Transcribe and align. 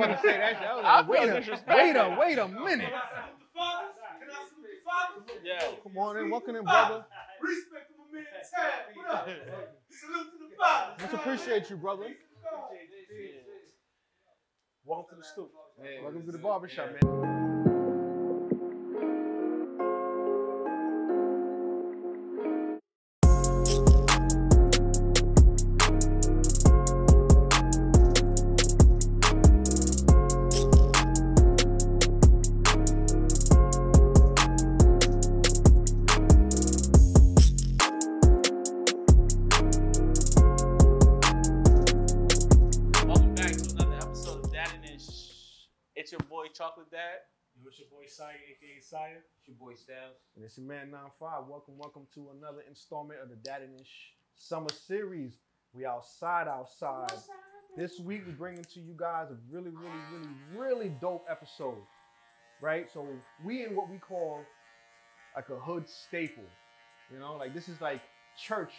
want 0.00 0.12
to 0.12 0.18
say 0.22 0.36
that 0.38 0.58
shit. 0.58 0.68
Was 0.76 0.84
I 0.84 1.02
wait 1.08 1.28
a, 1.28 1.32
disrespected. 1.32 1.76
wait 1.76 1.96
a, 1.96 2.16
wait 2.18 2.38
a 2.38 2.48
minute. 2.48 2.90
Yeah. 5.44 5.58
Oh, 5.62 5.76
come 5.82 5.98
on 5.98 6.16
in, 6.18 6.30
welcome 6.30 6.56
in, 6.56 6.64
brother. 6.64 7.04
Respect 7.40 7.88
to 7.88 7.94
my 7.98 8.20
man 8.20 8.26
Tab. 8.54 8.96
What 8.96 9.10
up? 9.14 9.28
Salute 9.90 10.30
to 10.32 10.38
the 10.38 10.56
fathers. 10.56 11.02
Much 11.02 11.14
appreciate 11.14 11.70
you, 11.70 11.76
brother. 11.76 12.06
Welcome 14.84 15.18
to 15.18 15.22
the 15.22 15.24
stoop. 15.24 15.52
Welcome 16.02 16.26
to 16.26 16.32
the 16.32 16.38
barbershop, 16.38 16.90
man. 17.02 17.49
Yo, 48.10 48.16
it's 48.16 48.18
your 48.18 48.26
boy 48.26 48.32
Sire, 48.32 48.40
aka 48.50 48.80
Sire. 48.80 49.22
It's 49.38 49.48
your 49.48 49.56
boy 49.56 49.74
Styles. 49.74 50.16
And 50.36 50.44
it's 50.44 50.58
your 50.58 50.66
man 50.66 50.90
95. 50.90 51.46
Welcome, 51.48 51.78
welcome 51.78 52.06
to 52.14 52.30
another 52.36 52.62
installment 52.68 53.20
of 53.22 53.28
the 53.28 53.36
Daddy 53.36 53.66
Dadinish 53.66 54.14
Summer 54.34 54.68
Series. 54.86 55.34
We 55.74 55.86
outside, 55.86 56.48
outside. 56.48 57.12
This 57.76 58.00
week 58.00 58.22
we're 58.26 58.32
bringing 58.32 58.64
to 58.64 58.80
you 58.80 58.94
guys 58.96 59.28
a 59.30 59.36
really, 59.54 59.70
really, 59.70 60.00
really, 60.12 60.28
really 60.56 60.88
dope 61.00 61.26
episode. 61.28 61.82
Right? 62.60 62.88
So 62.92 63.06
we 63.44 63.64
in 63.64 63.76
what 63.76 63.90
we 63.90 63.98
call 63.98 64.40
like 65.36 65.48
a 65.50 65.56
hood 65.56 65.88
staple. 65.88 66.44
You 67.12 67.18
know, 67.18 67.36
like 67.36 67.54
this 67.54 67.68
is 67.68 67.80
like 67.80 68.00
church 68.42 68.72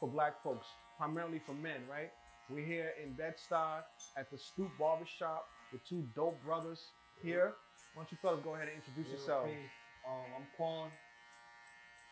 for 0.00 0.08
black 0.08 0.42
folks, 0.42 0.66
primarily 0.96 1.40
for 1.44 1.54
men, 1.54 1.80
right? 1.90 2.10
We're 2.50 2.64
here 2.64 2.92
in 3.02 3.12
Bed-Stuy 3.12 3.82
at 4.16 4.30
the 4.30 4.38
Stoop 4.38 4.70
Barbershop 4.78 5.46
with 5.72 5.86
two 5.86 6.06
dope 6.14 6.42
brothers 6.44 6.80
here. 7.22 7.54
Why 7.98 8.06
don't 8.06 8.14
you 8.14 8.22
fellas 8.22 8.46
go 8.46 8.54
ahead 8.54 8.70
and 8.70 8.78
introduce 8.78 9.10
yourselves? 9.10 9.50
Um, 10.06 10.30
I'm 10.38 10.46
Quan. 10.54 10.86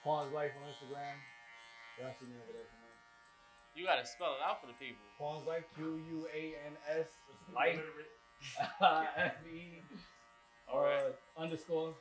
Quan's 0.02 0.34
Life 0.34 0.50
on 0.58 0.66
Instagram. 0.66 1.14
Y'all 1.94 2.10
see 2.18 2.26
me 2.26 2.34
over 2.42 2.50
there 2.58 2.66
tonight. 2.66 2.98
You 3.78 3.86
gotta 3.86 4.02
spell 4.02 4.34
it 4.34 4.42
out 4.42 4.58
for 4.58 4.66
the 4.66 4.74
people. 4.82 5.06
Quan's 5.14 5.46
Life, 5.46 5.62
Q 5.78 6.02
U 6.02 6.26
A 6.34 6.58
N 6.66 6.74
S 6.90 7.06
Life 7.54 7.78
F 8.58 9.38
E 9.54 9.78
All 10.66 10.82
right. 10.82 11.06
uh, 11.06 11.14
underscore. 11.38 11.94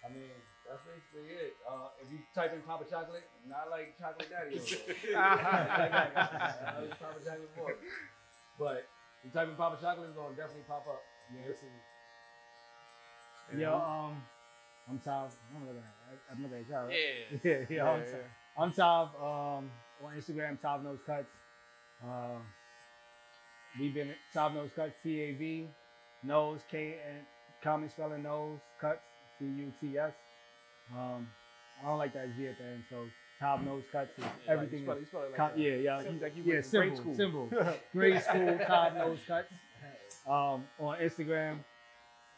I 0.00 0.08
mean, 0.08 0.32
that's 0.64 0.88
basically 0.88 1.36
it. 1.36 1.52
Uh, 1.68 1.92
if 2.00 2.08
you 2.08 2.16
type 2.32 2.56
in 2.56 2.64
Papa 2.64 2.88
Chocolate, 2.88 3.28
not 3.44 3.68
like 3.68 3.92
Chocolate 4.00 4.32
Daddy. 4.32 4.56
over 4.56 4.72
there. 5.04 5.20
I 5.20 6.80
was 6.80 6.96
Papa 6.96 7.20
Chocolate 7.20 7.52
more. 7.60 7.76
But 8.56 8.88
if 9.20 9.28
you 9.28 9.30
type 9.36 9.52
in 9.52 9.54
Papa 9.60 9.76
Chocolate, 9.84 10.08
it's 10.08 10.16
gonna 10.16 10.32
definitely 10.32 10.64
pop 10.64 10.88
up. 10.88 11.04
Yeah, 11.28 11.44
this 11.44 11.60
is 11.60 11.91
Yo, 13.58 13.74
um, 13.74 14.22
I'm 14.88 14.98
Tav. 14.98 15.30
I'm 15.54 15.66
looking 15.66 15.82
at, 15.82 16.18
I'm 16.30 16.42
looking 16.42 16.58
at 16.58 16.68
y'all. 16.68 16.86
Right? 16.86 16.96
Yeah. 17.32 17.38
Yeah, 17.44 17.50
yeah, 17.68 17.76
Yeah, 17.76 17.90
I'm, 17.90 18.00
yeah. 18.00 18.14
I'm 18.58 18.72
Tav. 18.72 19.08
Um, 19.16 19.70
on 20.04 20.12
Instagram, 20.16 20.60
Tav 20.60 20.82
Knows 20.82 21.00
Cuts. 21.06 21.26
Uh, 22.04 22.38
we've 23.78 23.94
been 23.94 24.14
Tav 24.32 24.54
Knows 24.54 24.70
Cuts, 24.74 24.94
T 25.02 25.20
A 25.20 25.32
V, 25.34 25.68
Nose 26.24 26.60
K 26.70 26.96
and 27.08 27.18
common 27.62 27.90
spelling 27.90 28.22
Nose 28.22 28.58
Cuts, 28.80 29.00
C 29.38 29.44
U 29.44 29.72
T 29.80 29.98
S. 29.98 30.12
Um, 30.96 31.28
I 31.82 31.88
don't 31.88 31.98
like 31.98 32.14
that 32.14 32.28
Z 32.36 32.46
at 32.46 32.58
the 32.58 32.64
end, 32.64 32.84
so 32.88 33.04
Tav 33.38 33.64
Knows 33.64 33.84
Cuts 33.92 34.18
is 34.18 34.24
everything. 34.48 34.84
Spell 34.84 34.98
you 34.98 35.06
spell 35.06 35.22
it 35.22 35.30
like 35.30 35.36
com- 35.36 35.50
yeah, 35.56 35.74
yeah, 35.74 36.02
Seems 36.02 36.22
like 36.22 36.36
you 36.36 36.42
yeah, 36.44 36.60
to 36.62 36.70
grade 36.70 36.96
school. 36.96 37.14
simple. 37.14 37.50
Grade 37.92 38.22
school, 38.22 38.58
Tav 38.66 38.94
Knows 38.94 39.18
Cuts. 39.26 39.48
Um, 40.24 40.66
on 40.78 40.98
Instagram, 41.02 41.58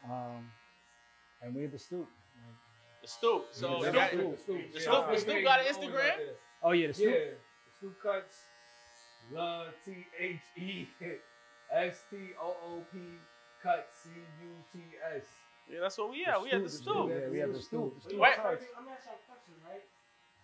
um, 0.08 0.50
and 1.44 1.54
we're 1.54 1.68
the 1.68 1.78
stoop. 1.78 2.08
The 3.02 3.08
stoop. 3.08 3.46
So 3.52 3.68
Yeah, 3.68 3.76
you 3.76 3.84
that- 3.84 3.92
got- 3.94 4.10
Stoop. 4.10 4.38
Stoop. 4.40 4.72
The 4.72 4.80
Stoop- 4.80 5.06
the 5.12 5.18
Stoop 5.20 5.42
got 5.44 5.60
an 5.60 5.66
Instagram? 5.66 6.16
Oh 6.62 6.72
yeah, 6.72 6.88
the 6.88 6.92
Yeah, 7.04 7.10
stoop. 7.12 7.38
the 7.68 7.72
Stoop 7.78 8.00
Cuts. 8.02 8.36
Love 9.32 9.68
T 9.84 10.06
H 10.18 10.40
E 10.56 10.88
S 11.72 12.04
T 12.10 12.16
O 12.40 12.48
O 12.48 12.84
P 12.92 12.98
Cuts 13.62 14.04
C 14.04 14.10
U 14.12 14.52
T 14.72 14.80
S. 15.16 15.24
yeah, 15.68 15.80
that's 15.80 15.96
what 15.96 16.10
we 16.10 16.24
at. 16.24 16.40
We 16.40 16.50
at 16.50 16.62
the 16.62 16.68
stoop. 16.68 17.08
Yeah, 17.08 17.28
we 17.28 17.38
have 17.38 17.52
the 17.52 17.60
stoop. 17.60 17.94
The 17.96 18.00
stoop 18.00 18.20
I'm 18.20 18.28
asking 18.32 18.68
you 18.68 18.76
a 18.76 19.24
question, 19.28 19.54
right? 19.64 19.84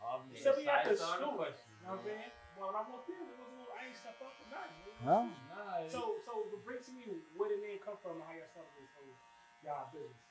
Obviously, 0.01 0.45
So 0.45 0.57
we 0.57 0.69
at 0.69 0.85
the 0.89 0.97
stoop. 0.97 1.15
You 1.17 1.21
know 1.21 1.37
what 1.37 1.49
I'm 1.89 2.05
saying? 2.05 2.31
Well, 2.57 2.73
when 2.73 2.77
I 2.77 2.85
walked 2.89 3.09
in, 3.09 3.17
it 3.17 3.37
was 3.37 3.53
a 3.53 3.61
I 3.73 3.87
ain't 3.89 3.97
step 3.97 4.17
up 4.21 4.33
or 4.37 4.49
nothing. 4.53 4.81
Huh? 5.01 5.25
Nah, 5.49 5.89
So, 5.89 6.21
so 6.29 6.45
the 6.53 6.57
bring 6.61 6.77
to 6.85 6.93
me 6.93 7.05
where 7.37 7.49
the 7.49 7.57
name 7.65 7.81
come 7.85 7.97
from 7.97 8.21
and 8.21 8.25
how 8.25 8.33
y'all 8.37 8.49
started 8.53 8.73
this 8.77 8.93
whole 8.97 9.17
y'all 9.65 9.89
business. 9.93 10.30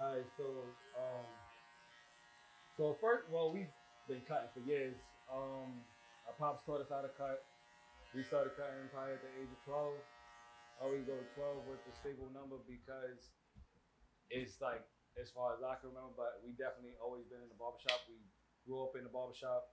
All 0.00 0.16
right, 0.16 0.26
so 0.36 0.44
um, 0.98 1.26
so 2.76 2.96
first, 3.00 3.28
well, 3.30 3.52
we've 3.52 3.70
been 4.08 4.22
cutting 4.26 4.50
for 4.52 4.64
years. 4.64 4.96
Um, 5.30 5.84
our 6.26 6.34
pops 6.38 6.64
taught 6.64 6.80
us 6.80 6.90
how 6.90 7.04
to 7.04 7.12
cut. 7.14 7.44
We 8.16 8.24
started 8.24 8.56
cutting 8.58 8.88
probably 8.92 9.16
at 9.16 9.22
the 9.22 9.32
age 9.40 9.48
of 9.52 9.60
twelve. 9.64 9.96
I 10.80 10.88
always 10.88 11.04
go 11.06 11.14
to 11.14 11.26
twelve 11.36 11.62
with 11.70 11.80
the 11.86 11.92
stable 11.94 12.26
number 12.34 12.58
because 12.66 13.30
it's 14.32 14.58
like 14.60 14.82
as 15.20 15.30
far 15.30 15.52
as 15.54 15.60
I 15.60 15.76
can 15.78 15.92
remember, 15.92 16.16
but 16.16 16.40
we 16.40 16.56
definitely 16.56 16.96
always 16.98 17.28
been 17.28 17.44
in 17.44 17.50
the 17.52 17.60
barbershop. 17.60 18.00
We 18.08 18.18
grew 18.64 18.82
up 18.82 18.96
in 18.96 19.04
the 19.04 19.12
barbershop. 19.12 19.68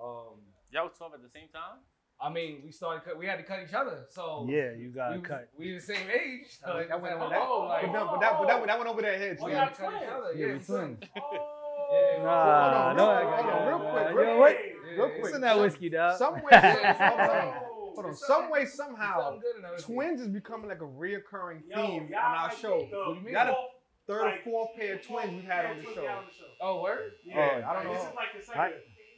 Um, 0.00 0.40
Y'all 0.72 0.88
was 0.88 0.96
12 0.96 1.20
at 1.20 1.22
the 1.26 1.34
same 1.34 1.52
time? 1.52 1.84
I 2.22 2.30
mean, 2.30 2.62
we 2.64 2.70
started 2.70 3.04
cut. 3.04 3.18
We 3.18 3.26
had 3.26 3.36
to 3.38 3.42
cut 3.42 3.58
each 3.66 3.74
other, 3.74 4.04
so 4.08 4.46
Yeah, 4.48 4.72
you 4.72 4.90
gotta 4.94 5.16
we, 5.16 5.22
cut. 5.22 5.48
We 5.58 5.74
the 5.74 5.80
same 5.80 6.08
age. 6.08 6.46
So 6.64 6.76
it 6.76 6.88
That 6.88 7.00
was 7.00 7.10
went 7.10 7.14
like, 7.18 7.24
over 7.24 7.34
that, 7.34 7.42
oh, 7.42 7.66
like, 7.68 7.82
but 7.82 7.88
oh, 7.90 7.92
that, 7.92 8.06
but 8.10 8.20
that, 8.20 8.38
but 8.38 8.46
that, 8.48 8.60
but 8.60 8.66
that 8.68 8.78
went 8.78 8.90
over 8.90 9.02
their 9.02 9.18
heads. 9.18 9.40
Oh, 9.42 9.46
we 9.46 9.52
yeah. 9.52 9.58
y'all 9.58 9.66
had 9.66 9.74
to 9.74 9.80
cut 9.82 9.92
each 9.92 9.98
twins? 9.98 10.12
other. 10.14 10.32
Yeah, 10.34 10.46
we 10.46 10.52
we 10.52 10.58
twins. 10.58 10.66
twins. 10.66 10.98
Oh, 11.16 11.58
Yeah. 11.92 12.22
Nah, 12.22 12.72
Hold 12.72 12.74
on, 12.74 12.96
no, 12.96 13.04
hold 13.04 13.50
on, 13.50 13.52
hold 13.52 13.66
real 13.68 13.90
quick, 13.92 14.14
real 14.16 14.36
quick, 14.38 14.58
Yeah, 14.62 14.96
real 15.02 15.08
quick. 15.10 15.22
Listen 15.24 15.40
that 15.42 15.58
whiskey, 15.60 15.88
dog. 15.90 16.16
Some 16.18 16.34
way, 16.42 16.50
Oh. 16.52 17.52
hold 17.94 18.06
on, 18.06 18.14
some 18.14 18.50
way, 18.50 18.64
somehow, 18.66 19.20
Something 19.24 19.40
good 19.40 19.56
in 19.56 19.62
that 19.62 19.72
whiskey. 19.72 19.92
twins 19.92 20.20
is 20.20 20.28
becoming 20.28 20.68
like 20.68 20.80
a 20.80 20.84
reoccurring 20.86 21.62
theme 21.74 22.08
y'all 22.10 22.18
on 22.20 22.36
our 22.36 22.48
might 22.48 22.56
show. 22.58 22.80
be 22.80 22.90
the 22.90 22.96
What 22.96 23.08
do 23.08 23.14
you 23.20 23.20
mean? 23.26 23.34
Y'all 23.34 23.46
the 23.46 23.52
fourth- 23.52 23.68
third 24.06 24.26
or 24.26 24.38
fourth 24.44 24.68
pair 24.76 24.94
of 24.94 25.02
twins 25.06 25.32
we've 25.34 25.44
had 25.44 25.66
on 25.66 25.76
the 25.78 25.82
show. 25.84 25.90
on 26.06 26.24
the 26.26 26.32
show. 26.32 26.44
Oh, 26.60 26.82
word? 26.82 27.12
Yeah, 27.24 27.62
Oh, 27.64 27.70
I 27.70 27.82
don't 27.82 27.92
This 27.92 28.02
know. 28.02 28.08
is 28.08 28.14
like 28.16 28.32
the 28.38 28.42
second. 28.44 28.72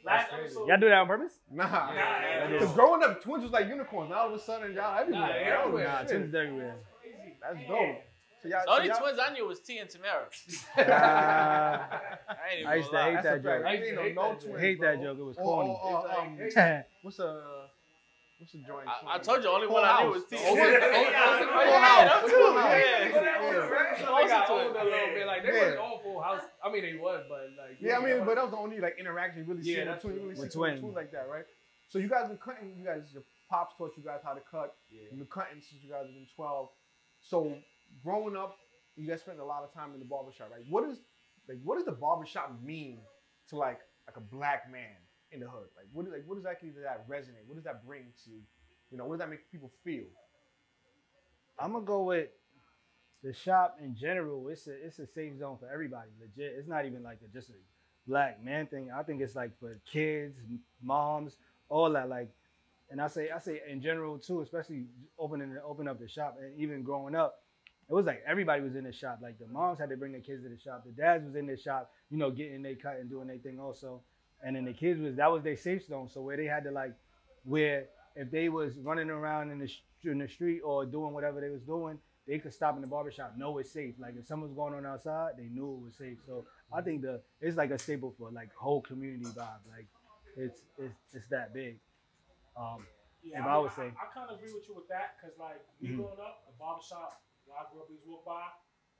Right. 0.05 0.17
Last 0.19 0.33
episode. 0.33 0.67
Y'all 0.67 0.79
do 0.79 0.89
that 0.89 0.97
on 0.99 1.07
purpose? 1.07 1.33
Nah, 1.51 1.93
yeah, 1.93 2.47
because 2.51 2.71
growing 2.73 3.03
up, 3.03 3.21
twins 3.23 3.43
was 3.43 3.51
like 3.51 3.67
unicorns. 3.67 4.09
Now 4.11 4.17
all 4.17 4.27
of 4.27 4.33
a 4.33 4.39
sudden, 4.39 4.73
y'all 4.73 4.99
everywhere. 4.99 5.21
Nah, 5.21 5.27
Y'all- 5.35 5.59
everywhere. 5.65 5.87
Nah, 5.87 5.99
shit. 5.99 6.07
twins 6.09 6.27
is 6.29 6.35
everywhere. 6.35 6.75
Crazy. 7.01 7.35
That's 7.41 7.55
Man. 7.55 7.67
dope. 7.67 8.03
So 8.43 8.49
y'all, 8.49 8.61
The 8.65 8.71
only 8.71 8.87
so 8.87 8.93
y'all, 8.93 9.01
twins 9.01 9.19
I 9.19 9.33
knew 9.33 9.47
was 9.47 9.59
T 9.61 9.77
and 9.79 9.89
Tamera. 9.89 10.65
Ah, 10.77 12.01
I 12.29 12.71
I 12.71 12.75
used 12.75 12.89
to 12.89 12.95
lie. 12.95 13.03
hate 13.05 13.13
That's 13.23 13.25
that 13.25 13.43
joke. 13.43 13.65
I 13.65 13.73
ain't 13.73 13.95
know 13.95 14.01
hate 14.03 14.15
no 14.15 14.21
that 14.33 14.41
joke. 14.41 14.59
hate 14.59 14.81
that 14.81 15.01
joke. 15.01 15.17
It 15.19 15.23
was 15.23 15.35
corny. 15.37 15.69
or- 15.69 16.07
or, 16.07 16.37
It's 16.39 16.57
um, 16.57 16.83
what's 17.01 17.19
a 17.19 17.64
what's 18.37 18.53
a 18.53 18.57
joint? 18.59 18.87
I, 18.87 19.15
I 19.15 19.17
told 19.19 19.37
you, 19.37 19.43
the 19.43 19.49
only 19.49 19.67
one 19.67 19.83
I 19.85 20.03
knew 20.03 20.11
was 20.11 20.25
T. 20.25 20.37
Oh, 20.39 20.55
Yeah, 20.55 20.63
yeah, 20.67 20.79
oh, 20.81 21.09
yeah, 21.11 21.25
what's 21.25 21.41
it 21.41 21.49
yeah, 21.69 22.07
House. 22.07 22.21
two, 22.21 22.29
Full 22.29 22.53
House? 22.53 22.73
yeah. 22.75 23.09
Yeah. 23.15 24.21
They 24.21 24.27
got 24.27 24.49
older 24.49 24.79
a 24.79 24.83
little 24.83 25.13
bit. 25.13 25.27
Like 25.27 25.43
they 25.43 25.53
Yeah. 25.53 25.59
wasn't 25.63 25.79
on 25.79 25.99
Full 26.03 26.21
House. 26.21 26.41
I 26.63 26.71
mean, 26.71 26.81
they 26.83 26.95
was, 26.95 27.23
but 27.29 27.39
like 27.57 27.77
Yeah, 27.79 27.97
I 27.97 28.01
mean, 28.03 28.25
but 28.25 28.35
that 28.35 28.43
was 28.43 28.51
the 28.51 28.57
only 28.57 28.79
like 28.79 28.95
interaction 28.99 29.43
you 29.43 29.47
really 29.47 29.63
see 29.63 29.73
Yeah, 29.73 29.79
with 29.79 29.87
that's 29.87 30.01
twins. 30.03 30.15
You 30.17 30.27
really 30.27 30.39
With 30.39 30.51
see 30.51 30.57
twins. 30.57 30.79
twins 30.79 30.95
like 30.95 31.11
that, 31.11 31.27
right? 31.29 31.45
So 31.89 31.99
you 31.99 32.09
guys 32.09 32.27
been 32.27 32.37
cutting. 32.37 32.75
You 32.77 32.83
guys, 32.85 33.11
your 33.13 33.23
pops 33.49 33.75
taught 33.77 33.91
you 33.97 34.03
guys 34.03 34.19
how 34.23 34.33
to 34.33 34.41
cut. 34.41 34.75
Yeah. 34.89 35.03
You've 35.11 35.19
been 35.19 35.27
cutting 35.31 35.61
since 35.61 35.83
you 35.83 35.89
guys 35.89 36.05
have 36.05 36.13
been 36.13 36.27
twelve. 36.35 36.69
So 37.21 37.55
growing 38.03 38.35
up, 38.35 38.57
you 38.95 39.07
guys 39.07 39.21
spent 39.21 39.39
a 39.39 39.45
lot 39.45 39.63
of 39.63 39.73
time 39.73 39.93
in 39.93 39.99
the 39.99 40.05
barbershop, 40.05 40.49
right? 40.51 40.65
What 40.69 40.83
is 40.89 40.99
like 41.47 41.59
what 41.63 41.75
does 41.75 41.85
the 41.85 41.91
barbershop 41.93 42.51
mean 42.63 42.99
to 43.49 43.55
like 43.55 43.79
like 44.07 44.17
a 44.17 44.25
black 44.35 44.69
man 44.71 44.97
in 45.35 45.41
the 45.41 45.49
hood? 45.49 45.69
Like 45.75 45.87
what 45.93 46.09
like 46.09 46.23
what 46.25 46.37
exactly 46.37 46.69
does 46.69 46.83
that 46.83 47.07
resonate? 47.07 47.45
What 47.47 47.55
does 47.55 47.65
that 47.65 47.85
bring 47.85 48.05
to 48.25 48.31
you 48.91 48.97
know? 48.97 49.05
What 49.05 49.15
does 49.17 49.25
that 49.25 49.29
make 49.29 49.51
people 49.51 49.71
feel? 49.83 50.05
I'm 51.59 51.73
gonna 51.73 51.85
go 51.85 52.03
with 52.03 52.29
the 53.23 53.33
shop 53.33 53.77
in 53.81 53.95
general. 53.95 54.47
It's 54.49 54.67
a 54.67 54.85
it's 54.85 54.99
a 54.99 55.07
safe 55.07 55.37
zone 55.39 55.57
for 55.59 55.69
everybody. 55.71 56.09
Legit. 56.19 56.55
It's 56.57 56.67
not 56.67 56.85
even 56.85 57.03
like 57.03 57.19
a, 57.23 57.27
just 57.33 57.49
a 57.49 57.53
black 58.07 58.43
man 58.43 58.67
thing. 58.67 58.89
I 58.95 59.03
think 59.03 59.21
it's 59.21 59.35
like 59.35 59.57
for 59.59 59.79
kids, 59.91 60.37
moms, 60.81 61.37
all 61.69 61.91
that. 61.91 62.09
Like, 62.09 62.29
and 62.89 63.01
I 63.01 63.07
say 63.07 63.29
I 63.31 63.39
say 63.39 63.61
in 63.69 63.81
general 63.81 64.19
too, 64.19 64.41
especially 64.41 64.85
opening 65.17 65.57
open 65.65 65.87
up 65.87 65.99
the 65.99 66.07
shop 66.07 66.37
and 66.41 66.59
even 66.59 66.83
growing 66.83 67.15
up. 67.15 67.41
It 67.89 67.93
was 67.93 68.05
like 68.05 68.23
everybody 68.27 68.61
was 68.61 68.75
in 68.75 68.83
the 68.83 68.91
shop. 68.93 69.19
Like 69.21 69.39
the 69.39 69.47
moms 69.47 69.79
had 69.79 69.89
to 69.89 69.97
bring 69.97 70.11
their 70.11 70.21
kids 70.21 70.43
to 70.43 70.49
the 70.49 70.57
shop. 70.59 70.83
The 70.85 70.91
dads 70.91 71.23
was 71.23 71.35
in 71.35 71.45
the 71.45 71.57
shop, 71.57 71.91
you 72.09 72.17
know, 72.17 72.31
getting 72.31 72.63
their 72.63 72.75
cut 72.75 72.97
and 72.99 73.09
doing 73.09 73.27
their 73.27 73.37
thing 73.37 73.59
also. 73.59 74.01
And 74.43 74.55
then 74.55 74.65
the 74.65 74.73
kids 74.73 74.99
was 74.99 75.15
that 75.15 75.31
was 75.31 75.43
their 75.43 75.55
safe 75.57 75.85
zone. 75.87 76.09
So 76.09 76.21
where 76.21 76.37
they 76.37 76.45
had 76.45 76.63
to 76.65 76.71
like 76.71 76.93
where 77.43 77.85
if 78.15 78.31
they 78.31 78.49
was 78.49 78.77
running 78.79 79.09
around 79.09 79.51
in 79.51 79.59
the 79.59 79.67
sh- 79.67 79.81
in 80.03 80.19
the 80.19 80.27
street 80.27 80.61
or 80.61 80.85
doing 80.85 81.13
whatever 81.13 81.41
they 81.41 81.49
was 81.49 81.61
doing, 81.63 81.99
they 82.27 82.37
could 82.39 82.53
stop 82.53 82.75
in 82.75 82.81
the 82.81 82.87
barbershop, 82.87 83.33
know 83.37 83.57
it's 83.57 83.71
safe. 83.71 83.95
Like 83.99 84.15
if 84.17 84.27
someone's 84.27 84.53
going 84.55 84.73
on 84.73 84.85
outside, 84.85 85.31
they 85.37 85.45
knew 85.45 85.73
it 85.79 85.83
was 85.85 85.95
safe. 85.97 86.17
So 86.25 86.45
I 86.71 86.81
think 86.81 87.01
the 87.01 87.21
it's 87.41 87.57
like 87.57 87.71
a 87.71 87.77
staple 87.79 88.13
for 88.17 88.29
like 88.31 88.53
whole 88.55 88.81
community 88.81 89.25
vibe. 89.25 89.61
Like 89.69 89.87
it's 90.37 90.61
it's 90.77 90.95
it's 91.13 91.27
that 91.29 91.53
big. 91.53 91.79
Um, 92.57 92.85
Yeah, 93.23 93.39
If 93.41 93.45
I, 93.47 93.55
I 93.55 93.57
would 93.57 93.71
say- 93.73 93.89
I, 93.97 94.05
kind 94.13 94.29
of 94.29 94.37
agree 94.37 94.53
with 94.53 94.67
you 94.69 94.75
with 94.75 94.87
that 94.89 95.17
because, 95.17 95.33
like, 95.39 95.57
me 95.81 95.89
Mhm. 95.89 95.95
growing 95.97 96.19
up, 96.21 96.45
the 96.45 96.53
barbershop, 96.61 97.23
when 97.49 97.57
I 97.57 97.65
grew 97.73 97.81
up, 97.81 97.89
we 97.89 97.95
just 97.97 98.05
walk 98.07 98.23
by, 98.23 98.45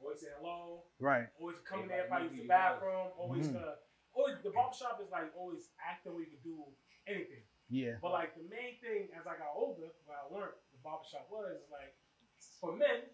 always 0.02 0.20
say 0.20 0.34
hello, 0.42 0.82
right. 0.98 1.28
always 1.40 1.60
coming 1.64 1.86
Yeah, 1.88 2.10
there, 2.10 2.10
like, 2.10 2.26
everybody 2.26 2.26
use 2.26 2.38
the 2.38 2.42
you 2.42 2.48
bathroom, 2.50 3.08
always 3.22 3.46
Mhm. 3.48 3.54
gonna, 3.54 3.76
always 4.16 4.40
the 4.42 4.50
barbershop 4.56 4.98
is 5.04 5.12
like 5.12 5.30
always 5.38 5.70
acting 5.78 6.16
where 6.16 6.24
you 6.24 6.32
can 6.32 6.44
do 6.44 6.64
anything. 7.06 7.44
Yeah. 7.70 8.00
But 8.02 8.12
like 8.16 8.34
the 8.40 8.46
main 8.48 8.80
thing 8.82 9.12
as 9.14 9.28
I 9.28 9.36
got 9.38 9.52
older, 9.54 9.92
what 10.08 10.16
I 10.18 10.26
learned 10.32 10.56
the 10.72 10.80
barbershop 10.82 11.28
was 11.30 11.60
is 11.60 11.70
like 11.70 11.94
for 12.62 12.72
men, 12.76 13.10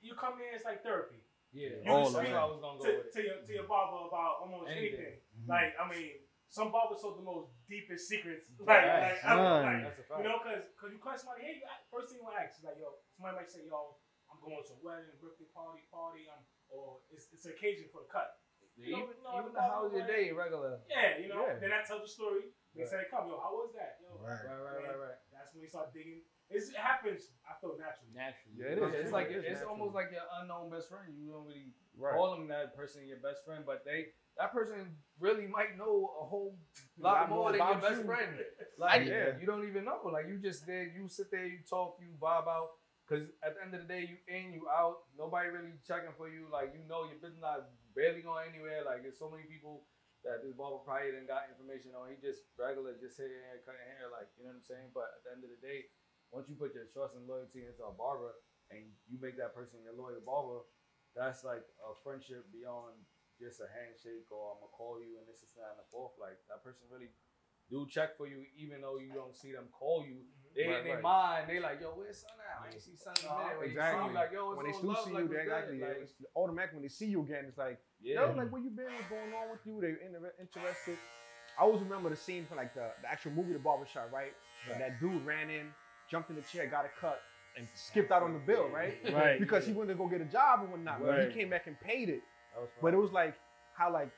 you 0.00 0.14
come 0.14 0.38
in, 0.42 0.54
it's 0.54 0.64
like 0.66 0.82
therapy. 0.82 1.22
Yeah. 1.52 1.80
You 1.82 1.88
All 1.90 2.04
can 2.10 2.12
of 2.12 2.20
speak 2.22 2.32
that. 2.34 2.44
I 2.44 2.46
was 2.46 2.60
gonna 2.60 2.78
go 2.78 2.84
to, 2.84 2.92
with 3.02 3.12
to 3.14 3.20
your 3.24 3.38
to 3.40 3.52
your 3.56 3.68
barber 3.70 4.04
about 4.10 4.44
almost 4.44 4.68
Anything. 4.68 5.00
anything. 5.00 5.16
Mhm. 5.44 5.48
Like 5.48 5.72
I 5.80 5.84
mean, 5.88 6.12
some 6.48 6.72
barbers 6.72 7.00
hold 7.04 7.20
the 7.20 7.24
most 7.24 7.52
deepest 7.68 8.08
secrets. 8.08 8.48
Like, 8.60 8.68
Right. 8.68 9.12
like, 9.12 9.20
ever. 9.24 9.44
Son. 9.44 9.64
like 9.64 9.84
That's 9.84 10.00
a 10.00 10.04
fact. 10.08 10.18
you 10.20 10.24
know, 10.28 10.38
because 10.40 10.64
cause 10.80 10.90
you 10.92 11.00
call 11.00 11.16
somebody, 11.16 11.44
hey, 11.44 11.60
first 11.92 12.08
thing 12.08 12.20
you 12.20 12.24
want 12.24 12.40
to 12.40 12.42
ask 12.48 12.56
is 12.60 12.64
like, 12.64 12.80
yo, 12.80 12.96
somebody 13.16 13.36
might 13.44 13.50
say, 13.52 13.68
yo, 13.68 14.00
I'm 14.32 14.40
going 14.40 14.56
to 14.56 14.72
a 14.72 14.80
wedding, 14.80 15.12
birthday 15.20 15.48
party, 15.52 15.84
party, 15.92 16.24
um, 16.32 16.40
or 16.72 17.00
it's, 17.12 17.28
it's 17.36 17.44
an 17.44 17.52
occasion 17.52 17.88
for 17.92 18.00
the 18.04 18.08
cut. 18.12 18.40
You 18.78 18.92
know, 18.94 18.98
even 19.02 19.14
you 19.18 19.24
know, 19.26 19.34
even 19.42 19.52
the 19.52 19.58
the 19.58 19.66
how's 19.66 19.92
your 19.92 20.06
day 20.06 20.30
regular. 20.32 20.78
Yeah, 20.88 21.18
you 21.18 21.28
know. 21.28 21.42
Yeah. 21.42 21.58
Then 21.58 21.70
I 21.74 21.82
tell 21.82 22.00
the 22.00 22.08
story. 22.08 22.54
They 22.74 22.82
Right. 22.86 22.90
say, 22.90 23.02
come, 23.10 23.26
yo, 23.26 23.40
how 23.42 23.50
was 23.58 23.74
that? 23.74 23.98
Yo, 23.98 24.14
Right. 24.22 24.38
Right, 24.46 24.62
right, 24.62 24.82
right, 24.86 24.98
right. 25.10 25.18
That's 25.34 25.50
when 25.54 25.62
you 25.66 25.68
start 25.68 25.90
digging. 25.92 26.22
It's, 26.48 26.70
it 26.70 26.76
happens. 26.78 27.34
I 27.44 27.58
feel 27.60 27.74
naturally. 27.76 28.14
Naturally. 28.14 28.56
Yeah, 28.56 28.72
it 28.72 28.78
is. 28.78 28.80
Yeah, 28.80 28.98
is. 28.98 29.04
it's 29.04 29.12
like 29.12 29.28
It 29.30 29.42
is 29.42 29.44
it's 29.44 29.62
almost 29.66 29.94
like 29.98 30.08
your 30.14 30.24
unknown 30.40 30.70
best 30.70 30.88
friend. 30.88 31.10
You 31.12 31.32
don't 31.32 31.44
really 31.44 31.74
Right. 31.98 32.14
call 32.14 32.30
them 32.38 32.46
that 32.48 32.76
person 32.76 33.04
your 33.08 33.18
best 33.18 33.44
friend, 33.44 33.66
but 33.66 33.84
they 33.84 34.14
that 34.38 34.52
person 34.54 34.94
really 35.18 35.48
might 35.50 35.76
know 35.76 36.14
a 36.22 36.24
whole 36.24 36.54
Lot 36.96 37.26
lot 37.26 37.28
more 37.28 37.38
more 37.38 37.52
than 37.52 37.66
your 37.66 37.82
best 37.82 38.00
you. 38.00 38.06
friend. 38.06 38.32
Like 38.78 39.06
Yeah. 39.10 39.34
you 39.40 39.46
don't 39.46 39.66
even 39.66 39.84
know. 39.84 40.00
Like 40.06 40.28
you 40.28 40.38
just 40.38 40.64
there, 40.66 40.86
you 40.86 41.08
sit 41.08 41.30
there, 41.34 41.46
you 41.46 41.58
talk, 41.68 41.98
you 42.00 42.14
vibe 42.22 42.46
out. 42.46 42.78
Cause 43.08 43.24
at 43.42 43.56
the 43.56 43.62
end 43.64 43.74
of 43.74 43.80
the 43.82 43.88
day, 43.88 44.04
you 44.06 44.16
in, 44.28 44.52
you 44.52 44.68
out. 44.68 45.08
Nobody 45.18 45.48
really 45.48 45.72
checking 45.86 46.12
for 46.16 46.28
you. 46.28 46.46
Like 46.52 46.72
you 46.76 46.84
know, 46.88 47.04
your 47.10 47.18
business 47.18 47.40
not 47.40 47.66
barely 47.98 48.22
going 48.22 48.46
anywhere. 48.46 48.86
Like 48.86 49.02
there's 49.02 49.18
so 49.18 49.26
many 49.26 49.42
people 49.50 49.90
that 50.22 50.46
this 50.46 50.54
barber 50.54 50.78
probably 50.86 51.10
didn't 51.10 51.26
got 51.26 51.50
information 51.50 51.98
on. 51.98 52.14
He 52.14 52.22
just 52.22 52.46
regular, 52.54 52.94
just 52.94 53.18
sitting 53.18 53.34
here 53.34 53.58
cutting 53.66 53.82
hair. 53.98 54.06
Like 54.14 54.30
you 54.38 54.46
know 54.46 54.54
what 54.54 54.62
I'm 54.62 54.66
saying. 54.70 54.94
But 54.94 55.10
at 55.18 55.26
the 55.26 55.30
end 55.34 55.42
of 55.42 55.50
the 55.50 55.58
day, 55.58 55.90
once 56.30 56.46
you 56.46 56.54
put 56.54 56.78
your 56.78 56.86
trust 56.94 57.18
and 57.18 57.26
loyalty 57.26 57.66
into 57.66 57.82
a 57.82 57.90
barber 57.90 58.38
and 58.70 58.86
you 59.10 59.18
make 59.18 59.34
that 59.42 59.58
person 59.58 59.82
your 59.82 59.98
loyal 59.98 60.22
barber, 60.22 60.62
that's 61.18 61.42
like 61.42 61.66
a 61.82 61.92
friendship 62.06 62.46
beyond 62.54 62.94
just 63.42 63.58
a 63.62 63.68
handshake 63.70 64.26
or 64.30 64.54
I'm 64.54 64.62
gonna 64.62 64.74
call 64.74 64.98
you 65.02 65.18
and 65.18 65.26
this 65.26 65.42
is 65.42 65.54
that 65.58 65.74
and 65.74 65.82
the 65.82 65.88
fourth. 65.90 66.14
Like 66.18 66.38
that 66.50 66.62
person 66.62 66.86
really 66.90 67.10
do 67.70 67.86
check 67.86 68.16
for 68.16 68.26
you 68.26 68.42
even 68.56 68.80
though 68.82 68.98
you 68.98 69.14
don't 69.14 69.34
see 69.36 69.52
them 69.52 69.70
call 69.70 70.02
you. 70.06 70.22
Mm-hmm. 70.26 70.38
They 70.58 70.66
Right, 70.66 70.78
in 70.80 70.84
their 70.90 70.98
right. 70.98 71.06
mind, 71.06 71.42
they 71.46 71.60
like, 71.60 71.78
yo, 71.78 71.94
where's 71.94 72.18
son 72.18 72.34
at? 72.42 72.66
I 72.66 72.72
ain't 72.74 72.82
see 72.82 72.96
son 72.96 73.14
in 73.22 73.30
a 73.30 73.30
minute. 73.30 73.58
When 73.62 73.70
you 73.70 73.78
see 73.78 73.78
Exactly. 73.78 74.14
like, 74.14 74.32
yo, 74.34 74.42
when 74.58 74.66
they 74.66 74.74
do 74.74 74.90
love, 74.90 75.04
see 75.06 75.14
like, 75.14 75.22
you, 75.22 75.30
they 75.30 75.46
Like, 75.46 76.02
it's 76.02 76.14
automatic 76.34 76.72
when 76.74 76.82
they 76.82 76.90
see 76.90 77.06
you 77.06 77.22
again. 77.22 77.44
It's 77.46 77.60
like, 77.60 77.78
yeah. 78.02 78.14
yo, 78.26 78.34
like 78.36 78.50
where 78.52 78.62
you 78.62 78.70
been? 78.70 78.86
What's 78.86 79.08
going 79.08 79.32
on 79.34 79.50
with 79.50 79.60
you? 79.64 79.80
They 79.80 80.06
inter- 80.06 80.32
interested. 80.40 80.96
I 81.58 81.62
always 81.62 81.82
remember 81.82 82.08
the 82.10 82.16
scene 82.16 82.46
from 82.46 82.56
like 82.58 82.74
the, 82.74 82.90
the 83.02 83.10
actual 83.10 83.32
movie, 83.32 83.52
The 83.52 83.58
Barbershop, 83.58 84.10
right? 84.12 84.32
Where 84.68 84.78
that 84.78 85.00
dude 85.00 85.24
ran 85.26 85.50
in, 85.50 85.66
jumped 86.10 86.30
in 86.30 86.36
the 86.36 86.42
chair, 86.42 86.66
got 86.68 86.84
a 86.84 87.00
cut, 87.00 87.20
and 87.56 87.66
skipped 87.74 88.12
out 88.12 88.22
on 88.22 88.32
the 88.32 88.38
bill, 88.38 88.68
right? 88.68 88.94
Right. 89.12 89.40
Because 89.40 89.66
he 89.66 89.72
wanted 89.72 89.94
to 89.94 89.98
go 89.98 90.06
get 90.06 90.20
a 90.20 90.24
job 90.26 90.60
and 90.60 90.70
whatnot. 90.70 91.00
But 91.00 91.08
Right. 91.08 91.28
he 91.28 91.34
came 91.34 91.50
back 91.50 91.66
and 91.66 91.78
paid 91.80 92.08
it. 92.08 92.22
That 92.54 92.60
was 92.60 92.70
But 92.80 92.94
it 92.94 92.98
was 92.98 93.10
like 93.10 93.34
how 93.74 93.92
like 93.92 94.10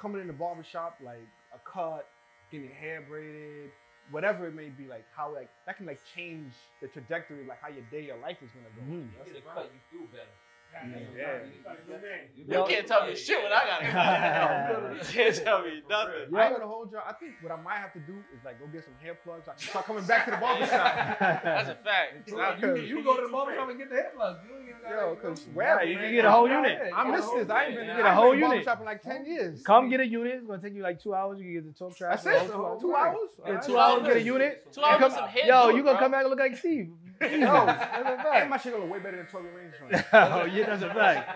coming 0.00 0.20
in 0.20 0.26
the 0.26 0.32
barbershop, 0.32 0.98
like 1.04 1.22
a 1.54 1.58
cut, 1.70 2.06
getting 2.50 2.66
your 2.66 2.74
hair 2.74 3.04
braided, 3.08 3.70
whatever 4.10 4.48
it 4.48 4.54
may 4.54 4.70
be, 4.70 4.86
like 4.88 5.04
how 5.14 5.32
like 5.32 5.50
that 5.66 5.76
can 5.76 5.86
like 5.86 6.00
change 6.16 6.52
the 6.82 6.88
trajectory 6.88 7.46
like 7.46 7.60
how 7.62 7.68
your 7.68 7.84
day, 7.92 8.06
your 8.06 8.18
life 8.18 8.38
is 8.42 8.50
gonna 8.50 8.74
go. 8.74 8.82
Mhm. 8.82 9.08
That's 9.18 9.30
Get 9.30 9.44
a 9.44 9.48
a 9.48 9.54
cut, 9.54 9.70
you 9.72 9.98
feel 10.00 10.06
better. 10.10 10.34
Yeah. 10.72 11.38
Like, 11.66 11.78
your 11.88 11.98
name. 11.98 12.28
You 12.36 12.64
can't 12.68 12.86
tell 12.86 13.06
me 13.06 13.16
shit 13.16 13.42
when 13.42 13.52
I 13.52 13.62
got 13.66 13.82
it. 13.82 13.88
You 14.98 15.12
can't 15.12 15.34
tell 15.34 15.62
me 15.62 15.82
nothing. 15.88 16.34
I 16.36 16.46
ain't 16.46 16.54
gonna 16.54 16.66
hold 16.68 16.92
you. 16.92 16.98
I 16.98 17.12
think 17.14 17.32
what 17.42 17.50
I 17.52 17.60
might 17.60 17.78
have 17.78 17.92
to 17.94 17.98
do 18.00 18.14
is 18.36 18.44
like 18.44 18.60
go 18.60 18.66
get 18.68 18.84
some 18.84 18.94
hair 19.02 19.14
plugs. 19.24 19.48
I 19.48 19.52
can 19.52 19.60
start 19.68 19.86
coming 19.86 20.04
back 20.04 20.24
to 20.26 20.30
the 20.32 20.36
barbershop. 20.36 21.18
That's 21.20 21.68
a 21.70 21.74
fact. 21.76 22.30
You, 22.62 22.76
you 22.76 23.02
go 23.04 23.16
to 23.16 23.26
the 23.26 23.32
barbershop 23.32 23.68
and 23.70 23.78
get 23.78 23.88
the 23.90 23.96
hair 23.96 24.12
plugs. 24.14 24.38
You 24.48 24.56
ain't 24.56 24.68
even 24.68 24.82
gotta 24.82 24.94
Yo, 24.96 25.14
cause 25.16 25.40
to- 25.44 25.50
where 25.50 25.84
you 25.84 25.98
can 25.98 26.12
get 26.12 26.24
a 26.24 26.30
whole 26.30 26.48
unit. 26.48 26.78
I 26.94 27.10
missed 27.10 27.32
this. 27.34 27.50
I 27.50 27.64
ain't 27.66 27.74
been, 27.76 27.84
You 27.86 27.92
I 27.92 27.96
get 27.96 27.98
ain't 27.98 28.06
a 28.08 28.14
whole 28.14 28.34
unit. 28.34 28.50
barbershop 28.50 28.80
in 28.80 28.86
like 28.86 29.02
ten 29.02 29.24
years. 29.26 29.62
Come 29.62 29.88
get 29.90 30.00
a 30.00 30.06
unit. 30.06 30.34
It's 30.36 30.46
gonna 30.46 30.62
take 30.62 30.74
you 30.74 30.82
like 30.82 31.00
two 31.02 31.14
hours. 31.14 31.38
You 31.38 31.44
can 31.44 31.54
get 31.54 31.66
the 31.66 31.72
talk 31.78 31.96
track. 31.96 32.22
That's 32.22 32.26
it. 32.44 32.46
Two 32.52 32.64
hours. 32.64 32.80
Yeah, 32.82 33.46
Alright. 33.48 33.62
two 33.62 33.78
hours. 33.78 34.06
Get 34.06 34.16
a 34.16 34.22
unit. 34.22 34.72
Two 34.72 34.82
hours 34.82 35.12
some 35.14 35.28
hair 35.28 35.46
Yo, 35.46 35.62
do 35.64 35.70
it, 35.70 35.76
you 35.76 35.82
gonna 35.82 35.98
come 35.98 36.12
back 36.12 36.20
and 36.22 36.30
look 36.30 36.38
like 36.38 36.56
Steve. 36.56 36.90
Yo, 37.20 37.26
and 37.66 38.50
my 38.50 38.56
shit 38.58 38.72
gonna 38.72 38.84
look 38.84 38.92
way 38.92 38.98
better 39.00 39.16
than 39.16 39.26
Tory 39.26 39.44
Lanez 39.50 39.78
joint. 39.78 40.04
oh 40.12 40.44
yeah, 40.44 40.66
that's 40.66 40.82
a 40.82 40.94
fact. 40.94 41.28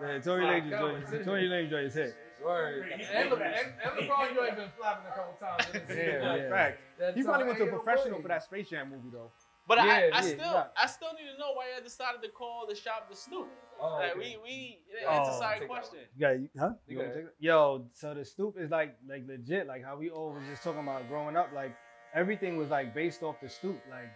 Yeah, 0.00 0.18
Tory 0.18 0.44
Lanez 0.44 0.70
joint. 0.70 1.24
Tory 1.24 1.48
Lanez 1.48 1.70
joint 1.70 1.86
is 1.86 1.94
hit. 1.94 2.16
Word. 2.44 2.90
And, 3.14 3.30
Le- 3.30 3.36
and, 3.36 3.54
and 3.84 4.08
LeBron, 4.10 4.34
you 4.34 4.44
ain't 4.44 4.56
been 4.56 4.68
flapping 4.76 5.06
a 5.12 5.14
couple 5.14 5.34
times. 5.38 5.64
in 5.74 5.80
this 5.86 5.96
Yeah, 6.22 6.36
yeah. 6.36 6.48
fact. 6.50 6.80
He 7.16 7.22
probably 7.22 7.46
went 7.46 7.58
to 7.58 7.64
a 7.64 7.68
professional 7.68 8.20
for 8.20 8.28
that 8.28 8.42
Space 8.42 8.68
Jam 8.68 8.90
movie 8.90 9.10
though. 9.12 9.30
But 9.68 9.78
Yeah, 9.78 9.84
I, 9.84 9.96
I 9.96 10.00
yeah, 10.02 10.20
still, 10.22 10.36
yeah. 10.38 10.64
I 10.76 10.86
still 10.88 11.10
need 11.12 11.30
to 11.32 11.38
know 11.38 11.52
why 11.54 11.66
you 11.76 11.82
decided 11.84 12.20
to 12.22 12.28
call 12.30 12.66
the 12.68 12.74
shop 12.74 13.08
the 13.08 13.14
Stoop. 13.16 13.46
Oh, 13.80 13.94
Like 13.94 14.10
okay. 14.16 14.18
we, 14.18 14.36
we, 14.42 14.78
Oh, 15.08 15.20
it's 15.20 15.36
a 15.36 15.38
side 15.38 15.62
question. 15.68 16.00
Yeah, 16.18 16.32
you- 16.32 16.48
huh? 16.58 16.70
You 16.88 16.96
You 16.96 16.98
want 16.98 16.98
got 16.98 16.98
me 16.98 17.04
it. 17.04 17.08
to 17.10 17.14
take 17.14 17.24
it? 17.26 17.34
Yo, 17.38 17.84
so 17.92 18.12
the 18.14 18.24
stoop 18.24 18.56
is 18.58 18.70
like, 18.72 18.96
like 19.08 19.22
legit, 19.28 19.68
like 19.68 19.84
how 19.84 19.96
we 19.96 20.10
all 20.10 20.32
was 20.32 20.42
just 20.50 20.64
talking 20.64 20.80
about 20.80 21.08
growing 21.08 21.36
up. 21.36 21.50
Like 21.54 21.76
everything 22.12 22.56
was 22.56 22.70
like 22.70 22.92
based 22.92 23.22
off 23.22 23.36
the 23.40 23.48
stoop. 23.48 23.80
Like, 23.88 24.10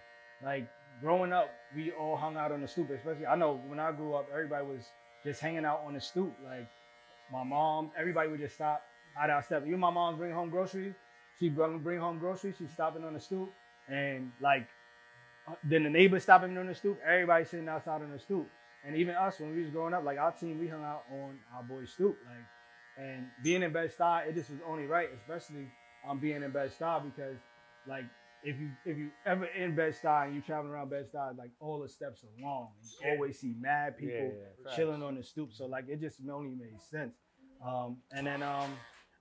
like 0.45 0.69
growing 1.01 1.33
up, 1.33 1.51
we 1.75 1.93
all 1.93 2.17
hung 2.17 2.37
out 2.37 2.53
on 2.53 2.61
the 2.61 2.69
stoop. 2.69 2.91
Especially, 2.91 3.27
I 3.27 3.37
know 3.37 3.61
when 3.67 3.79
I 3.79 3.93
grew 3.93 4.15
up, 4.15 4.29
everybody 4.33 4.65
was 4.65 4.85
just 5.25 5.41
hanging 5.41 5.65
out 5.65 5.83
on 5.87 5.95
the 5.95 6.01
stoop. 6.01 6.35
Like 6.45 6.69
my 7.33 7.45
mom, 7.45 7.91
everybody 7.99 8.29
would 8.29 8.41
just 8.41 8.55
stop 8.55 8.83
out 9.19 9.31
our 9.31 9.43
step. 9.43 9.65
Even 9.67 9.81
my 9.81 9.91
mom 9.91 10.17
bring 10.17 10.33
home 10.33 10.51
groceries. 10.51 10.95
She 11.39 11.49
bring 11.49 11.79
bring 11.81 12.01
home 12.01 12.19
groceries. 12.19 12.57
She's 12.59 12.71
stopping 12.73 13.05
on 13.05 13.15
the 13.15 13.21
stoop, 13.21 13.53
and 13.89 14.33
like 14.41 14.69
then 15.65 15.85
the 15.85 15.91
neighbors 15.91 16.23
stopping 16.23 16.57
on 16.59 16.67
the 16.67 16.75
stoop. 16.75 16.99
Everybody 17.07 17.45
sitting 17.45 17.69
outside 17.69 18.03
on 18.03 18.11
the 18.11 18.19
stoop. 18.19 18.49
And 18.85 18.97
even 18.97 19.15
us, 19.15 19.41
when 19.41 19.55
we 19.55 19.63
was 19.63 19.71
growing 19.71 19.95
up, 19.95 20.05
like 20.05 20.19
our 20.19 20.33
team, 20.33 20.59
we 20.59 20.69
hung 20.69 20.85
out 20.85 21.03
on 21.11 21.39
our 21.55 21.63
boy 21.63 21.85
stoop. 21.87 22.17
Like, 22.25 23.05
and 23.05 23.27
being 23.43 23.63
in 23.63 23.73
Bed 23.73 23.91
Stuy, 23.97 24.29
it 24.29 24.35
just 24.35 24.51
was 24.51 24.61
only 24.67 24.87
right, 24.87 25.09
especially 25.21 25.69
um 26.09 26.21
being 26.21 26.43
in 26.43 26.51
Bed 26.51 26.71
Stuy 26.79 27.05
because, 27.05 27.37
like, 27.87 28.05
if 28.43 28.59
you 28.61 28.71
if 28.85 28.97
you 28.97 29.11
ever 29.25 29.47
in 29.47 29.75
Bed 29.75 29.95
Stuy 29.95 30.27
and 30.27 30.35
you 30.35 30.41
traveling 30.41 30.73
around 30.73 30.91
Bed 30.91 31.07
Stuy, 31.13 31.37
like 31.37 31.51
all 31.61 31.81
the 31.81 31.89
steps 31.89 32.23
are 32.25 32.43
long. 32.43 32.69
You 33.03 33.11
always 33.13 33.39
see 33.39 33.55
mad 33.59 33.99
people 33.99 34.33
chilling 34.75 35.03
on 35.03 35.17
the 35.17 35.23
stoop. 35.23 35.53
So 35.53 35.67
like 35.67 35.87
it 35.89 36.01
just 36.01 36.21
only 36.31 36.51
made 36.51 36.81
sense. 36.91 37.15
Um, 37.65 37.99
and 38.13 38.27
then 38.27 38.43
um, 38.43 38.71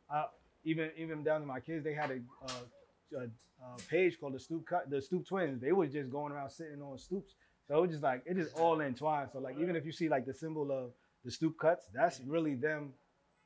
I, 0.10 0.26
even 0.64 0.90
even 0.98 1.24
down 1.24 1.42
to 1.42 1.48
my 1.48 1.60
kids, 1.60 1.84
they 1.84 1.94
had 1.94 2.12
a, 2.12 2.20
uh, 2.48 3.20
a, 3.20 3.24
a 3.24 3.78
page 3.90 4.20
called 4.20 4.34
the 4.34 4.40
Stoop 4.40 4.66
Cut, 4.66 4.90
the 4.90 5.02
Stoop 5.02 5.28
Twins. 5.28 5.62
They 5.62 5.72
was 5.72 5.92
just 5.92 6.10
going 6.10 6.34
around 6.34 6.50
sitting 6.50 6.82
on 6.82 6.98
stoops. 6.98 7.36
So 7.68 7.78
it 7.78 7.82
was 7.82 7.92
just 7.92 8.04
like 8.04 8.24
it 8.26 8.38
is 8.38 8.52
all 8.54 8.82
entwined. 8.82 9.30
So 9.32 9.40
like 9.40 9.58
even 9.60 9.76
if 9.76 9.86
you 9.86 9.92
see 9.92 10.10
like 10.10 10.26
the 10.26 10.34
symbol 10.34 10.72
of 10.72 10.92
the 11.24 11.32
stoop 11.32 11.58
cuts, 11.58 11.88
that's 11.94 12.20
really 12.22 12.56
them 12.56 12.94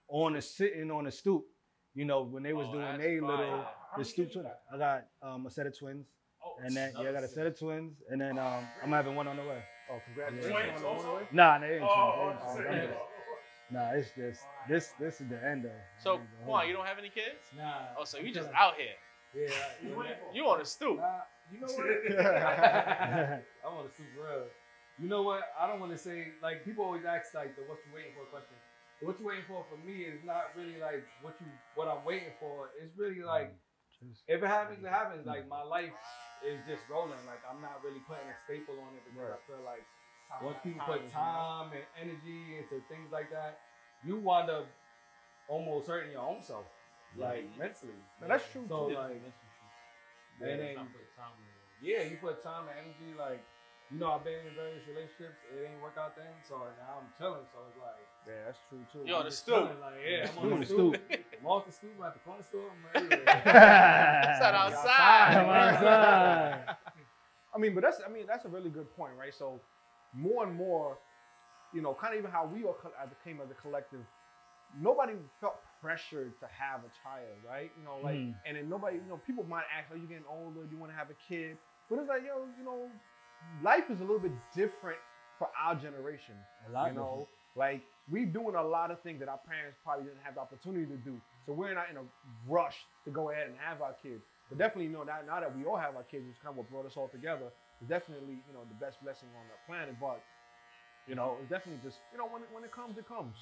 on 0.09 0.35
a 0.35 0.41
sitting 0.41 0.91
on 0.91 1.07
a 1.07 1.11
stoop. 1.11 1.45
You 1.99 2.05
know 2.05 2.21
when 2.21 2.43
they 2.43 2.53
was 2.53 2.67
Oh, 2.69 2.71
doing 2.71 2.85
that's 2.85 3.03
their 3.03 3.21
little 3.21 3.65
the 3.97 4.05
stoop 4.05 4.31
twins. 4.31 4.47
I 4.73 4.77
got 4.77 5.07
um, 5.21 5.45
a 5.45 5.49
set 5.51 5.67
of 5.67 5.77
twins, 5.77 6.05
Oh, 6.41 6.55
and 6.63 6.73
then 6.73 6.93
yeah, 6.97 7.09
I 7.09 7.11
got 7.11 7.25
a 7.25 7.27
set 7.27 7.45
of 7.45 7.59
twins, 7.59 7.97
and 8.09 8.21
then 8.21 8.39
um, 8.39 8.63
I'm 8.81 8.89
having 8.91 9.15
one 9.15 9.27
on 9.27 9.35
the 9.35 9.43
way. 9.43 9.61
Oh, 9.91 9.99
congratulations. 10.05 10.49
Twins 10.49 10.75
on 10.77 10.81
the 10.81 10.87
also? 10.87 11.15
way. 11.17 11.23
Nah, 11.33 11.59
they 11.59 11.73
ain't 11.75 11.83
Oh, 11.83 12.23
twins. 12.23 12.41
oh, 12.47 12.55
They 12.63 12.79
ain't 12.83 12.91
oh, 12.95 13.05
Nah, 13.75 13.89
it's 13.99 14.11
just 14.15 14.39
this. 14.69 14.93
This 14.97 15.19
is 15.19 15.27
the 15.27 15.43
end 15.45 15.65
of. 15.65 15.71
So, 16.01 16.21
Quan, 16.45 16.69
you 16.69 16.73
don't 16.73 16.85
have 16.85 16.99
any 16.99 17.09
kids? 17.09 17.43
Nah. 17.57 17.73
Oh, 17.99 18.05
so 18.05 18.17
you 18.17 18.33
just 18.33 18.47
out 18.55 18.75
here. 18.79 18.95
Yeah. 19.35 19.53
He's 19.83 19.91
waiting 19.97 20.15
for- 20.23 20.33
You 20.33 20.47
on 20.47 20.59
the 20.59 20.65
stoop. 20.65 20.99
Nah, 20.99 21.27
you 21.51 21.59
know 21.59 21.67
what? 21.67 21.85
I 22.23 23.67
want 23.75 23.91
to 23.91 23.97
super 23.97 24.23
real. 24.23 24.45
You 25.01 25.09
know 25.09 25.23
what? 25.23 25.41
I 25.59 25.67
don't 25.67 25.81
want 25.81 25.91
to 25.91 25.97
say 25.97 26.27
like 26.41 26.63
people 26.63 26.85
always 26.85 27.03
ask 27.03 27.33
like 27.33 27.57
the 27.57 27.63
"what 27.63 27.79
you 27.85 27.91
waiting 27.93 28.11
for" 28.15 28.23
question. 28.31 28.55
The 28.99 29.07
what 29.07 29.19
you 29.19 29.25
waiting 29.25 29.47
for 29.47 29.63
for 29.71 29.79
me 29.79 30.03
is 30.03 30.19
not 30.27 30.51
really 30.55 30.75
like 30.79 31.07
what 31.23 31.39
you 31.39 31.47
what 31.75 31.87
I'm 31.87 32.03
waiting 32.03 32.35
for. 32.39 32.75
It's 32.75 32.91
really 32.99 33.23
mm, 33.23 33.31
like 33.31 33.55
if 34.27 34.43
it 34.43 34.47
happens, 34.47 34.83
it 34.83 34.91
happens. 34.91 35.25
Like 35.25 35.47
mm. 35.47 35.55
my 35.55 35.63
life 35.63 35.95
is 36.43 36.59
just 36.67 36.83
rolling. 36.91 37.19
Like 37.23 37.39
I'm 37.47 37.63
not 37.63 37.79
really 37.83 38.03
putting 38.03 38.27
a 38.27 38.35
staple 38.43 38.75
on 38.83 38.95
it 38.99 39.03
because 39.07 39.31
I 39.31 39.39
feel 39.47 39.63
like 39.63 39.87
once 40.43 40.57
people 40.63 40.81
put 40.85 41.09
time 41.11 41.71
and 41.73 41.83
energy 41.97 42.59
into 42.59 42.83
things 42.87 43.09
like 43.11 43.31
that, 43.31 43.59
you 44.05 44.17
wind 44.17 44.49
up 44.49 44.67
almost 45.49 45.87
hurting 45.87 46.11
your 46.11 46.21
own 46.21 46.41
self, 46.41 46.65
like 47.17 47.49
mentally. 47.57 47.97
No, 48.21 48.27
that's 48.27 48.45
true, 48.51 48.65
So 48.69 48.89
too. 48.89 48.95
like, 48.95 49.21
And 50.39 50.59
then, 50.59 50.75
yeah, 51.81 52.03
you 52.03 52.17
put 52.21 52.41
time 52.43 52.69
and 52.69 52.77
energy. 52.79 53.17
Like, 53.17 53.43
you 53.91 53.97
know, 53.99 54.11
I've 54.13 54.23
been 54.23 54.45
in 54.47 54.53
various 54.55 54.85
relationships. 54.87 55.39
It 55.49 55.65
ain't 55.69 55.81
work 55.81 55.95
out 55.97 56.15
then. 56.15 56.29
So 56.47 56.55
now 56.57 57.01
I'm 57.01 57.09
chilling. 57.17 57.45
So 57.53 57.59
it's 57.69 57.77
like, 57.77 57.97
Yeah, 58.27 58.45
that's 58.45 58.59
true 58.69 58.85
too. 58.91 59.07
Yo, 59.09 59.17
I'm 59.19 59.25
the 59.25 59.31
stoop. 59.31 59.69
Like, 59.81 59.93
yeah, 60.05 60.29
I'm 60.29 60.53
on 60.53 60.59
the 60.59 60.65
stoop. 60.65 60.95
stoop. 60.95 61.19
I'm 61.39 61.45
off 61.47 61.65
the 61.65 61.71
stoop. 61.71 61.91
I'm 61.97 62.05
at 62.05 62.13
the 62.13 62.19
corner 62.19 62.43
store. 62.43 62.69
I'm 62.69 63.03
everywhere. 63.03 63.25
Shout 63.25 64.53
Yeah, 64.53 64.61
outside. 64.65 65.33
Come 65.33 65.49
outside. 65.49 66.75
I 67.53 67.57
mean, 67.57 67.73
but 67.73 67.81
that's 67.83 67.99
I 68.05 68.09
mean 68.11 68.25
that's 68.27 68.45
a 68.45 68.49
really 68.49 68.69
good 68.69 68.93
point, 68.95 69.13
right? 69.17 69.33
So 69.33 69.59
more 70.13 70.45
and 70.45 70.55
more, 70.55 70.97
you 71.73 71.81
know, 71.81 71.93
kind 71.93 72.13
of 72.13 72.19
even 72.19 72.31
how 72.31 72.45
we 72.45 72.63
all 72.63 72.73
co- 72.73 72.93
as 73.01 73.09
a- 73.11 73.23
came 73.23 73.41
as 73.41 73.49
a 73.49 73.55
collective, 73.55 74.05
nobody 74.79 75.13
felt 75.41 75.57
pressured 75.81 76.39
to 76.39 76.47
have 76.47 76.81
a 76.81 76.91
child, 77.01 77.37
right? 77.47 77.71
You 77.77 77.83
know, 77.83 77.97
like, 78.03 78.17
Mm. 78.17 78.35
and 78.45 78.57
then 78.57 78.69
nobody, 78.69 78.97
you 78.97 79.07
know, 79.09 79.17
people 79.17 79.43
might 79.43 79.65
ask, 79.75 79.89
"Are 79.91 79.97
you 79.97 80.07
getting 80.07 80.25
older? 80.29 80.63
Do 80.65 80.71
you 80.71 80.77
want 80.77 80.91
to 80.91 80.97
have 80.97 81.09
a 81.09 81.15
kid?" 81.27 81.57
But 81.89 81.99
it's 81.99 82.09
like, 82.09 82.23
yo, 82.23 82.45
you 82.57 82.63
know, 82.63 82.89
life 83.61 83.89
is 83.89 83.99
a 83.99 84.03
little 84.03 84.19
bit 84.19 84.33
different 84.55 84.99
for 85.37 85.49
our 85.61 85.75
generation. 85.75 86.35
A 86.67 86.71
lot 86.71 86.89
you 86.89 86.95
know, 86.95 87.27
like 87.55 87.81
we're 88.09 88.25
doing 88.25 88.55
a 88.55 88.63
lot 88.63 88.91
of 88.91 89.01
things 89.01 89.19
that 89.19 89.29
our 89.29 89.39
parents 89.47 89.77
probably 89.83 90.05
didn't 90.05 90.23
have 90.23 90.35
the 90.35 90.41
opportunity 90.41 90.85
to 90.85 90.97
do. 90.97 91.19
So 91.45 91.53
we're 91.53 91.73
not 91.73 91.89
in 91.89 91.97
a 91.97 92.03
rush 92.47 92.77
to 93.05 93.11
go 93.11 93.29
ahead 93.31 93.47
and 93.47 93.55
have 93.59 93.81
our 93.81 93.95
kids. 94.01 94.23
But 94.49 94.57
definitely, 94.57 94.85
you 94.89 94.97
know, 94.97 95.03
now, 95.03 95.21
now 95.25 95.39
that 95.39 95.55
we 95.55 95.63
all 95.65 95.77
have 95.77 95.95
our 95.95 96.03
kids, 96.03 96.25
it's 96.29 96.39
kind 96.41 96.51
of 96.53 96.57
what 96.57 96.69
brought 96.69 96.85
us 96.85 96.97
all 96.97 97.07
together. 97.07 97.53
It's 97.79 97.89
definitely, 97.89 98.41
you 98.47 98.53
know, 98.53 98.65
the 98.65 98.77
best 98.81 99.01
blessing 99.01 99.29
on 99.37 99.45
the 99.47 99.57
planet. 99.69 99.95
But 100.01 100.21
you 101.07 101.15
know, 101.15 101.37
it's 101.41 101.49
definitely 101.49 101.81
just, 101.81 101.97
you 102.13 102.17
know, 102.21 102.29
when 102.29 102.45
it, 102.45 102.49
when 102.53 102.61
it 102.63 102.71
comes, 102.71 102.97
it 102.97 103.07
comes. 103.07 103.37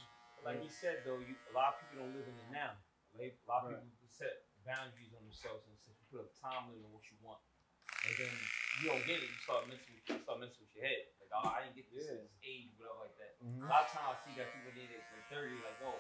Like 0.46 0.64
he 0.64 0.70
said 0.70 1.04
though, 1.04 1.20
you, 1.20 1.36
a 1.52 1.54
lot 1.56 1.76
of 1.76 1.76
people 1.84 2.06
don't 2.08 2.16
live 2.16 2.28
in 2.30 2.36
the 2.38 2.48
now. 2.54 2.78
Like, 3.18 3.36
a 3.36 3.48
lot 3.50 3.66
of 3.66 3.76
Right. 3.76 3.82
people 3.82 4.08
set 4.08 4.32
boundaries 4.64 5.12
on 5.18 5.26
themselves 5.26 5.66
and 5.68 5.76
say, 5.82 5.92
you 5.96 6.06
put 6.12 6.22
a 6.22 6.30
time 6.38 6.70
limit 6.70 6.86
on 6.86 6.94
what 6.94 7.04
you 7.10 7.18
want, 7.26 7.42
and 8.08 8.16
then 8.18 8.36
you 8.80 8.88
don't 8.88 9.04
get 9.06 9.20
it. 9.20 9.34
You 9.34 9.40
start 9.42 9.68
messing 9.68 9.92
with, 9.92 10.06
you 10.08 10.22
start 10.24 10.40
messing 10.40 10.62
with 10.64 10.74
your 10.78 10.86
head. 10.86 11.02
Like, 11.20 11.32
oh, 11.36 11.50
I 11.52 11.66
didn't 11.66 11.76
get 11.76 11.90
this 11.92 12.08
Yeah. 12.08 12.16
at 12.16 12.24
this 12.24 12.38
age, 12.46 12.72
whatever 12.80 13.04
like 13.10 13.18
that. 13.20 13.34
Mhm. 13.44 13.66
A 13.66 13.70
lot 13.70 13.84
of 13.86 13.92
times 13.92 14.08
I 14.14 14.18
see 14.24 14.34
that 14.40 14.54
people 14.54 14.72
need 14.74 14.92
it 14.94 15.04
at 15.12 15.24
thirty, 15.28 15.60
like, 15.62 15.82
oh, 15.84 16.00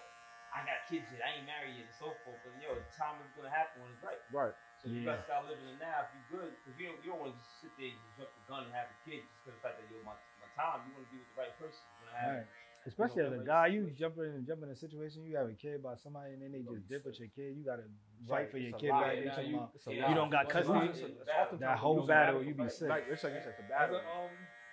I 0.53 0.63
got 0.63 0.87
kids 0.87 1.11
yet, 1.11 1.25
I 1.27 1.35
ain't 1.41 1.45
married 1.45 1.75
yet, 1.75 1.91
and 1.91 1.97
so 1.97 2.15
forth. 2.23 2.39
But 2.45 2.55
yo, 2.61 2.71
the 2.79 2.87
time 2.95 3.19
is 3.19 3.27
gonna 3.35 3.51
happen 3.51 3.83
when 3.83 3.91
it's 3.91 4.01
right. 4.01 4.21
Right. 4.31 4.55
So 4.79 4.87
you 4.87 5.01
Yeah. 5.03 5.17
gotta 5.17 5.23
start 5.27 5.45
living 5.49 5.67
it 5.67 5.79
now 5.81 6.05
if 6.07 6.13
you're 6.15 6.39
good, 6.39 6.51
because 6.63 6.77
you 6.79 6.87
don't, 6.87 6.99
you 7.03 7.09
don't 7.11 7.19
want 7.19 7.33
to 7.33 7.37
just 7.41 7.59
sit 7.59 7.73
there 7.75 7.89
and 7.91 7.99
just 7.99 8.15
jump 8.15 8.29
the 8.31 8.45
gun 8.47 8.63
and 8.63 8.71
have 8.73 8.87
a 8.93 8.97
kid 9.03 9.25
just 9.27 9.41
because 9.43 9.57
the 9.59 9.63
fact 9.65 9.81
that 9.81 9.89
you're 9.89 10.03
my, 10.05 10.15
my 10.39 10.47
time. 10.55 10.85
You 10.87 10.93
want 10.95 11.09
to 11.09 11.11
be 11.11 11.19
with 11.19 11.27
the 11.33 11.37
right 11.41 11.51
person. 11.59 11.81
You 11.97 12.05
want 12.05 12.13
to 12.13 12.19
have. 12.21 12.33
Right. 12.45 12.47
Especially 12.87 13.21
know, 13.23 13.33
as 13.35 13.41
a 13.41 13.43
guy, 13.43 13.67
you 13.67 13.91
jump 13.99 14.17
in 14.17 14.45
jump 14.47 14.63
in 14.63 14.69
a 14.69 14.75
situation, 14.75 15.25
you 15.27 15.35
have 15.35 15.47
a 15.49 15.53
kid 15.53 15.83
by 15.83 15.95
somebody 15.95 16.33
and 16.33 16.41
then 16.41 16.51
they 16.53 16.63
just 16.63 16.87
dip 16.87 17.05
with 17.05 17.19
your 17.19 17.27
kid. 17.35 17.55
You 17.57 17.63
gotta 17.65 17.83
Right, 18.25 18.47
fight 18.47 18.51
for 18.51 18.57
your 18.57 18.77
kid 18.79 18.89
lot. 18.89 19.03
back. 19.03 19.15
They 19.19 19.25
talking 19.29 19.45
you- 19.51 19.57
about 19.57 19.71
It's 19.75 19.87
a 19.87 19.93
yeah, 19.93 20.01
lot. 20.01 20.09
you 20.09 20.15
don't 20.15 20.29
got 20.31 20.43
it's 20.45 20.49
a 20.49 20.53
custody. 20.57 20.79
lot. 20.79 20.89
It's 20.89 20.99
It's 20.99 21.19
it's 21.51 21.59
that 21.59 21.77
whole 21.77 21.99
it's 21.99 22.07
battle, 22.07 22.43
you 22.43 22.53
be 22.55 22.69
sick. 22.69 22.89
Like 22.89 23.05
it's 23.11 23.23
like 23.23 23.33
it's 23.33 23.45
like 23.45 23.57
the 23.57 23.63
As 23.63 23.69
battle. 23.69 23.95
a, 23.97 23.99
um, 23.99 24.31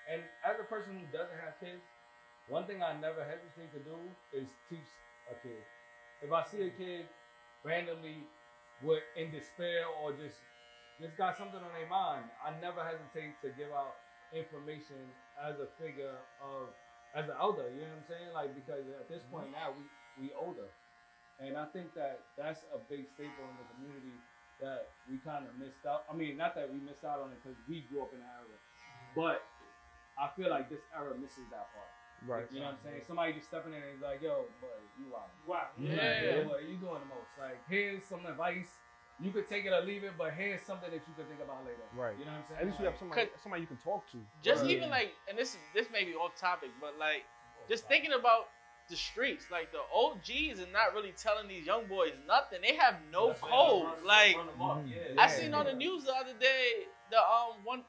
and 0.09 0.23
as 0.45 0.57
a 0.61 0.65
person 0.65 0.95
who 0.99 1.05
doesn't 1.11 1.37
have 1.43 1.59
kids, 1.61 1.83
one 2.49 2.65
thing 2.67 2.83
I 2.83 2.95
never 3.01 3.25
hesitate 3.25 3.73
to 3.73 3.81
do 3.81 3.97
is 4.33 4.49
teach 4.71 4.87
a 5.31 5.35
kid. 5.43 5.63
If 6.23 6.31
I 6.33 6.45
see 6.45 6.63
a 6.63 6.71
kid 6.71 7.07
randomly 7.65 8.23
with 8.83 9.03
in 9.17 9.31
despair 9.33 9.87
or 10.03 10.13
just 10.13 10.39
just 11.01 11.17
got 11.17 11.37
something 11.37 11.59
on 11.59 11.73
their 11.75 11.89
mind, 11.89 12.25
I 12.45 12.55
never 12.61 12.85
hesitate 12.85 13.35
to 13.43 13.51
give 13.59 13.73
out 13.75 13.97
information 14.33 15.11
as 15.43 15.59
a 15.59 15.67
figure 15.83 16.15
of 16.41 16.69
as 17.15 17.31
an 17.31 17.39
elder. 17.39 17.71
You 17.71 17.87
know 17.87 17.95
what 17.95 18.03
I'm 18.03 18.09
saying? 18.11 18.29
Like 18.35 18.51
because 18.55 18.85
at 18.99 19.09
this 19.09 19.23
point 19.31 19.55
now 19.55 19.73
we 19.73 19.87
we 20.19 20.27
older, 20.35 20.69
and 21.39 21.57
I 21.57 21.67
think 21.71 21.95
that 21.95 22.27
that's 22.37 22.67
a 22.75 22.79
big 22.91 23.07
staple 23.11 23.47
in 23.47 23.57
the 23.59 23.67
community 23.75 24.19
that 24.63 24.91
we 25.11 25.19
kind 25.23 25.47
of 25.47 25.55
missed 25.59 25.83
out. 25.87 26.07
I 26.11 26.15
mean, 26.15 26.37
not 26.39 26.55
that 26.55 26.71
we 26.71 26.79
missed 26.79 27.03
out 27.03 27.23
on 27.23 27.31
it 27.35 27.39
because 27.43 27.59
we 27.67 27.87
grew 27.91 28.03
up 28.03 28.15
in 28.15 28.23
the 28.23 28.31
era, 28.31 28.59
but 29.15 29.43
I 30.15 30.31
feel 30.35 30.51
like 30.51 30.71
this 30.71 30.83
era 30.95 31.15
misses 31.19 31.47
that 31.51 31.71
part. 31.75 31.91
Right. 32.25 32.47
You 32.49 32.61
know 32.63 32.73
what 32.73 32.81
I'm 32.81 32.85
saying? 32.87 33.03
Somebody 33.05 33.35
just 33.35 33.51
stepping 33.51 33.75
in 33.75 33.83
and 33.83 33.99
is 33.99 34.03
like, 34.03 34.23
"Yo, 34.23 34.49
boy, 34.63 34.73
you 34.97 35.11
wild." 35.13 35.29
Wow. 35.45 35.69
Yeah. 35.77 36.47
Like, 36.49 36.65
you 36.65 36.81
doing 36.81 37.03
the 37.05 37.11
most. 37.11 37.29
Like, 37.37 37.61
here's 37.69 38.05
some 38.07 38.25
advice. 38.25 38.81
You 39.21 39.31
could 39.31 39.49
take 39.49 39.65
it 39.65 39.73
or 39.73 39.81
leave 39.81 40.03
it, 40.03 40.13
but 40.19 40.33
here's 40.35 40.61
something 40.63 40.91
that 40.91 40.97
you 41.07 41.15
could 41.17 41.29
think 41.29 41.41
about 41.41 41.65
later. 41.65 41.79
Right. 41.95 42.19
You 42.19 42.25
know 42.25 42.33
what 42.33 42.39
I'm 42.41 42.47
saying? 42.49 42.61
At 42.61 42.67
least 42.67 42.79
you 42.81 42.85
have 42.87 42.99
somebody 42.99 43.29
somebody 43.43 43.61
you 43.63 43.69
can 43.69 43.77
talk 43.79 44.11
to. 44.11 44.19
Just 44.43 44.63
Right. 44.63 44.73
even 44.73 44.91
like, 44.91 45.15
and 45.29 45.39
this 45.39 45.57
this 45.73 45.89
may 45.91 46.05
be 46.05 46.15
off 46.15 46.35
topic, 46.37 46.71
but 46.81 46.99
like, 46.99 47.23
just 47.69 47.87
thinking 47.87 48.13
about 48.13 48.49
the 48.91 48.97
streets, 48.97 49.47
like 49.51 49.71
the 49.73 49.81
OGs 49.95 50.61
are 50.61 50.67
not 50.73 50.93
really 50.95 51.13
telling 51.13 51.47
these 51.49 51.65
young 51.65 51.87
boys 51.87 52.13
nothing. 52.27 52.61
They 52.61 52.75
have 52.75 52.97
no 53.11 53.29
That's 53.29 53.41
code. 53.41 53.85
run- 53.85 54.05
Like 54.05 54.37
run 54.37 54.47
them 54.49 54.63
up, 54.63 54.79
Mhm. 54.79 54.91
yeah. 54.91 55.23
I 55.23 55.25
Yeah. 55.25 55.27
seen 55.29 55.55
on 55.55 55.65
the 55.67 55.73
news 55.75 56.05
the 56.05 56.15
other 56.15 56.35
day, 56.35 56.87
the 57.11 57.19
um 57.23 57.63
one 57.65 57.85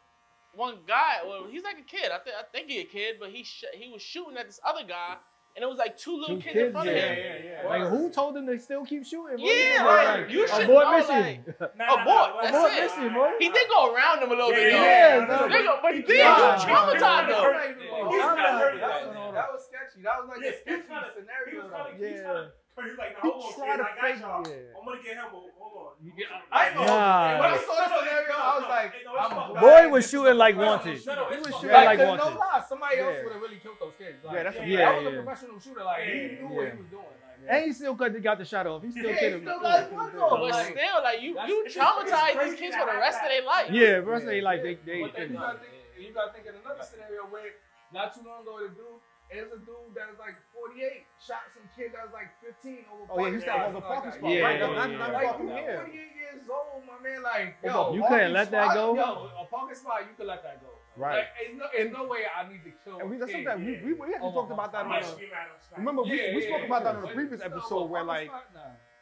one 0.54 0.86
guy, 0.86 1.22
well 1.26 1.48
he's 1.48 1.64
like 1.64 1.80
a 1.80 1.84
kid. 1.84 2.12
I 2.12 2.20
think 2.20 2.36
I 2.38 2.44
think 2.44 2.70
he 2.70 2.80
a 2.80 2.86
kid, 2.86 3.20
but 3.20 3.32
he 3.32 3.44
sh- 3.44 3.66
he 3.74 3.90
was 3.92 4.02
shooting 4.04 4.38
at 4.38 4.46
this 4.46 4.60
other 4.64 4.84
guy, 4.84 5.18
and 5.56 5.64
it 5.64 5.68
was 5.68 5.78
like 5.78 5.98
two 5.98 6.18
little 6.20 6.36
Two 6.36 6.42
kids, 6.42 6.58
in 6.58 6.72
front 6.74 6.88
yeah, 6.90 6.94
of 6.96 7.00
him. 7.18 7.18
yeah, 7.46 7.62
yeah. 7.64 7.70
Like 7.70 7.88
who 7.90 8.10
told 8.12 8.36
them 8.36 8.46
to 8.48 8.60
still 8.60 8.86
keep 8.86 9.06
shooting? 9.06 9.38
boy? 9.38 9.44
Yeah, 9.48 9.84
Like, 9.86 10.08
like, 10.08 10.30
you 10.30 10.48
should 10.48 10.64
abort 10.70 10.84
know, 10.86 10.98
mission. 10.98 11.46
Abort, 11.60 12.30
that's 12.44 12.50
Abort 12.56 12.72
it. 12.74 12.82
mission, 12.84 13.14
boy. 13.14 13.32
He 13.40 13.48
did 13.50 13.68
go 13.70 13.94
around 13.94 14.20
him 14.24 14.32
a 14.32 14.36
little 14.36 14.52
bit. 14.52 14.74
Yeah, 14.74 15.26
though. 15.26 15.34
yeah, 15.34 15.38
no. 15.40 15.48
They 15.50 15.64
go- 15.64 15.80
but 15.82 15.96
he 15.96 16.02
did. 16.02 16.18
Yeah. 16.20 16.60
You 16.60 16.66
traumatized 16.68 17.30
Yeah. 17.30 17.68
him. 17.72 17.80
He's 18.10 18.20
not 18.20 18.38
not- 18.38 18.62
hurting 18.62 18.80
that, 18.82 18.90
that. 18.90 19.08
was, 19.08 19.34
that 19.34 19.48
was 19.54 19.62
sketchy. 19.66 20.04
That 20.04 20.16
was 20.20 20.28
like 20.30 20.40
Yeah, 20.44 20.50
a 20.50 20.52
he 20.52 20.58
sketchy 20.60 20.88
kinda- 20.92 21.12
scenario. 21.16 21.64
was 21.64 21.72
kind 21.72 21.94
of, 21.96 22.02
Yeah. 22.02 22.08
he's 22.10 22.52
he 22.76 22.82
was 22.92 22.98
like, 23.00 23.16
He 23.16 23.28
now 23.28 23.32
hold 23.32 23.40
on, 23.40 23.56
tried 23.56 23.72
kid, 23.72 23.78
to 23.80 23.88
I 23.88 24.12
got 24.12 24.20
y'all. 24.20 24.44
yeah. 24.52 24.76
I'm 24.76 24.84
gonna 24.84 25.00
get 25.02 25.16
him. 25.16 25.24
but 25.32 25.40
Hold 25.56 25.76
on. 25.80 26.12
Yeah, 26.12 26.26
I 26.52 26.74
know. 26.76 26.84
Nah. 26.84 27.40
When 27.40 27.50
I 27.56 27.58
saw 27.64 27.76
the 27.80 27.88
scenario, 28.04 28.36
I 28.36 28.60
was 28.60 28.68
like, 28.68 28.92
No, 29.08 29.16
it's 29.16 29.32
I'm. 29.32 29.64
Boy 29.64 29.90
was 29.96 30.10
shooting 30.12 30.36
like 30.36 30.56
No, 30.58 30.62
no, 30.62 30.68
wanted. 30.76 31.06
no, 31.08 31.16
no, 31.16 31.30
He 31.32 31.38
was 31.40 31.48
shooting 31.56 31.72
like 31.72 31.86
Like, 31.86 31.98
there's 32.04 32.18
no 32.20 32.24
wanted. 32.26 32.40
lie. 32.40 32.64
Somebody 32.68 33.00
else 33.00 33.16
would 33.24 33.32
have 33.34 33.42
really 33.42 33.60
killed 33.64 33.80
those 33.80 33.96
kids. 33.98 34.15
Like, 34.26 34.36
Yeah, 34.36 34.44
that's 34.44 34.58
a 34.58 34.66
Yeah, 34.66 34.78
fact. 34.78 34.86
that 34.86 34.96
was 34.96 35.04
Yeah, 35.14 35.20
a 35.20 35.24
professional 35.24 35.60
shooter. 35.60 35.84
Like, 35.84 36.02
he 36.04 36.10
Yeah. 36.10 36.28
knew 36.42 36.48
what 36.50 36.66
he 36.72 36.78
was 36.82 36.88
doing. 36.90 37.06
Like, 37.06 37.22
And 37.48 37.66
he 37.66 37.72
still 37.74 37.94
got 37.94 38.10
got 38.24 38.38
the 38.40 38.46
shot 38.46 38.66
off. 38.66 38.82
He 38.82 38.90
still 38.92 39.06
Yeah, 39.06 39.18
killed 39.22 39.34
he 39.34 39.38
him. 39.38 39.42
still 39.46 39.60
got 39.62 39.92
one 39.92 40.12
though. 40.16 40.30
But 40.30 40.42
Like, 40.50 40.66
still, 40.74 40.98
like 41.04 41.22
you, 41.22 41.32
you 41.46 41.56
it's- 41.62 41.66
it's 41.66 41.78
traumatize 41.78 42.36
these 42.44 42.56
kids 42.60 42.76
for 42.76 42.86
the 42.90 42.98
rest 42.98 43.22
of 43.22 43.30
their 43.30 43.44
life. 43.44 43.70
Yeah, 43.70 43.92
the 44.02 44.02
rest 44.02 44.24
of 44.26 44.30
their 44.34 44.42
life 44.42 44.62
they 44.64 44.74
they. 44.82 45.02
But 45.02 45.14
then 45.14 45.30
you 45.30 45.38
they 45.38 45.46
gotta 45.46 45.60
think, 45.60 45.74
you 46.00 46.14
gotta 46.14 46.34
think 46.34 46.46
in 46.48 46.56
another 46.56 46.84
scenario 46.84 47.22
where 47.30 47.52
not 47.94 48.16
too 48.16 48.22
long 48.26 48.42
ago 48.42 48.60
the 48.66 48.70
dude 48.74 48.98
is 49.30 49.52
a 49.54 49.58
dude 49.62 49.94
that 49.94 50.10
was 50.10 50.18
like 50.18 50.36
48, 50.54 51.06
shot 51.22 51.44
some 51.54 51.70
kid 51.78 51.94
that 51.94 52.04
was 52.06 52.14
like 52.14 52.30
15 52.42 52.86
over. 52.94 53.12
Oh 53.14 53.26
yeah, 53.26 53.32
he's 53.34 53.46
that 53.46 53.56
Yeah. 53.58 53.66
on 53.66 53.74
the 53.74 53.82
parking 53.82 54.12
spot. 54.12 54.30
Yeah, 54.32 54.42
right? 54.42 54.60
yeah, 54.60 54.66
Not, 54.66 54.90
yeah. 54.90 54.98
not 54.98 55.14
Like, 55.14 55.28
fucking 55.30 55.48
you 55.50 55.54
here. 55.54 55.78
48 55.86 56.16
years 56.18 56.50
old, 56.50 56.82
my 56.86 56.98
man. 57.02 57.22
Like, 57.22 57.56
oh, 57.64 57.68
yo, 57.70 57.94
You 57.94 58.04
couldn't 58.10 58.34
let 58.34 58.50
that 58.52 58.74
go? 58.74 58.96
Yo, 58.96 59.30
a 59.38 59.46
parking 59.46 59.76
spot, 59.76 60.02
you 60.02 60.14
could 60.18 60.26
let 60.28 60.42
that 60.44 60.62
go. 60.62 60.70
Right. 60.98 61.16
Like, 61.18 61.28
it's 61.42 61.60
no, 61.60 61.66
it's 61.74 61.94
no 61.94 62.08
way 62.08 62.20
I 62.26 62.48
need 62.48 62.64
to 62.64 62.72
kill. 62.84 63.00
And 63.00 63.10
we, 63.10 63.18
that's 63.18 63.32
something 63.32 63.46
that 63.46 63.60
we, 63.60 63.80
we, 63.84 63.94
we 63.94 64.14
actually 64.14 64.30
Oh, 64.30 64.34
talked 64.34 64.52
about 64.52 64.72
that 64.72 64.80
I 64.80 64.82
on 64.84 64.90
might 64.90 65.04
the, 65.04 65.10
scream 65.12 65.30
at 65.34 65.78
remember 65.78 66.04
we, 66.04 66.18
Yeah, 66.18 66.36
we 66.36 66.42
yeah, 66.42 66.48
spoke 66.48 66.60
yeah, 66.62 66.66
about 66.66 66.84
that 66.84 66.90
yeah. 66.92 66.96
on 66.96 67.02
the 67.02 67.08
But 67.08 67.16
previous 67.16 67.40
still, 67.42 67.52
episode 67.52 67.90
where 67.90 68.04
like 68.04 68.32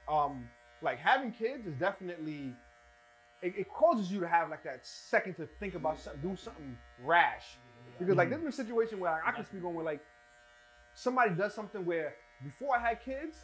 um 0.08 0.50
like 0.82 1.00
having 1.00 1.32
kids 1.32 1.68
is 1.68 1.76
definitely 1.76 2.54
it, 3.42 3.54
it 3.58 3.70
causes 3.70 4.12
you 4.12 4.20
to 4.22 4.28
have 4.28 4.50
like 4.50 4.64
that 4.64 4.86
second 4.86 5.36
to 5.36 5.48
think 5.60 5.76
about 5.76 6.00
something, 6.00 6.22
do 6.22 6.36
something 6.36 6.78
rash. 7.04 7.58
Because 8.00 8.16
like 8.16 8.30
there's 8.30 8.42
been 8.42 8.50
a 8.50 8.52
situation 8.52 9.00
where 9.00 9.22
I 9.26 9.32
can 9.32 9.46
speak 9.46 9.64
on 9.64 9.74
where 9.76 9.86
like 9.86 10.02
somebody 10.96 11.32
does 11.36 11.54
something 11.54 11.86
where 11.86 12.16
before 12.44 12.76
I 12.78 12.80
had 12.90 13.04
kids, 13.04 13.38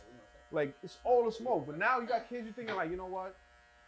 like 0.51 0.74
it's 0.82 0.98
all 1.03 1.25
the 1.25 1.32
smoke. 1.32 1.68
But 1.68 1.77
now 1.77 2.00
you 2.00 2.08
got 2.08 2.27
kids, 2.29 2.46
you're 2.46 2.53
thinking 2.53 2.75
like, 2.75 2.89
you 2.89 2.98
know 2.98 3.06
what? 3.06 3.36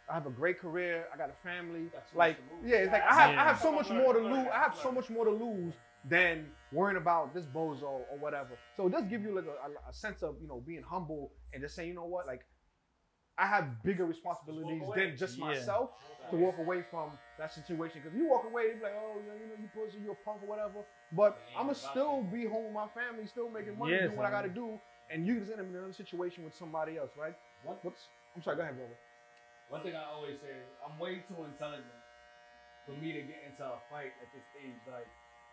I 0.08 0.14
have 0.14 0.26
a 0.26 0.30
great 0.30 0.58
career, 0.58 1.06
I 1.12 1.16
got 1.16 1.30
a 1.30 1.48
family. 1.48 1.88
That's 1.92 2.14
Like, 2.14 2.38
yeah, 2.64 2.76
it's 2.78 2.92
like 2.92 3.02
I 3.02 3.14
have 3.14 3.30
I 3.38 3.44
have 3.44 3.60
so 3.60 3.72
much 3.72 3.88
more 3.90 4.12
to 4.12 4.20
lose. 4.20 4.46
I 4.52 4.58
have 4.58 4.76
so 4.82 4.92
much 4.92 5.08
more 5.10 5.24
to 5.24 5.30
lose 5.30 5.74
than 6.04 6.50
worrying 6.72 6.96
about 6.96 7.32
this 7.32 7.46
bozo 7.46 7.82
or 8.10 8.18
whatever. 8.18 8.58
So 8.76 8.86
it 8.86 8.92
does 8.92 9.04
give 9.04 9.22
you 9.22 9.34
like 9.34 9.46
a, 9.46 9.68
a, 9.68 9.90
a 9.90 9.92
sense 9.92 10.22
of 10.22 10.36
you 10.40 10.48
know 10.48 10.62
being 10.66 10.82
humble 10.82 11.32
and 11.52 11.62
just 11.62 11.74
saying, 11.76 11.88
you 11.88 11.94
know 11.94 12.04
what, 12.04 12.26
like 12.26 12.44
I 13.38 13.46
have 13.46 13.82
bigger 13.82 14.04
responsibilities 14.04 14.82
away. 14.82 15.06
than 15.06 15.16
just 15.16 15.38
Yeah. 15.38 15.46
myself 15.46 15.90
to 16.30 16.36
walk 16.36 16.58
away 16.58 16.82
from 16.82 17.18
that 17.38 17.52
situation. 17.52 18.02
Because 18.02 18.16
you 18.16 18.28
walk 18.28 18.44
away, 18.44 18.68
you 18.68 18.74
be 18.74 18.82
like, 18.82 18.94
oh, 18.96 19.20
you 19.20 19.28
know, 19.28 19.34
you 19.34 19.46
know, 19.46 19.54
you 19.60 19.68
pussy, 19.74 19.98
you 19.98 20.10
a 20.12 20.14
punk 20.14 20.42
or 20.42 20.48
whatever. 20.48 20.84
But 21.12 21.38
I'ma 21.56 21.72
still 21.72 22.22
be 22.22 22.46
home 22.46 22.64
with 22.64 22.74
my 22.74 22.88
family, 22.88 23.26
still 23.26 23.50
making 23.50 23.78
money, 23.78 23.92
Yes, 23.92 24.04
doing 24.06 24.16
what 24.16 24.26
I 24.26 24.28
I 24.28 24.32
gotta 24.32 24.48
do, 24.48 24.78
and 25.10 25.26
you 25.26 25.38
just 25.40 25.50
end 25.50 25.60
up 25.60 25.66
in 25.66 25.74
another 25.74 25.92
situation 25.92 26.44
with 26.44 26.54
somebody 26.54 26.98
else, 26.98 27.10
right? 27.16 27.34
What? 27.64 27.84
What's 27.84 28.08
I'm 28.34 28.42
sorry, 28.42 28.56
go 28.56 28.62
ahead, 28.62 28.76
brother. 28.76 28.96
One 29.68 29.80
thing 29.82 29.94
I 29.96 30.04
always 30.04 30.40
say 30.40 30.52
is 30.52 30.68
I'm 30.84 30.98
way 30.98 31.22
too 31.28 31.44
intelligent 31.44 31.96
for 32.86 32.92
me 32.98 33.12
to 33.12 33.22
get 33.22 33.40
into 33.48 33.62
a 33.64 33.78
fight 33.90 34.12
at 34.20 34.28
this 34.34 34.44
age. 34.60 34.80
Like 34.86 35.08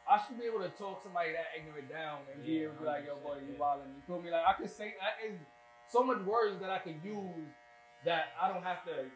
I 0.10 0.18
should 0.25 0.39
be 0.39 0.46
able 0.50 0.60
to 0.66 0.72
talk 0.75 1.04
somebody 1.04 1.32
that 1.34 1.54
ignorant 1.56 1.88
down 1.89 2.25
and 2.34 2.44
be 2.44 2.63
able 2.66 2.74
to 2.75 2.80
be 2.82 2.86
like, 2.86 3.06
yo, 3.06 3.16
boy, 3.22 3.39
you 3.46 3.56
wildin'. 3.56 3.94
You 3.96 4.01
feel 4.08 4.20
me? 4.22 4.32
Like 4.32 4.44
I 4.48 4.54
could 4.60 4.70
say 4.72 4.96
I, 5.00 5.16
it's 5.30 5.39
so 5.92 6.04
much 6.04 6.20
words 6.25 6.60
that 6.60 6.70
I 6.70 6.80
could 6.80 7.00
use 7.04 7.48
that 8.06 8.34
I 8.42 8.48
don't 8.51 8.63
have 8.63 8.84
to 8.86 9.08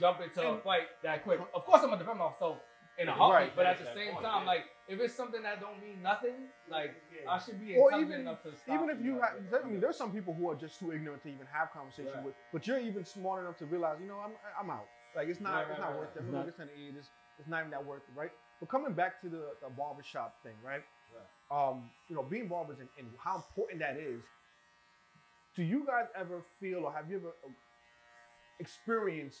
jump 0.00 0.20
into 0.20 0.40
a 0.42 0.58
fight 0.60 0.88
that 1.02 1.22
quick. 1.24 1.40
Of 1.54 1.64
course, 1.64 1.80
I'm 1.82 1.88
gonna 1.90 2.02
defend 2.02 2.18
myself 2.18 2.58
in 2.98 3.08
a 3.08 3.12
heartbeat, 3.12 3.54
Right. 3.54 3.56
but 3.56 3.66
at 3.66 3.78
the 3.78 3.88
same 3.94 4.12
point, 4.12 4.24
time, 4.26 4.42
yeah. 4.44 4.52
like 4.52 4.64
if 4.88 5.00
it's 5.00 5.14
something 5.14 5.42
that 5.42 5.60
don't 5.60 5.80
mean 5.80 6.02
nothing, 6.02 6.34
like 6.70 6.94
I 7.28 7.38
should 7.38 7.60
be 7.60 7.76
Or 7.76 7.92
even- 7.94 8.20
enough 8.20 8.42
to 8.42 8.50
stop. 8.56 8.74
Even 8.74 8.90
if 8.90 9.00
you 9.04 9.18
like, 9.18 9.50
have, 9.50 9.64
I 9.64 9.68
mean, 9.68 9.80
there's 9.80 9.96
some 9.96 10.12
people 10.12 10.34
who 10.34 10.50
are 10.50 10.54
just 10.56 10.78
too 10.78 10.92
ignorant 10.92 11.22
to 11.22 11.28
even 11.28 11.46
have 11.46 11.70
conversation 11.72 12.12
Right. 12.14 12.24
with, 12.24 12.34
but 12.52 12.66
you're 12.66 12.78
even 12.80 13.04
smart 13.04 13.42
enough 13.44 13.56
to 13.58 13.66
realize, 13.66 13.98
you 14.00 14.08
know, 14.08 14.18
I'm, 14.18 14.32
I'm 14.58 14.70
out. 14.70 14.86
Like 15.14 15.28
it's 15.28 15.40
not 15.40 15.54
Right, 15.54 15.60
it's 15.62 15.70
right, 15.70 15.80
not 15.80 15.88
right, 15.90 15.98
worth 15.98 16.16
it. 16.16 16.20
I'm 16.20 16.30
gonna 16.32 16.44
listen 16.46 16.68
to 16.68 16.74
eat. 16.74 16.94
It's, 16.98 17.08
it's 17.38 17.48
not 17.48 17.60
even 17.60 17.70
that 17.70 17.84
worth 17.84 18.02
it, 18.08 18.18
right? 18.18 18.32
But 18.60 18.68
coming 18.68 18.92
back 18.92 19.20
to 19.22 19.28
the, 19.28 19.54
the 19.62 19.68
barbershop 19.76 20.42
thing, 20.42 20.54
right? 20.64 20.82
Um, 21.50 21.90
you 22.08 22.16
know, 22.16 22.22
being 22.22 22.48
barbers 22.48 22.78
and, 22.80 22.88
and 22.98 23.08
how 23.18 23.36
important 23.36 23.80
that 23.80 23.96
is. 23.98 24.22
Do 25.54 25.62
you 25.62 25.84
guys 25.86 26.06
ever 26.16 26.40
feel 26.58 26.84
or 26.86 26.92
have 26.92 27.10
you 27.10 27.16
ever 27.18 27.28
uh, 27.44 27.50
experienced 28.58 29.40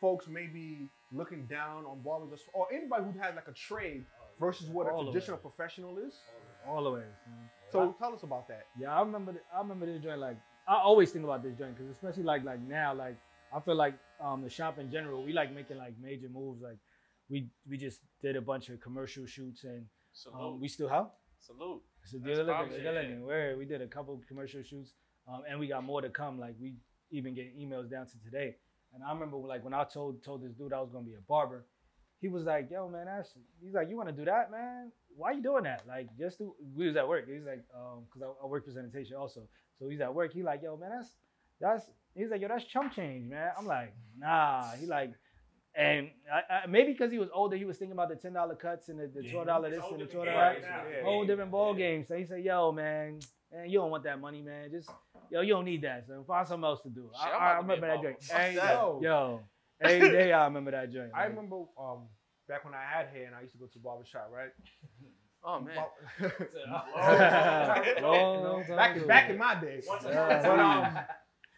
folks 0.00 0.28
maybe 0.28 0.88
looking 1.12 1.46
down 1.46 1.84
on 1.86 2.00
barbers 2.02 2.40
or, 2.54 2.66
or 2.66 2.72
anybody 2.72 3.02
who 3.04 3.18
has 3.18 3.34
like 3.34 3.48
a 3.48 3.52
trade 3.52 4.04
versus 4.40 4.68
what 4.68 4.86
All 4.88 4.98
a 4.98 5.00
of 5.02 5.08
it. 5.08 5.12
traditional 5.12 5.36
professional 5.38 5.98
is? 5.98 6.14
all 6.66 6.84
the 6.84 6.90
way. 6.90 7.00
man. 7.00 7.48
So 7.72 7.94
tell 7.98 8.12
us 8.14 8.22
about 8.22 8.48
that. 8.48 8.66
Yeah, 8.78 8.94
I 8.94 9.00
remember. 9.00 9.32
The, 9.32 9.40
I 9.54 9.60
remember 9.60 9.86
this 9.86 10.02
joint. 10.02 10.18
Like 10.20 10.36
I 10.68 10.74
always 10.76 11.10
think 11.12 11.24
about 11.24 11.42
this 11.42 11.54
joint 11.56 11.76
because 11.76 11.90
especially 11.90 12.24
like 12.24 12.44
like 12.44 12.60
now, 12.60 12.92
like 12.94 13.16
I 13.54 13.60
feel 13.60 13.76
like 13.76 13.94
um 14.20 14.42
the 14.42 14.50
shop 14.50 14.78
in 14.78 14.90
general, 14.90 15.24
we 15.24 15.32
like 15.32 15.54
making 15.54 15.78
like 15.78 15.94
major 16.00 16.28
moves. 16.28 16.60
Like 16.62 16.78
we 17.28 17.48
we 17.68 17.76
just 17.76 18.00
did 18.22 18.36
a 18.36 18.40
bunch 18.40 18.68
of 18.68 18.80
commercial 18.80 19.24
shoots 19.26 19.64
and 19.64 19.86
um, 20.34 20.60
we 20.60 20.68
still 20.68 20.88
have. 20.88 21.06
Salute. 21.38 21.80
So 22.04 22.18
That's 22.18 22.38
good 22.38 22.46
poppin', 22.48 22.70
looking, 22.70 22.84
yeah. 22.84 22.92
good 22.92 23.02
looking. 23.08 23.26
Where 23.26 23.56
we 23.56 23.64
did 23.64 23.80
a 23.80 23.86
couple 23.86 24.14
of 24.14 24.26
commercial 24.26 24.62
shoots, 24.62 24.92
um, 25.28 25.42
and 25.48 25.58
we 25.60 25.68
got 25.68 25.84
more 25.84 26.02
to 26.02 26.10
come. 26.10 26.38
Like 26.38 26.54
we 26.60 26.74
even 27.10 27.34
get 27.34 27.56
emails 27.58 27.90
down 27.90 28.06
to 28.06 28.12
today. 28.24 28.56
And 28.92 29.02
I 29.04 29.12
remember 29.12 29.36
like 29.38 29.64
when 29.64 29.72
I 29.74 29.84
told 29.84 30.22
told 30.24 30.42
this 30.42 30.52
dude 30.52 30.72
I 30.72 30.80
was 30.80 30.90
gonna 30.92 31.06
be 31.06 31.14
a 31.14 31.22
barber, 31.28 31.64
he 32.20 32.28
was 32.28 32.44
like, 32.44 32.70
"Yo, 32.70 32.88
man, 32.88 33.06
that's." 33.06 33.34
He's 33.62 33.74
like, 33.74 33.88
"You 33.88 33.96
want 33.96 34.08
to 34.08 34.14
do 34.14 34.24
that, 34.26 34.50
man? 34.50 34.92
Why 35.16 35.32
you 35.32 35.42
doing 35.42 35.64
that? 35.64 35.82
Like, 35.88 36.08
just 36.18 36.38
do." 36.38 36.54
We 36.76 36.86
was 36.86 36.96
at 36.96 37.08
work. 37.08 37.26
He's 37.28 37.44
like, 37.44 37.64
um, 37.74 38.04
because 38.06 38.22
I, 38.22 38.44
I 38.44 38.46
work 38.46 38.64
for 38.64 38.72
sanitation 38.72 39.16
also. 39.16 39.42
So 39.78 39.88
he's 39.88 40.00
at 40.00 40.14
work. 40.14 40.32
He 40.32 40.42
like, 40.42 40.62
"Yo, 40.62 40.76
man, 40.76 40.90
that's 40.90 41.10
that's." 41.60 41.90
He's 42.14 42.30
like, 42.30 42.40
"Yo, 42.40 42.48
that's 42.48 42.64
chump 42.64 42.92
change, 42.94 43.30
man." 43.30 43.50
I'm 43.58 43.66
like, 43.66 43.94
"Nah." 44.18 44.72
He 44.78 44.86
like. 44.86 45.12
And 45.72 46.10
I, 46.30 46.54
I, 46.64 46.66
maybe 46.66 46.90
because 46.92 47.12
he 47.12 47.18
was 47.18 47.28
older, 47.32 47.56
he 47.56 47.64
was 47.64 47.78
thinking 47.78 47.92
about 47.92 48.08
the 48.08 48.16
ten 48.16 48.32
dollar 48.32 48.56
cuts 48.56 48.88
and 48.88 48.98
the, 48.98 49.06
the 49.06 49.30
twelve 49.30 49.46
dollar 49.46 49.70
this 49.70 49.84
and 49.88 50.00
the 50.00 50.06
twelve 50.06 50.26
dollar 50.26 50.36
that. 50.36 50.52
right 50.54 50.62
now. 50.62 50.82
Yeah. 50.90 51.04
whole 51.04 51.24
different 51.24 51.52
ball 51.52 51.72
Yeah. 51.78 51.78
game. 51.86 52.04
So 52.04 52.16
he 52.16 52.24
said, 52.24 52.42
"Yo, 52.42 52.72
man, 52.72 53.20
man, 53.52 53.70
you 53.70 53.78
don't 53.78 53.88
want 53.92 54.02
that 54.02 54.20
money, 54.20 54.42
man. 54.42 54.68
Just 54.72 54.90
yo, 55.30 55.42
you 55.42 55.52
don't 55.54 55.64
need 55.64 55.82
that. 55.82 56.08
So 56.08 56.24
find 56.26 56.46
something 56.46 56.64
else 56.64 56.82
to 56.82 56.88
do." 56.88 57.08
Shit, 57.14 57.32
I, 57.32 57.36
I'm 57.36 57.40
I 57.40 57.46
about 57.52 57.60
to 57.60 57.62
be 57.62 57.74
remember 57.74 57.86
that 57.86 58.02
drink. 58.02 58.18
joint. 58.18 58.30
Fuck 58.30 58.40
Every 58.40 58.54
that. 58.56 58.66
day. 59.00 59.06
Yo, 59.06 59.40
every 59.80 60.10
day 60.12 60.32
I 60.32 60.44
remember 60.44 60.70
that 60.72 60.92
joint. 60.92 61.10
I 61.14 61.20
like, 61.22 61.30
remember 61.30 61.56
um, 61.78 62.08
back 62.48 62.64
when 62.64 62.74
I 62.74 62.82
had 62.82 63.08
hair 63.08 63.26
and 63.26 63.34
I 63.34 63.42
used 63.42 63.52
to 63.52 63.58
go 63.58 63.66
to 63.66 63.72
the 63.72 63.78
barber 63.80 64.04
shop, 64.04 64.30
right? 64.32 64.50
Oh 65.42 65.58
man. 65.58 65.74
long, 68.02 68.42
long 68.42 68.64
time 68.66 68.76
back 68.76 68.96
ago. 68.96 69.06
back 69.06 69.30
in 69.30 69.38
my 69.38 69.54
days. 69.54 69.86
Once 69.88 70.04
But 70.04 70.12
upon 70.12 70.30
a 70.32 70.42
time. 70.42 70.96
um, 70.96 71.02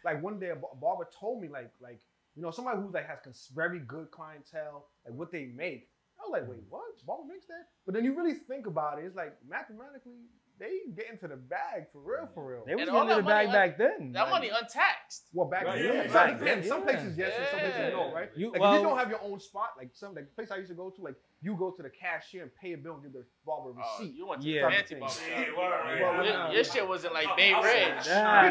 like 0.05 0.23
one 0.23 0.39
day 0.39 0.49
a 0.51 0.55
barber 0.55 1.07
told 1.19 1.41
me 1.41 1.49
like 1.49 1.71
like 1.81 1.99
you 2.35 2.41
know 2.41 2.51
somebody 2.51 2.79
who 2.79 2.91
like 2.91 3.07
has 3.07 3.19
cons- 3.23 3.51
very 3.53 3.79
good 3.79 4.09
clientele 4.11 4.87
like 5.05 5.13
what 5.15 5.31
they 5.31 5.45
make. 5.55 5.89
I 6.19 6.23
was 6.23 6.31
like, 6.31 6.47
wait, 6.49 6.63
what? 6.69 7.05
Barber 7.05 7.23
makes 7.27 7.47
that? 7.47 7.67
But 7.85 7.93
then 7.95 8.05
you 8.05 8.15
really 8.15 8.35
think 8.35 8.67
about 8.67 8.99
it, 8.99 9.05
it's 9.05 9.15
like 9.15 9.35
mathematically 9.47 10.29
they 10.59 10.79
get 10.95 11.09
into 11.09 11.27
the 11.27 11.35
bag 11.35 11.87
for 11.91 11.99
real, 11.99 12.29
for 12.33 12.45
real. 12.45 12.63
They 12.65 12.75
was 12.75 12.83
And 12.87 12.91
getting 12.91 13.09
to 13.09 13.15
the 13.15 13.23
bag 13.23 13.47
money, 13.47 13.57
back 13.57 13.77
then. 13.77 14.11
That 14.13 14.23
Like, 14.23 14.31
money 14.31 14.49
untaxed. 14.49 15.27
Well, 15.33 15.47
back 15.49 15.65
Right, 15.65 15.81
then, 15.81 15.95
yeah, 15.95 16.13
back 16.13 16.39
yeah, 16.39 16.45
then, 16.45 16.63
some 16.63 16.83
places 16.83 17.17
yes 17.17 17.33
and 17.37 17.47
some 17.49 17.59
places 17.59 17.91
no, 17.91 18.13
right? 18.13 18.29
You, 18.35 18.51
Like 18.51 18.61
well, 18.61 18.73
if 18.75 18.81
you 18.81 18.87
don't 18.87 18.97
have 18.97 19.09
your 19.09 19.21
own 19.23 19.39
spot, 19.39 19.69
like 19.77 19.89
some 19.93 20.13
like 20.15 20.25
the 20.29 20.35
place 20.35 20.51
I 20.51 20.57
used 20.57 20.69
to 20.69 20.75
go 20.75 20.89
to, 20.91 21.01
like 21.01 21.15
you 21.41 21.55
go 21.57 21.71
to 21.71 21.81
the 21.83 21.89
cashier 21.89 22.43
and 22.43 22.51
pay 22.61 22.73
a 22.73 22.77
bill 22.77 22.93
and 22.93 23.03
give 23.03 23.13
the 23.13 23.25
barber 23.45 23.71
a 23.71 23.73
Oh, 23.73 23.99
receipt. 23.99 24.15
you 24.15 24.27
went 24.27 24.41
to 24.43 24.47
Yeah. 24.47 24.69
the 24.69 24.75
fancy 24.75 24.93
Yeah, 24.93 24.99
barber 24.99 25.15
Yeah, 25.27 25.45
shop. 25.45 25.47
right, 25.47 25.57
Well, 25.57 26.13
right, 26.13 26.25
Your, 26.25 26.37
right. 26.37 26.53
your 26.53 26.63
shit 26.63 26.87
wasn't 26.87 27.13
like 27.13 27.35
Bay 27.35 27.53
Ridge. 27.53 28.07
Nah, 28.07 28.45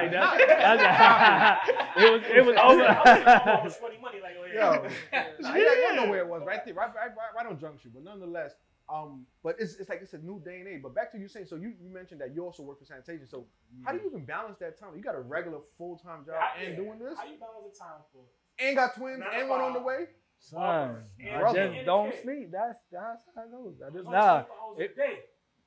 it 1.96 2.12
was 2.12 2.22
it 2.28 2.44
was 2.44 2.56
I 2.58 2.66
was 2.66 2.78
like, 2.78 2.88
I 2.88 3.14
was 3.14 3.24
like, 3.24 3.46
over. 3.46 3.60
oh, 3.64 3.68
sweaty 3.70 3.98
money, 4.02 4.18
like, 4.20 4.34
oh, 4.38 4.46
Yo, 4.46 4.88
yeah. 5.12 5.24
I, 5.44 5.88
I 5.92 5.96
know 5.96 6.10
where 6.10 6.20
it 6.20 6.28
was, 6.28 6.42
right 6.46 6.64
there, 6.64 6.74
right, 6.74 6.94
right, 6.94 7.08
right, 7.16 7.34
right 7.36 7.46
on 7.46 7.58
Junction. 7.58 7.90
But 7.94 8.04
nonetheless, 8.04 8.52
um, 8.88 9.26
but 9.42 9.56
it's, 9.58 9.76
it's 9.76 9.88
like 9.88 10.00
it's 10.02 10.12
a 10.14 10.18
new 10.18 10.40
day 10.44 10.60
and 10.60 10.68
age. 10.68 10.80
But 10.82 10.94
back 10.94 11.12
to 11.12 11.18
you 11.18 11.28
saying, 11.28 11.46
so 11.46 11.56
you, 11.56 11.72
you 11.80 11.88
mentioned 11.92 12.20
that 12.20 12.34
you 12.34 12.44
also 12.44 12.62
work 12.62 12.78
for 12.78 12.84
sanitation. 12.84 13.26
So 13.26 13.46
how 13.84 13.92
do 13.92 13.98
you 13.98 14.06
even 14.08 14.24
balance 14.24 14.58
that 14.60 14.78
time? 14.78 14.90
You 14.96 15.02
got 15.02 15.14
a 15.14 15.20
regular 15.20 15.58
full 15.78 15.96
time 15.98 16.24
job 16.26 16.36
How- 16.38 16.60
and 16.60 16.70
yeah. 16.70 16.76
doing 16.76 16.98
this, 16.98 17.16
How 17.18 17.24
you 17.24 17.38
balance 17.38 17.72
the 17.72 17.78
time 17.78 18.00
for? 18.12 18.22
and 18.58 18.76
got 18.76 18.94
twins 18.96 19.20
Nine 19.20 19.28
and 19.34 19.42
to 19.44 19.48
one 19.48 19.60
on 19.60 19.72
the 19.72 19.80
way. 19.80 20.06
Son, 20.38 21.04
And- 21.20 21.36
I 21.36 21.38
Brother. 21.40 21.72
just 21.74 21.86
don't 21.86 22.14
sleep. 22.22 22.50
That's 22.50 22.78
that's 22.90 23.22
how 23.34 23.42
it 23.44 23.50
goes. 23.52 23.74
I 23.86 23.90
just 23.90 24.08
nah. 24.08 24.44
it- 24.76 24.90
a 24.92 24.94
day. 24.96 25.18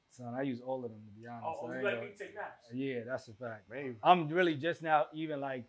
Son, 0.09 0.33
I 0.33 0.43
use 0.43 0.61
all 0.61 0.83
of 0.85 0.91
them 0.91 1.01
to 1.05 1.19
be 1.21 1.27
honest. 1.27 1.45
Oh, 1.45 1.59
oh, 1.63 1.67
you 1.69 1.75
ain't 1.75 1.83
like 1.83 2.01
me 2.01 2.07
take 2.17 2.35
naps? 2.35 2.67
Yeah, 2.73 2.99
that's 3.05 3.27
a 3.27 3.33
fact. 3.33 3.69
Man, 3.69 3.97
I'm 4.03 4.29
really 4.29 4.55
just 4.55 4.81
now 4.81 5.07
even 5.13 5.41
like 5.41 5.65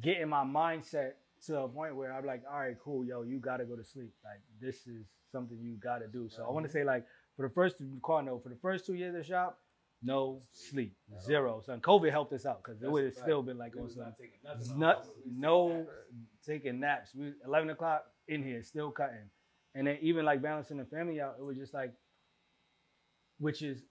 getting 0.00 0.28
my 0.28 0.44
mindset 0.44 1.12
to 1.46 1.60
a 1.60 1.68
point 1.68 1.94
where 1.94 2.12
I'm 2.12 2.24
like, 2.26 2.42
all 2.50 2.58
right, 2.58 2.76
cool, 2.82 3.04
yo, 3.04 3.22
you 3.22 3.38
gotta 3.38 3.64
go 3.64 3.76
to 3.76 3.84
sleep. 3.84 4.12
Like 4.24 4.40
this 4.60 4.86
is 4.86 5.06
something 5.34 5.58
you 5.60 5.76
gotta 5.90 6.06
do. 6.06 6.28
So 6.28 6.44
I 6.48 6.50
want 6.52 6.64
to 6.66 6.72
say 6.72 6.84
like 6.84 7.04
for 7.36 7.46
the 7.48 7.52
first 7.52 7.76
Carno, 8.00 8.42
for 8.42 8.48
the 8.48 8.60
first 8.66 8.86
two 8.86 8.94
years 8.94 9.14
of 9.16 9.26
shop, 9.26 9.58
no 10.02 10.40
sleep, 10.52 10.94
zero. 11.20 11.62
So 11.64 11.76
COVID 11.76 12.10
helped 12.10 12.32
us 12.32 12.46
out 12.46 12.62
because 12.62 12.82
it 12.82 12.90
would 12.90 13.04
have 13.04 13.14
still 13.14 13.42
been 13.42 13.58
like 13.58 13.74
on 13.76 13.90
some 13.90 14.04
not 14.04 14.18
taking 14.18 14.38
nothing. 14.44 14.78
not, 14.78 14.96
off. 14.96 15.06
We 15.16 15.30
was 15.30 15.40
no 15.48 15.68
taking 15.68 15.82
naps. 15.82 16.46
taking 16.46 16.80
naps. 16.80 17.14
We 17.14 17.32
eleven 17.46 17.70
o'clock 17.70 18.04
in 18.28 18.42
here, 18.42 18.62
still 18.62 18.90
cutting, 18.90 19.28
and 19.74 19.86
then 19.86 19.98
even 20.00 20.24
like 20.24 20.40
balancing 20.42 20.78
the 20.78 20.84
family 20.84 21.20
out. 21.20 21.36
It 21.38 21.44
was 21.44 21.56
just 21.56 21.74
like, 21.74 21.92
which 23.38 23.62
is, 23.62 23.82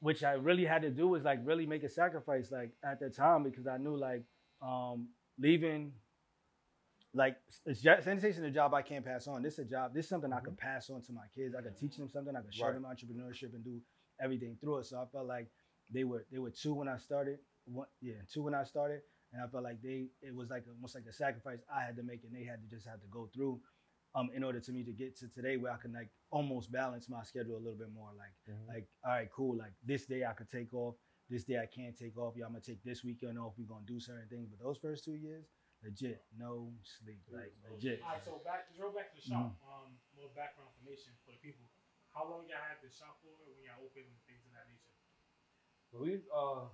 which 0.00 0.24
I 0.24 0.32
really 0.32 0.64
had 0.64 0.82
to 0.82 0.90
do 0.90 1.08
was 1.08 1.22
like 1.22 1.40
really 1.44 1.66
make 1.66 1.84
a 1.84 1.88
sacrifice 1.88 2.50
like 2.50 2.70
at 2.84 2.98
the 3.00 3.10
time 3.10 3.42
because 3.44 3.66
I 3.66 3.76
knew 3.78 3.96
like 3.96 4.24
um 4.60 5.08
leaving. 5.38 5.92
Like 7.14 7.36
it's 7.66 7.82
sanitation 7.82 8.42
is 8.44 8.50
a 8.50 8.50
job 8.50 8.72
I 8.72 8.80
can't 8.82 9.04
pass 9.04 9.26
on. 9.28 9.42
This 9.42 9.54
is 9.54 9.58
a 9.60 9.64
job. 9.64 9.92
This 9.94 10.06
is 10.06 10.08
something 10.08 10.32
I 10.32 10.40
could 10.40 10.56
pass 10.56 10.88
on 10.88 11.02
to 11.02 11.12
my 11.12 11.26
kids. 11.34 11.54
I 11.54 11.60
could 11.60 11.76
teach 11.76 11.96
them 11.96 12.08
something. 12.08 12.34
I 12.34 12.40
could 12.40 12.54
show 12.54 12.66
Right. 12.66 12.74
them 12.74 12.84
entrepreneurship 12.84 13.54
and 13.54 13.62
do 13.62 13.80
everything 14.20 14.56
through 14.60 14.78
it. 14.78 14.86
So 14.86 14.98
I 14.98 15.06
felt 15.06 15.26
like 15.26 15.48
they 15.90 16.04
were 16.04 16.24
they 16.30 16.38
were 16.38 16.50
two 16.50 16.72
when 16.74 16.88
I 16.88 16.96
started. 16.96 17.38
One, 17.66 17.86
yeah, 18.00 18.14
two 18.32 18.42
when 18.42 18.54
I 18.54 18.64
started, 18.64 19.02
and 19.32 19.42
I 19.42 19.46
felt 19.46 19.62
like 19.62 19.82
they 19.82 20.08
it 20.22 20.34
was 20.34 20.48
like 20.50 20.64
almost 20.66 20.94
like 20.94 21.04
a 21.08 21.12
sacrifice 21.12 21.60
I 21.72 21.82
had 21.84 21.96
to 21.96 22.02
make, 22.02 22.24
and 22.24 22.34
they 22.34 22.44
had 22.44 22.60
to 22.62 22.68
just 22.74 22.86
have 22.88 23.00
to 23.02 23.06
go 23.08 23.28
through, 23.34 23.60
um, 24.14 24.30
in 24.34 24.42
order 24.42 24.58
to 24.58 24.72
me 24.72 24.82
to 24.82 24.92
get 24.92 25.14
to 25.18 25.28
today 25.28 25.58
where 25.58 25.70
I 25.72 25.76
can 25.76 25.92
like 25.92 26.08
almost 26.30 26.72
balance 26.72 27.08
my 27.10 27.22
schedule 27.24 27.56
a 27.56 27.62
little 27.62 27.78
bit 27.78 27.92
more. 27.92 28.10
Like 28.16 28.32
Mhm. 28.48 28.68
like 28.68 28.88
all 29.04 29.12
right, 29.12 29.30
cool. 29.30 29.54
Like 29.56 29.74
this 29.84 30.06
day 30.06 30.24
I 30.24 30.32
could 30.32 30.48
take 30.48 30.72
off, 30.72 30.96
this 31.28 31.44
day 31.44 31.58
I 31.60 31.66
can't 31.66 31.96
take 31.96 32.16
off. 32.16 32.34
Yeah, 32.36 32.46
I'm 32.46 32.52
gonna 32.52 32.62
take 32.62 32.82
this 32.82 33.04
weekend 33.04 33.38
off. 33.38 33.52
We're 33.58 33.66
gonna 33.68 33.84
do 33.86 34.00
certain 34.00 34.28
things, 34.28 34.48
but 34.48 34.58
those 34.58 34.78
first 34.78 35.04
two 35.04 35.14
years, 35.14 35.44
legit, 35.82 36.22
no 36.38 36.70
sleep, 36.86 37.22
like 37.30 37.52
legit. 37.66 37.98
All 38.02 38.14
right, 38.14 38.22
so 38.24 38.38
back, 38.46 38.70
just 38.70 38.78
roll 38.80 38.94
back 38.94 39.10
to 39.12 39.18
the 39.18 39.26
shop. 39.26 39.58
Um, 39.66 39.98
more 40.14 40.30
background 40.34 40.70
information 40.78 41.12
for 41.26 41.34
the 41.34 41.40
people. 41.42 41.66
How 42.14 42.28
long 42.28 42.46
y'all 42.46 42.62
had 42.62 42.78
the 42.84 42.92
shop 42.92 43.18
for 43.20 43.34
when 43.50 43.58
y'all 43.66 43.82
opened 43.82 44.06
and 44.06 44.20
things 44.28 44.44
of 44.46 44.52
that 44.54 44.68
nature? 44.70 44.94
But 45.90 45.98
we 46.06 46.12
uh, 46.30 46.70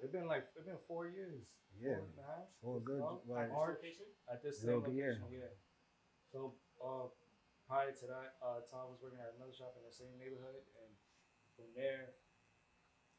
it's 0.00 0.10
been 0.14 0.26
like 0.30 0.48
it's 0.56 0.64
been 0.66 0.80
four 0.88 1.06
years. 1.12 1.60
Yeah. 1.76 2.00
four 2.00 2.08
and 2.10 2.20
a 2.20 2.26
half, 2.26 2.46
Four 2.64 2.74
this 2.80 2.86
good- 2.88 3.00
month, 3.04 3.20
well, 3.28 3.38
At 3.38 3.46
this 3.48 3.54
March 3.54 3.76
location? 3.80 4.08
at 4.32 4.38
this 4.42 4.56
same 4.64 4.80
be 4.82 4.92
here. 4.96 5.18
location. 5.20 5.44
Yeah. 5.44 5.52
So 6.32 6.38
uh, 6.80 7.06
prior 7.68 7.92
to 7.92 8.04
that, 8.08 8.38
uh, 8.40 8.62
Tom 8.70 8.90
was 8.94 8.98
working 9.02 9.20
at 9.20 9.34
another 9.36 9.52
shop 9.54 9.74
in 9.76 9.84
the 9.84 9.92
same 9.92 10.14
neighborhood, 10.16 10.62
and 10.82 10.90
from 11.58 11.68
there, 11.76 12.14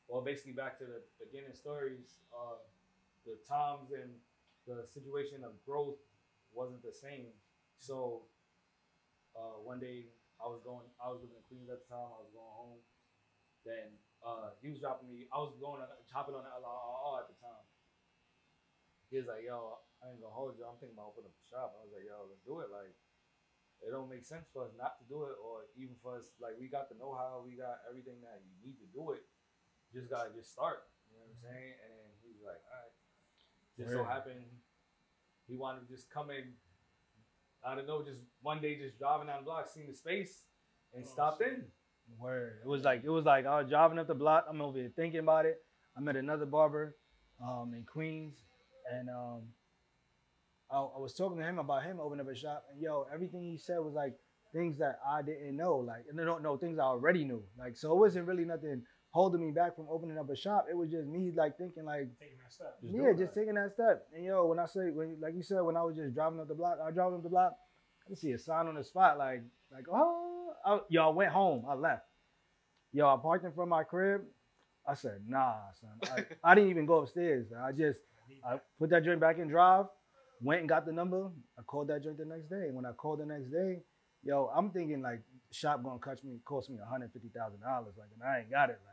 well, 0.08 0.24
basically 0.24 0.56
back 0.56 0.80
to 0.80 0.86
the 0.88 1.04
beginning 1.20 1.54
stories. 1.56 2.24
Uh, 2.32 2.60
the 3.28 3.38
Toms 3.46 3.92
and 3.94 4.18
the 4.68 4.86
situation 4.88 5.44
of 5.44 5.58
growth 5.66 6.00
wasn't 6.54 6.84
the 6.84 6.94
same. 6.94 7.34
So 7.78 8.28
uh, 9.36 9.60
one 9.64 9.80
day 9.80 10.12
I 10.42 10.48
was 10.48 10.62
going, 10.64 10.86
I 11.00 11.10
was 11.10 11.22
living 11.22 11.38
in 11.38 11.46
Queens 11.48 11.70
at 11.72 11.84
the 11.84 11.88
time. 11.88 12.10
I 12.12 12.20
was 12.22 12.32
going 12.34 12.56
home. 12.56 12.82
Then 13.66 13.88
uh, 14.26 14.58
he 14.62 14.70
was 14.74 14.82
dropping 14.82 15.10
me. 15.10 15.30
I 15.30 15.38
was 15.40 15.54
going 15.62 15.82
to 15.82 15.88
chopping 16.10 16.34
on 16.36 16.46
the 16.46 16.54
LIRR 16.54 17.26
at 17.26 17.30
the 17.30 17.38
time. 17.42 17.66
He 19.12 19.20
was 19.20 19.28
like, 19.28 19.44
"Yo, 19.44 19.78
I 20.02 20.10
ain't 20.10 20.24
gonna 20.24 20.34
hold 20.34 20.56
you. 20.58 20.64
I'm 20.66 20.80
thinking 20.80 20.96
about 20.96 21.14
opening 21.14 21.30
up 21.30 21.38
a 21.38 21.46
shop." 21.52 21.76
I 21.76 21.84
was 21.84 21.94
like, 21.94 22.08
"Yo, 22.08 22.16
let's 22.32 22.42
do 22.48 22.64
it." 22.64 22.72
Like, 22.72 22.96
it 23.84 23.92
don't 23.92 24.10
make 24.10 24.26
sense 24.26 24.48
for 24.54 24.66
us 24.66 24.74
not 24.80 24.98
to 25.02 25.06
do 25.10 25.28
it, 25.28 25.36
or 25.42 25.68
even 25.76 25.96
for 26.00 26.18
us 26.18 26.32
like 26.40 26.56
we 26.58 26.70
got 26.72 26.88
the 26.90 26.98
know-how, 26.98 27.44
we 27.44 27.58
got 27.60 27.84
everything 27.90 28.22
that 28.24 28.40
you 28.46 28.56
need 28.64 28.80
to 28.80 28.88
do 28.96 29.12
it. 29.14 29.26
Just 29.94 30.10
gotta 30.10 30.32
just 30.32 30.54
start. 30.56 30.88
You 31.12 31.20
know 31.20 31.28
what 31.28 31.36
I'm 31.36 31.42
saying? 31.44 31.76
And 31.84 32.08
he 32.24 32.32
was 32.32 32.42
like, 32.46 32.62
"All 32.64 32.78
right." 32.82 32.96
Just 33.84 33.94
so 33.94 34.04
happened, 34.04 34.46
he 35.48 35.56
wanted 35.56 35.88
to 35.88 35.94
just 35.94 36.10
come 36.10 36.30
in. 36.30 36.54
I 37.64 37.76
don't 37.76 37.86
know, 37.88 38.04
just 38.04 38.20
one 38.42 38.62
day, 38.62 38.76
just 38.78 38.98
driving 38.98 39.28
down 39.28 39.42
the 39.42 39.46
block, 39.46 39.68
seeing 39.72 39.88
the 39.88 39.94
space, 39.94 40.46
and 40.94 41.04
Oh, 41.06 41.10
stopped 41.10 41.40
shit. 41.44 41.54
in. 41.54 41.66
Word. 42.20 42.60
It 42.64 42.68
was 42.68 42.84
like 42.84 43.04
it 43.06 43.10
was 43.10 43.26
like 43.26 43.46
I 43.46 43.62
was 43.62 43.70
driving 43.70 43.98
up 44.00 44.08
the 44.08 44.16
block. 44.16 44.46
I'm 44.50 44.62
over 44.62 44.78
here 44.78 44.92
thinking 44.96 45.20
about 45.22 45.46
it. 45.46 45.58
I 45.96 46.02
met 46.02 46.16
another 46.16 46.46
barber 46.46 46.96
um, 47.42 47.74
in 47.76 47.86
Queens, 47.86 48.36
and 48.92 49.10
um, 49.10 49.42
I, 50.70 50.78
I 50.78 51.00
was 51.00 51.14
talking 51.14 51.38
to 51.38 51.44
him 51.44 51.60
about 51.60 51.84
him 51.84 52.00
opening 52.02 52.26
up 52.26 52.32
a 52.32 52.36
shop. 52.36 52.66
And 52.72 52.82
yo, 52.82 53.06
everything 53.14 53.44
he 53.44 53.58
said 53.58 53.78
was 53.80 53.94
like 53.94 54.14
things 54.52 54.78
that 54.80 55.00
I 55.08 55.22
didn't 55.22 55.56
know, 55.56 55.78
like 55.78 56.04
and 56.10 56.20
I 56.20 56.26
don't 56.26 56.44
know 56.44 56.58
things 56.58 56.80
I 56.80 56.84
already 56.84 57.24
knew. 57.24 57.44
Like 57.58 57.78
so, 57.78 57.92
it 57.94 57.98
wasn't 57.98 58.28
really 58.28 58.46
nothing 58.46 58.84
holding 59.12 59.42
me 59.46 59.52
back 59.52 59.76
from 59.76 59.88
opening 59.90 60.18
up 60.18 60.30
a 60.30 60.36
shop. 60.36 60.66
It 60.70 60.76
was 60.76 60.90
just 60.90 61.08
me 61.08 61.32
like 61.36 61.58
thinking 61.58 61.86
like, 61.86 62.08
Taking 62.20 62.38
that 62.44 62.52
step. 62.52 62.76
Just 62.82 62.94
yeah, 62.94 63.02
doing 63.02 63.18
just 63.18 63.34
that. 63.34 63.40
taking 63.40 63.56
that 63.56 63.72
step. 63.74 64.08
And 64.16 64.26
yo, 64.26 64.46
when 64.46 64.60
I 64.60 64.66
say 64.66 64.90
when 64.92 65.18
like 65.22 65.36
you 65.36 65.44
said, 65.44 65.62
when 65.62 65.78
I 65.78 65.84
was 65.84 65.96
just 65.96 66.14
driving 66.14 66.40
up 66.40 66.48
the 66.48 66.56
block, 66.56 66.78
I 66.82 66.86
was 66.88 66.96
driving 66.96 67.16
up 67.16 67.24
the 67.24 67.30
block, 67.30 67.54
I 68.06 68.10
could 68.10 68.18
see 68.18 68.32
a 68.32 68.40
sign 68.40 68.68
on 68.68 68.76
the 68.76 68.84
spot 68.84 69.18
like 69.18 69.44
like 69.72 69.86
oh 69.92 70.54
I, 70.66 70.80
yo, 70.90 71.06
I 71.06 71.10
went 71.10 71.32
home, 71.32 71.66
I 71.70 71.74
left. 71.76 72.04
Yo, 72.94 73.08
I 73.08 73.18
parked 73.22 73.46
in 73.46 73.52
front 73.54 73.68
of 73.68 73.72
my 73.72 73.84
crib. 73.84 74.22
I 74.88 74.96
said, 74.96 75.22
nah, 75.28 75.56
son. 75.80 75.92
I, 76.18 76.26
I 76.52 76.56
didn't 76.56 76.72
even 76.72 76.86
go 76.86 77.00
upstairs. 77.00 77.48
I 77.58 77.72
just 77.72 78.00
I 78.46 78.58
put 78.80 78.90
that 78.90 79.04
joint 79.06 79.20
back 79.20 79.38
in 79.38 79.48
drive, 79.48 79.86
went 80.42 80.62
and 80.62 80.70
got 80.70 80.86
the 80.86 80.92
number. 80.92 81.30
I 81.58 81.62
called 81.64 81.88
that 81.90 82.04
joint 82.04 82.18
the 82.18 82.26
next 82.26 82.50
day. 82.50 82.68
And 82.68 82.76
when 82.76 82.86
I 82.86 82.92
called 82.94 83.20
the 83.20 83.26
next 83.26 83.52
day, 83.52 83.80
yo, 84.24 84.52
I'm 84.56 84.72
thinking 84.72 85.02
like 85.02 85.22
shop 85.52 85.84
gonna 85.84 86.00
cost 86.00 86.24
me 86.24 86.40
cost 86.46 86.70
me 86.70 86.78
$150,000. 86.78 87.02
Like, 87.02 88.10
and 88.14 88.24
I 88.24 88.40
ain't 88.40 88.52
got 88.52 88.70
it. 88.70 88.80
Like, 88.86 88.91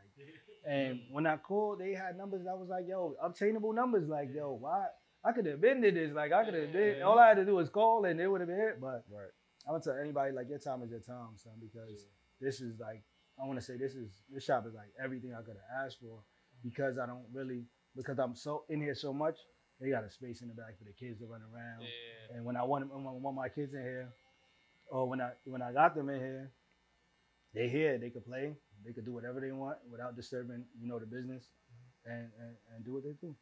and 0.66 1.00
when 1.10 1.26
I 1.26 1.36
called, 1.36 1.80
they 1.80 1.92
had 1.92 2.16
numbers. 2.16 2.46
I 2.50 2.54
was 2.54 2.68
like, 2.68 2.84
yo, 2.88 3.14
obtainable 3.22 3.72
numbers. 3.72 4.08
Like, 4.08 4.28
yo, 4.34 4.52
why? 4.52 4.86
I 5.24 5.32
could 5.32 5.46
have 5.46 5.60
been 5.60 5.82
to 5.82 5.90
this. 5.90 6.12
Like, 6.12 6.32
I 6.32 6.44
could 6.44 6.54
have 6.54 6.72
been. 6.72 7.02
All 7.02 7.18
I 7.18 7.28
had 7.28 7.36
to 7.38 7.44
do 7.44 7.54
was 7.54 7.68
call, 7.68 8.04
and 8.04 8.20
it 8.20 8.28
would 8.28 8.40
have 8.40 8.48
been 8.48 8.60
it. 8.60 8.80
But 8.80 9.04
Right. 9.10 9.30
I 9.68 9.72
would 9.72 9.82
tell 9.82 9.98
anybody 10.00 10.32
like 10.32 10.48
your 10.48 10.58
time 10.58 10.82
is 10.82 10.90
your 10.90 11.00
time, 11.00 11.36
son, 11.36 11.52
because 11.60 12.06
this 12.40 12.60
is 12.60 12.78
like 12.80 13.02
I 13.40 13.46
want 13.46 13.58
to 13.58 13.64
say 13.64 13.76
this 13.76 13.94
is 13.94 14.10
this 14.30 14.44
shop 14.44 14.66
is 14.66 14.74
like 14.74 14.88
everything 15.02 15.34
I 15.34 15.42
could 15.42 15.56
have 15.56 15.86
asked 15.86 15.98
for 16.00 16.22
because 16.64 16.98
I 16.98 17.06
don't 17.06 17.26
really 17.32 17.64
because 17.94 18.18
I'm 18.18 18.34
so 18.34 18.64
in 18.68 18.80
here 18.80 18.94
so 18.94 19.12
much. 19.12 19.36
They 19.80 19.90
got 19.90 20.04
a 20.04 20.10
space 20.10 20.42
in 20.42 20.48
the 20.48 20.54
back 20.54 20.76
for 20.78 20.84
the 20.84 20.92
kids 20.92 21.20
to 21.20 21.26
run 21.26 21.42
around. 21.42 21.82
Yeah. 21.82 22.36
And 22.36 22.44
when 22.44 22.56
I 22.56 22.64
want 22.64 22.92
when 22.92 23.06
I 23.06 23.10
want 23.10 23.36
my 23.36 23.48
kids 23.48 23.74
in 23.74 23.82
here, 23.82 24.08
or 24.90 25.08
when 25.08 25.20
I 25.20 25.30
when 25.44 25.62
I 25.62 25.72
got 25.72 25.94
them 25.94 26.08
in 26.08 26.18
here, 26.18 26.50
they 27.54 27.68
here 27.68 27.98
they 27.98 28.10
could 28.10 28.24
play, 28.24 28.54
they 28.84 28.92
could 28.92 29.04
do 29.04 29.12
whatever 29.12 29.40
they 29.40 29.52
want 29.52 29.78
without 29.90 30.16
disturbing 30.16 30.64
you 30.80 30.88
know 30.88 30.98
the 30.98 31.06
business, 31.06 31.50
and 32.04 32.30
and, 32.40 32.54
and 32.74 32.84
do 32.84 32.92
what 32.94 33.04
they 33.04 33.14
do. 33.20 33.34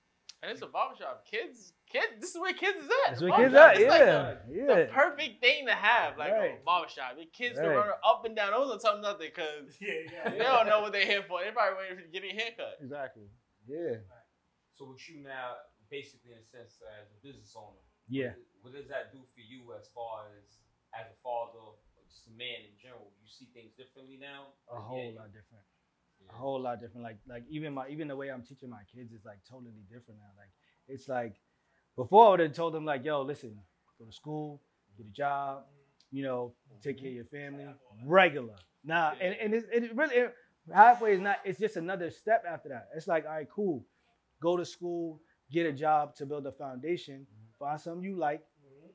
And 0.43 0.53
it's 0.53 0.61
a 0.61 0.67
barbershop. 0.69 1.25
Kids, 1.25 1.73
kids, 1.91 2.21
this 2.21 2.35
is 2.35 2.39
where 2.39 2.53
kids 2.53 2.77
is 2.85 2.85
at. 2.85 3.17
That's 3.17 3.21
The 3.25 3.29
what 3.33 3.41
kids 3.41 3.55
barbershop. 3.57 3.81
are. 3.81 3.81
It's 3.81 3.89
like 3.89 4.47
the, 4.47 4.53
yeah. 4.53 4.75
the 4.85 4.93
perfect 4.93 5.41
thing 5.41 5.65
to 5.65 5.73
have, 5.73 6.19
like 6.21 6.29
a 6.29 6.61
Right. 6.61 6.65
barbershop. 6.65 7.17
The 7.17 7.25
kids 7.33 7.57
can 7.59 7.73
run 7.73 7.89
up 8.05 8.21
and 8.29 8.37
down. 8.37 8.53
Those 8.53 8.77
are 8.77 8.81
something 8.85 9.01
nothing 9.01 9.33
because 9.33 9.73
Yeah, 9.81 10.05
yeah. 10.13 10.29
they 10.29 10.45
don't 10.45 10.69
know 10.69 10.85
what 10.85 10.93
they're 10.93 11.09
here 11.09 11.25
for. 11.27 11.41
They're 11.41 11.57
probably 11.57 11.81
waiting 11.89 12.05
to 12.05 12.13
get 12.13 12.21
a 12.23 12.37
haircut. 12.37 12.77
Exactly. 12.85 13.33
Yeah. 13.67 14.05
So 14.77 14.93
with 14.93 15.01
you 15.09 15.25
now, 15.25 15.57
basically 15.89 16.37
in 16.37 16.45
a 16.45 16.47
sense 16.53 16.77
as 17.01 17.09
a 17.17 17.19
business 17.25 17.57
owner, 17.57 17.81
Yeah. 18.07 18.37
what 18.61 18.77
does 18.77 18.87
that 18.93 19.17
do 19.17 19.25
for 19.25 19.41
you 19.41 19.73
as 19.73 19.89
far 19.97 20.29
as 20.37 20.61
as 20.93 21.09
a 21.11 21.17
father, 21.25 21.59
or 21.65 21.81
just 22.27 22.39
man 22.39 22.67
in 22.67 22.75
general? 22.81 23.13
You 23.23 23.29
see 23.31 23.49
things 23.55 23.73
differently 23.77 24.19
now. 24.21 24.55
A 24.71 24.81
whole 24.81 25.13
yeah, 25.15 25.21
lot 25.21 25.33
different. 25.33 25.65
yeah. 26.21 26.35
a 26.35 26.37
whole 26.37 26.61
lot 26.61 26.81
different. 26.81 27.05
Like 27.05 27.19
like 27.29 27.45
even 27.49 27.75
my 27.75 27.89
even 27.89 28.09
the 28.09 28.17
way 28.17 28.29
I'm 28.29 28.43
teaching 28.43 28.71
my 28.71 28.83
kids 28.93 29.13
is 29.13 29.25
like 29.25 29.39
totally 29.49 29.73
different 29.89 30.21
now. 30.21 30.33
Like 30.37 30.51
it's 30.89 31.09
like 31.09 31.37
before 31.97 32.27
I 32.27 32.31
would 32.31 32.41
have 32.41 32.53
told 32.53 32.75
them 32.75 32.85
like, 32.85 33.05
yo, 33.05 33.23
listen, 33.23 33.57
go 33.99 34.05
to 34.05 34.13
school, 34.13 34.61
get 34.97 35.07
a 35.07 35.11
job, 35.11 35.65
you 36.11 36.23
know, 36.23 36.55
take 36.83 36.99
care 36.99 37.09
of 37.09 37.15
your 37.15 37.25
family, 37.25 37.67
regular. 38.05 38.57
Nah, 38.85 39.13
and, 39.21 39.35
and 39.41 39.55
it, 39.55 39.65
it 39.73 39.97
really 39.97 40.15
it, 40.15 40.35
halfway 40.73 41.15
is 41.15 41.21
not. 41.21 41.39
It's 41.45 41.59
just 41.59 41.77
another 41.77 42.11
step 42.11 42.45
after 42.49 42.69
that. 42.69 42.89
It's 42.95 43.09
like, 43.09 43.25
all 43.25 43.33
right, 43.33 43.49
cool, 43.51 43.85
go 44.41 44.57
to 44.57 44.65
school, 44.65 45.21
get 45.51 45.67
a 45.67 45.73
job 45.73 46.15
to 46.17 46.27
build 46.27 46.47
a 46.47 46.53
foundation, 46.53 47.21
mm-hmm. 47.21 47.65
find 47.65 47.81
something 47.81 48.03
you 48.03 48.17
like. 48.17 48.41
Mm-hmm. 48.41 48.89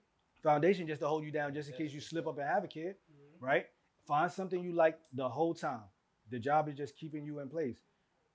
Foundation 0.44 0.88
just 0.88 1.02
to 1.02 1.08
hold 1.08 1.24
you 1.24 1.32
down, 1.32 1.54
just 1.54 1.70
in 1.70 1.76
case 1.76 1.94
you 1.94 2.02
slip 2.02 2.28
up 2.28 2.38
and 2.38 2.48
have 2.48 2.64
a 2.64 2.68
kid, 2.68 2.96
right? 3.42 3.66
Find 4.08 4.32
something 4.32 4.64
you 4.64 4.74
like 4.74 4.98
the 5.14 5.28
whole 5.28 5.54
time. 5.54 5.82
The 6.30 6.40
job 6.40 6.70
is 6.70 6.76
just 6.76 6.96
keeping 6.96 7.26
you 7.26 7.40
in 7.40 7.50
place, 7.50 7.80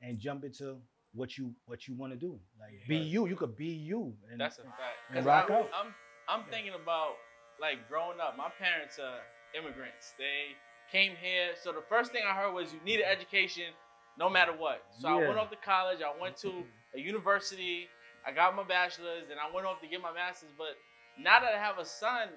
and 0.03 0.19
jump 0.19 0.45
into 0.45 0.77
what 1.15 1.39
you 1.39 1.55
what 1.65 1.89
you 1.89 1.95
want 1.95 2.13
to 2.13 2.19
do. 2.19 2.39
Like 2.61 2.87
be 2.87 2.97
you. 2.97 3.27
You 3.27 3.37
could 3.37 3.57
be 3.57 3.67
you. 3.67 4.13
And, 4.31 4.41
That's 4.41 4.59
a 4.59 4.63
fact. 4.63 5.01
and 5.15 5.25
rock 5.25 5.47
I'm, 5.49 5.57
out. 5.57 5.71
I'm 5.75 5.95
I'm 6.29 6.45
thinking 6.51 6.75
about 6.75 7.15
like 7.61 7.89
growing 7.89 8.21
up. 8.21 8.37
My 8.37 8.51
parents 8.59 8.99
are 8.99 9.21
immigrants. 9.59 10.15
They 10.19 10.55
came 10.93 11.13
here, 11.21 11.51
so 11.61 11.73
the 11.73 11.83
first 11.89 12.13
thing 12.13 12.23
I 12.29 12.35
heard 12.35 12.53
was 12.53 12.73
you 12.73 12.81
need 12.85 13.01
an 13.01 13.07
education, 13.11 13.73
no 14.19 14.29
matter 14.29 14.53
what. 14.53 14.83
So 15.01 15.09
I 15.09 15.15
went 15.15 15.39
off 15.39 15.51
to 15.51 15.57
college. 15.57 15.99
I 16.03 16.21
went 16.21 16.37
to 16.39 16.53
a 16.95 17.01
university. 17.01 17.89
I 18.27 18.33
got 18.33 18.55
my 18.55 18.65
bachelor's, 18.65 19.31
and 19.31 19.39
I 19.41 19.55
went 19.55 19.67
off 19.67 19.81
to 19.81 19.87
get 19.89 20.03
my 20.03 20.13
master's. 20.13 20.51
But 20.59 20.77
now 21.19 21.41
that 21.41 21.55
I 21.55 21.59
have 21.59 21.79
a 21.79 21.85
son, 21.85 22.29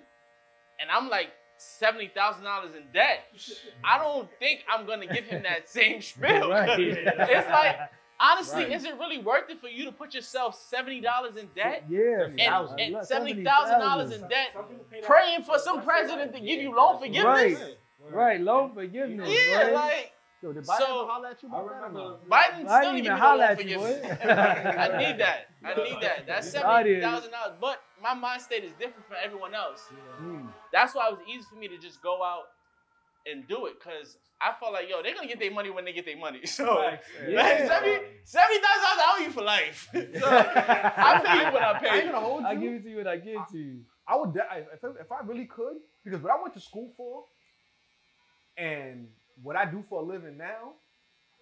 and 0.79 0.89
I'm 0.89 1.09
like 1.09 1.29
seventy 1.61 2.07
thousand 2.07 2.43
dollars 2.43 2.71
in 2.75 2.83
debt, 2.93 3.25
I 3.83 3.97
don't 3.97 4.29
think 4.39 4.63
I'm 4.71 4.85
gonna 4.85 5.07
give 5.07 5.25
him 5.25 5.43
that 5.43 5.69
same 5.77 6.01
spiel. 6.01 6.49
Right. 6.49 6.79
it's 6.79 7.49
like 7.49 7.77
honestly, 8.19 8.63
Right. 8.63 8.71
is 8.73 8.83
it 8.85 8.95
really 8.99 9.17
worth 9.19 9.49
it 9.49 9.61
for 9.61 9.67
you 9.67 9.85
to 9.85 9.91
put 9.91 10.13
yourself 10.13 10.59
seventy 10.69 11.01
dollars 11.01 11.35
in 11.37 11.47
debt? 11.55 11.85
Yeah, 11.89 12.27
and, 12.37 12.79
and 12.79 13.05
seventy 13.05 13.43
thousand 13.43 13.79
dollars 13.79 14.11
in 14.11 14.21
debt, 14.27 14.49
Some 14.53 14.65
people 14.65 14.85
pay 14.91 15.01
that- 15.01 15.09
praying 15.09 15.43
for 15.43 15.57
some 15.59 15.81
president 15.83 16.33
to 16.33 16.39
give 16.39 16.61
you 16.61 16.75
loan 16.75 16.99
forgiveness. 16.99 17.59
Right. 17.59 17.77
Right, 18.11 18.41
loan 18.41 18.73
forgiveness. 18.73 19.29
Yeah, 19.29 19.61
right? 19.63 19.73
like 19.73 20.11
Yo, 20.41 20.53
did 20.53 20.65
So- 20.65 20.73
Biden 20.73 20.81
ever 20.81 21.11
holler 21.11 21.27
at 21.29 21.43
you 21.43 21.49
I 21.49 21.51
about 21.59 21.67
that 21.69 21.73
or 21.73 21.75
remember. 21.87 21.99
not? 21.99 22.29
Biden 22.29 22.67
I 22.67 22.79
still 22.79 22.93
didn't 22.93 22.93
didn't 22.95 23.05
even 23.05 23.17
holler 23.17 23.37
loan 23.37 23.49
at 23.51 23.65
you, 23.65 23.77
boy. 23.77 23.85
I 24.23 24.97
need 24.97 25.17
that. 25.19 25.47
I 25.65 25.73
need 25.83 25.97
that. 26.01 26.19
That's 26.27 26.47
I 26.55 26.83
seventy 26.83 26.99
dollars. 27.01 27.27
But 27.59 27.81
my 28.01 28.13
mind 28.13 28.41
state 28.41 28.63
is 28.63 28.71
different 28.79 29.05
from 29.07 29.17
everyone 29.23 29.53
else. 29.53 29.83
Mm. 30.21 30.47
That's 30.71 30.95
why 30.95 31.07
it 31.09 31.11
was 31.17 31.19
easy 31.27 31.43
for 31.49 31.55
me 31.57 31.67
to 31.67 31.77
just 31.77 32.01
go 32.01 32.23
out 32.23 32.43
and 33.29 33.45
do 33.49 33.65
it 33.65 33.73
because 33.83 34.17
I 34.41 34.53
felt 34.57 34.71
like, 34.71 34.87
yo, 34.89 35.03
they're 35.03 35.13
gonna 35.13 35.27
get 35.27 35.39
their 35.39 35.51
money 35.51 35.69
when 35.71 35.83
they 35.83 35.91
get 35.91 36.05
their 36.05 36.17
money. 36.17 36.39
So 36.45 36.83
Facts, 36.83 37.07
Yeah. 37.27 37.35
like, 37.41 37.57
seventy 37.67 38.05
seventy 38.23 38.59
thousand 38.61 38.83
dollars 38.83 39.03
I 39.03 39.15
owe 39.17 39.23
you 39.25 39.31
for 39.31 39.41
life. 39.43 39.89
so 39.91 39.99
I 39.99 41.21
pay 41.25 41.37
you 41.47 41.51
what 41.51 41.61
I 41.61 41.71
I 41.73 41.79
pay 41.79 41.95
ain't 41.97 42.05
you. 42.05 42.11
gonna 42.11 42.25
hold 42.25 42.43
I 42.45 42.55
give 42.55 42.73
it 42.75 42.83
to 42.83 42.89
you 42.89 42.97
what 42.97 43.07
I 43.07 43.17
give 43.17 43.41
to 43.51 43.57
you. 43.57 43.81
I 44.07 44.15
would 44.15 44.33
if 44.33 44.83
I, 44.85 44.87
if 45.01 45.11
I 45.11 45.19
really 45.25 45.45
could, 45.45 45.75
because 46.05 46.21
what 46.21 46.31
I 46.31 46.41
went 46.41 46.53
to 46.53 46.61
school 46.61 46.93
for, 46.95 47.25
and 48.57 49.09
what 49.41 49.55
I 49.55 49.65
do 49.65 49.83
for 49.87 50.01
a 50.01 50.05
living 50.05 50.37
now, 50.37 50.73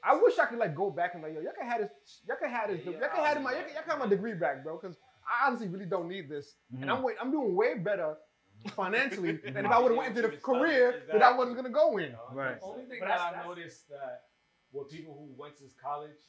I 0.03 0.15
wish 0.21 0.37
I 0.39 0.45
could 0.45 0.59
like 0.59 0.75
go 0.75 0.89
back 0.89 1.13
and 1.15 1.23
like 1.23 1.33
yo, 1.33 1.41
y'all 1.41 1.51
can 1.57 1.67
have 1.67 1.81
this, 1.81 1.89
y'all 2.27 2.37
can 2.39 2.49
have 2.49 2.69
this, 2.69 2.85
Yeah, 2.85 2.91
y'all 2.99 3.09
can 3.13 3.23
have 3.23 3.41
my, 3.41 3.51
y'all 3.51 3.61
can, 3.63 3.73
y'all 3.73 3.81
can 3.83 3.89
have 3.91 3.99
my 3.99 4.07
degree 4.07 4.33
back, 4.35 4.63
bro, 4.63 4.79
because 4.81 4.97
I 5.27 5.47
honestly 5.47 5.67
really 5.67 5.85
don't 5.85 6.07
need 6.07 6.29
this, 6.29 6.55
and 6.71 6.81
Mm-hmm. 6.81 6.91
I'm 6.91 7.03
wait, 7.03 7.15
I'm 7.21 7.31
doing 7.31 7.55
way 7.55 7.77
better 7.79 8.15
financially 8.75 9.39
than 9.43 9.65
if 9.65 9.71
I 9.71 9.79
would 9.79 9.91
have 9.91 9.97
went 9.97 10.09
into 10.09 10.21
the 10.23 10.27
Exactly. 10.29 10.53
career 10.59 11.03
that 11.11 11.21
I 11.21 11.35
wasn't 11.37 11.57
gonna 11.57 11.69
go 11.69 11.97
in. 11.97 12.15
Right. 12.31 12.59
The 12.59 12.65
Only 12.65 12.85
thing 12.85 12.99
But 12.99 13.09
that 13.09 13.19
I 13.19 13.45
noticed 13.45 13.89
that 13.89 14.23
with 14.71 14.89
people 14.89 15.13
who 15.13 15.33
went 15.41 15.57
to 15.57 15.63
college, 15.81 16.21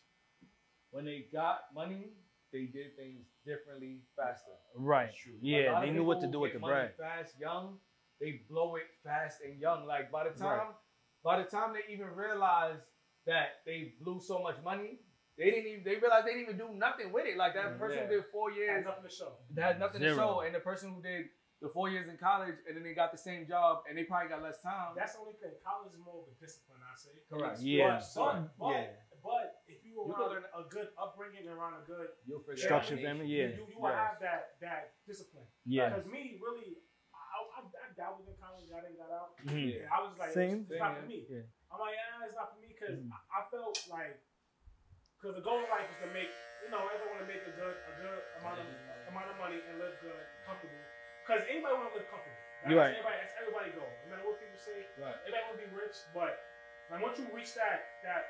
when 0.90 1.04
they 1.04 1.26
got 1.32 1.60
money, 1.74 2.12
they 2.52 2.64
did 2.64 2.96
things 2.96 3.26
differently, 3.44 4.00
faster. 4.16 4.52
Right. 4.74 5.10
A 5.10 5.30
Yeah, 5.40 5.72
lot 5.72 5.82
they 5.82 5.90
knew 5.90 6.04
what 6.04 6.20
to 6.22 6.26
do 6.26 6.40
with 6.40 6.54
the 6.54 6.58
money 6.58 6.72
bread. 6.72 6.94
Fast, 6.96 7.34
young, 7.38 7.78
they 8.20 8.40
blow 8.48 8.76
it 8.76 8.84
fast 9.04 9.38
and 9.44 9.58
young. 9.60 9.86
Like 9.86 10.10
by 10.10 10.24
the 10.24 10.30
time, 10.30 10.48
Right. 10.48 10.74
By 11.24 11.38
the 11.38 11.44
time 11.48 11.72
they 11.74 11.92
even 11.92 12.08
realized 12.14 12.82
that 13.26 13.60
they 13.66 13.94
blew 14.00 14.20
so 14.20 14.38
much 14.40 14.56
money, 14.64 15.00
they 15.36 15.50
didn't 15.50 15.66
even. 15.66 15.84
They 15.84 15.96
realized 15.96 16.26
they 16.26 16.32
didn't 16.34 16.54
even 16.54 16.58
do 16.58 16.70
nothing 16.74 17.12
with 17.12 17.26
it. 17.26 17.36
Like 17.36 17.54
that 17.54 17.76
Mm, 17.76 17.78
person 17.78 17.98
yeah. 17.98 18.06
who 18.06 18.14
did 18.16 18.24
four 18.26 18.50
Has 18.50 18.58
years 18.58 18.84
nothing 18.84 19.04
to 19.04 19.10
show. 19.14 19.32
that 19.54 19.64
had 19.64 19.78
nothing 19.80 20.00
to 20.02 20.08
Zero. 20.10 20.16
show, 20.18 20.40
and 20.40 20.54
the 20.54 20.60
person 20.60 20.92
who 20.94 21.02
did 21.02 21.26
the 21.60 21.68
four 21.68 21.90
years 21.90 22.08
in 22.08 22.16
college 22.16 22.54
and 22.68 22.76
then 22.76 22.84
they 22.84 22.94
got 22.94 23.10
the 23.10 23.18
same 23.18 23.42
job 23.46 23.82
and 23.88 23.98
they 23.98 24.04
probably 24.04 24.28
got 24.30 24.42
less 24.42 24.62
time. 24.62 24.94
That's 24.94 25.14
the 25.14 25.20
only 25.26 25.34
thing. 25.42 25.50
College 25.66 25.90
is 25.92 25.98
more 25.98 26.22
of 26.22 26.30
a 26.30 26.34
discipline, 26.38 26.78
I 26.86 26.94
say. 26.94 27.10
correct. 27.30 27.58
Yeah. 27.60 27.98
But, 28.14 28.54
but, 28.58 28.70
Yeah. 28.70 28.86
but 29.22 29.46
if 29.66 29.82
you 29.84 29.90
You 30.06 30.06
around 30.06 30.30
learn- 30.38 30.44
a 30.54 30.62
good 30.70 30.88
upbringing 30.96 31.50
and 31.50 31.58
around 31.58 31.74
a 31.74 31.84
good 31.84 32.14
You'll 32.26 32.46
Structure 32.54 32.94
it 32.94 33.02
out. 33.02 33.10
family, 33.10 33.26
you, 33.26 33.42
yeah. 33.42 33.48
you, 33.58 33.66
you 33.74 33.78
will 33.78 33.90
Yes. 33.90 33.98
have 33.98 34.20
that 34.22 34.54
that 34.62 34.94
discipline. 35.04 35.46
Yeah. 35.66 35.88
Because 35.90 36.06
me, 36.06 36.38
really, 36.40 36.78
I, 37.28 37.36
I, 37.44 37.60
I 37.60 37.86
dabbled 37.94 38.24
in 38.26 38.36
college. 38.40 38.68
I 38.72 38.80
didn't 38.82 38.98
got 38.98 39.12
out. 39.12 39.36
Mhm. 39.44 39.84
And 39.84 39.88
I 39.92 39.98
was 40.02 40.14
like, 40.18 40.32
Same. 40.32 40.64
it's, 40.64 40.72
it's 40.72 40.80
not 40.80 40.96
for 40.98 41.06
me. 41.06 41.24
Yeah. 41.28 41.44
I'm 41.68 41.78
like, 41.80 41.94
yeah, 41.94 42.24
it's 42.26 42.36
not 42.36 42.48
for 42.56 42.58
me 42.64 42.68
because 42.72 42.96
Mhm. 42.98 43.12
I, 43.12 43.18
I 43.36 43.40
felt 43.52 43.76
like, 43.92 44.16
because 45.20 45.34
the 45.36 45.44
goal 45.44 45.60
in 45.60 45.68
life 45.68 45.88
is 45.92 45.98
to 46.04 46.08
make, 46.14 46.30
you 46.64 46.70
know, 46.72 46.82
everyone 46.88 47.20
want 47.20 47.24
to 47.26 47.30
make 47.30 47.44
a 47.44 47.54
good, 47.54 47.76
a 47.76 47.92
good 48.00 48.20
amount 48.40 48.58
of 48.62 48.66
amount 49.10 49.28
of 49.32 49.36
money 49.40 49.56
and 49.64 49.80
live 49.80 49.96
good, 50.04 50.20
comfortable. 50.44 50.84
Because 51.24 51.42
anybody 51.48 51.72
want 51.76 51.88
to 51.92 51.96
live 52.00 52.08
comfortable. 52.12 52.36
That's 52.64 52.74
right. 52.76 52.92
Everybody, 52.92 53.16
that's 53.24 53.34
everybody 53.40 53.68
goal. 53.76 53.88
No 54.04 54.06
matter 54.12 54.24
what 54.28 54.36
people 54.40 54.58
say, 54.60 54.84
Right. 55.00 55.16
everybody 55.24 55.42
want 55.48 55.56
to 55.58 55.62
be 55.64 55.70
rich, 55.76 55.96
but 56.12 56.32
like 56.92 57.00
once 57.04 57.16
you 57.20 57.26
reach 57.32 57.52
that 57.56 58.00
that 58.04 58.22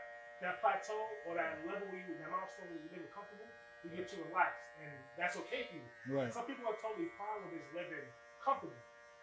that 0.42 0.62
plateau 0.62 0.98
or 1.26 1.34
that 1.34 1.58
level 1.66 1.86
where 1.90 1.98
you 1.98 2.14
that 2.22 2.30
milestone 2.30 2.70
where 2.70 2.78
you 2.82 2.90
live 2.94 3.10
comfortable, 3.10 3.48
you 3.82 3.90
get 3.98 4.06
to 4.10 4.16
relax, 4.30 4.54
and 4.82 4.92
that's 5.18 5.34
okay 5.44 5.66
for 5.66 5.76
you. 5.82 5.86
Right. 6.14 6.30
Some 6.30 6.46
people 6.46 6.66
are 6.70 6.78
totally 6.78 7.10
fine 7.18 7.42
with 7.46 7.58
just 7.58 7.70
living 7.74 8.06
comfortable. 8.38 8.78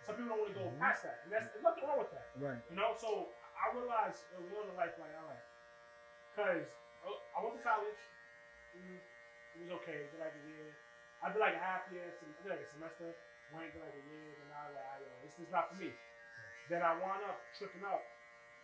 Some 0.06 0.16
people 0.22 0.30
don't 0.38 0.42
want 0.46 0.54
to 0.54 0.60
go 0.62 0.70
Mhm. 0.70 0.80
past 0.80 1.02
that, 1.04 1.22
and 1.26 1.34
that's 1.34 1.50
there's 1.50 1.64
nothing 1.66 1.84
wrong 1.90 1.98
with 2.00 2.12
that. 2.14 2.30
Right. 2.38 2.62
You 2.70 2.76
know, 2.78 2.94
so 2.94 3.34
I 3.58 3.74
realized 3.74 4.22
early 4.38 4.54
on 4.54 4.70
in 4.70 4.76
life, 4.78 4.94
like, 5.02 5.16
all 5.18 5.26
right, 5.28 5.46
because 6.30 6.70
I 7.06 7.38
went 7.42 7.58
to 7.58 7.64
college. 7.64 8.02
It 8.76 9.02
was 9.62 9.72
okay. 9.82 10.06
Did 10.12 10.20
like 10.20 10.36
a 10.36 10.44
year. 10.46 10.76
I 11.24 11.32
did 11.32 11.40
like 11.40 11.56
a 11.56 11.64
half 11.64 11.90
year. 11.92 12.06
I 12.06 12.42
did 12.44 12.50
like 12.52 12.60
a 12.60 12.68
semester. 12.70 13.16
Went 13.52 13.72
did 13.74 13.82
like 13.82 13.96
a 13.96 14.04
year, 14.06 14.36
and 14.44 14.52
I 14.52 14.68
was 14.68 14.76
like, 14.76 14.86
"Ah, 14.86 14.98
yo, 15.00 15.12
this 15.24 15.40
is 15.40 15.50
not 15.50 15.70
for 15.70 15.76
me. 15.76 15.96
Then 16.70 16.82
I 16.84 16.94
wound 16.98 17.24
up 17.24 17.40
tripping 17.58 17.86
up, 17.86 18.04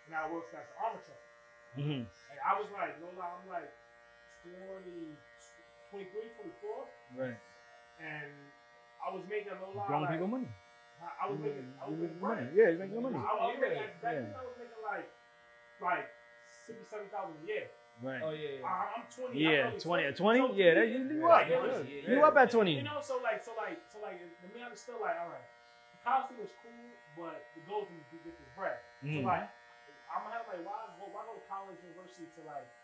and 0.05 0.15
I 0.15 0.27
worked 0.29 0.53
as 0.53 0.67
an 0.69 0.75
armor 0.77 1.01
truck. 1.01 1.21
Mhm. 1.77 2.05
Like, 2.29 2.39
I 2.43 2.59
was 2.59 2.69
like, 2.71 2.99
no 2.99 3.09
lie, 3.11 3.31
I'm 3.39 3.47
like 3.47 3.71
20, 4.43 5.17
23, 5.89 6.29
24, 6.35 6.89
Right. 7.15 7.37
and 7.99 8.51
I 8.99 9.09
was 9.13 9.25
making 9.27 9.53
no 9.59 9.69
lie. 9.69 9.87
Grown 9.87 10.01
like, 10.01 10.11
people 10.11 10.27
money. 10.27 10.49
I, 11.01 11.25
I 11.25 11.25
was 11.29 11.39
making, 11.41 11.67
I 11.81 11.89
was 11.89 11.97
making 11.97 12.15
making 12.15 12.21
money. 12.21 12.45
money. 12.45 12.57
Yeah, 12.57 12.69
you 12.71 12.77
making 12.79 12.93
your 12.95 13.05
money. 13.09 13.17
I, 13.17 13.25
I 13.25 13.45
was 13.49 13.57
making, 13.57 13.81
back 14.01 14.13
Yeah. 14.15 14.21
then 14.21 14.35
I 14.37 14.43
was 14.45 14.55
making 14.61 14.81
like, 14.85 15.07
like 15.81 16.05
sixty, 16.65 16.85
seven 16.87 17.07
thousand 17.09 17.41
a 17.41 17.45
year. 17.49 17.65
Right. 18.01 18.21
Oh 18.25 18.33
yeah. 18.33 18.61
yeah. 18.61 18.65
I, 18.65 18.97
I'm 18.97 19.05
20. 19.09 19.37
Yeah, 19.37 19.69
I'm 19.69 19.77
20 19.77 20.09
at 20.09 20.15
20. 20.17 20.39
20? 20.41 20.57
Yeah, 20.57 20.73
that- 20.73 20.89
you- 20.89 21.05
you 21.05 21.21
up. 21.25 21.37
Like, 21.37 21.49
it 21.53 21.61
was- 21.61 21.85
Yeah, 21.85 22.01
You 22.09 22.17
yeah. 22.17 22.25
up 22.29 22.37
at 22.37 22.49
20. 22.49 22.65
You 22.73 22.81
20. 22.81 22.89
know, 22.89 22.97
so 23.01 23.21
like, 23.21 23.39
so 23.45 23.53
like, 23.57 23.77
so 23.93 23.97
like, 24.01 24.17
the 24.41 24.49
man 24.57 24.73
me 24.73 24.77
still 24.77 24.97
like, 25.01 25.17
all 25.21 25.29
right, 25.29 25.45
the 25.93 25.99
college 26.01 26.25
thing 26.33 26.39
was 26.41 26.53
cool, 26.65 26.89
but 27.13 27.45
the 27.53 27.61
goals 27.69 27.85
was 27.93 28.01
to 28.09 28.17
get 28.25 28.33
this 28.33 28.49
bread. 28.57 28.77
So 29.05 29.21
Mhm. 29.21 29.25
like, 29.29 29.45
I'm 30.09 30.25
gonna 30.25 30.33
have 30.33 30.49
like, 30.49 30.65
why, 30.65 30.81
go- 30.97 31.13
why 31.13 31.21
go 31.29 31.37
to 31.37 31.45
college, 31.45 31.77
university 31.85 32.25
to 32.37 32.41
like, 32.49 32.65
to 32.65 32.80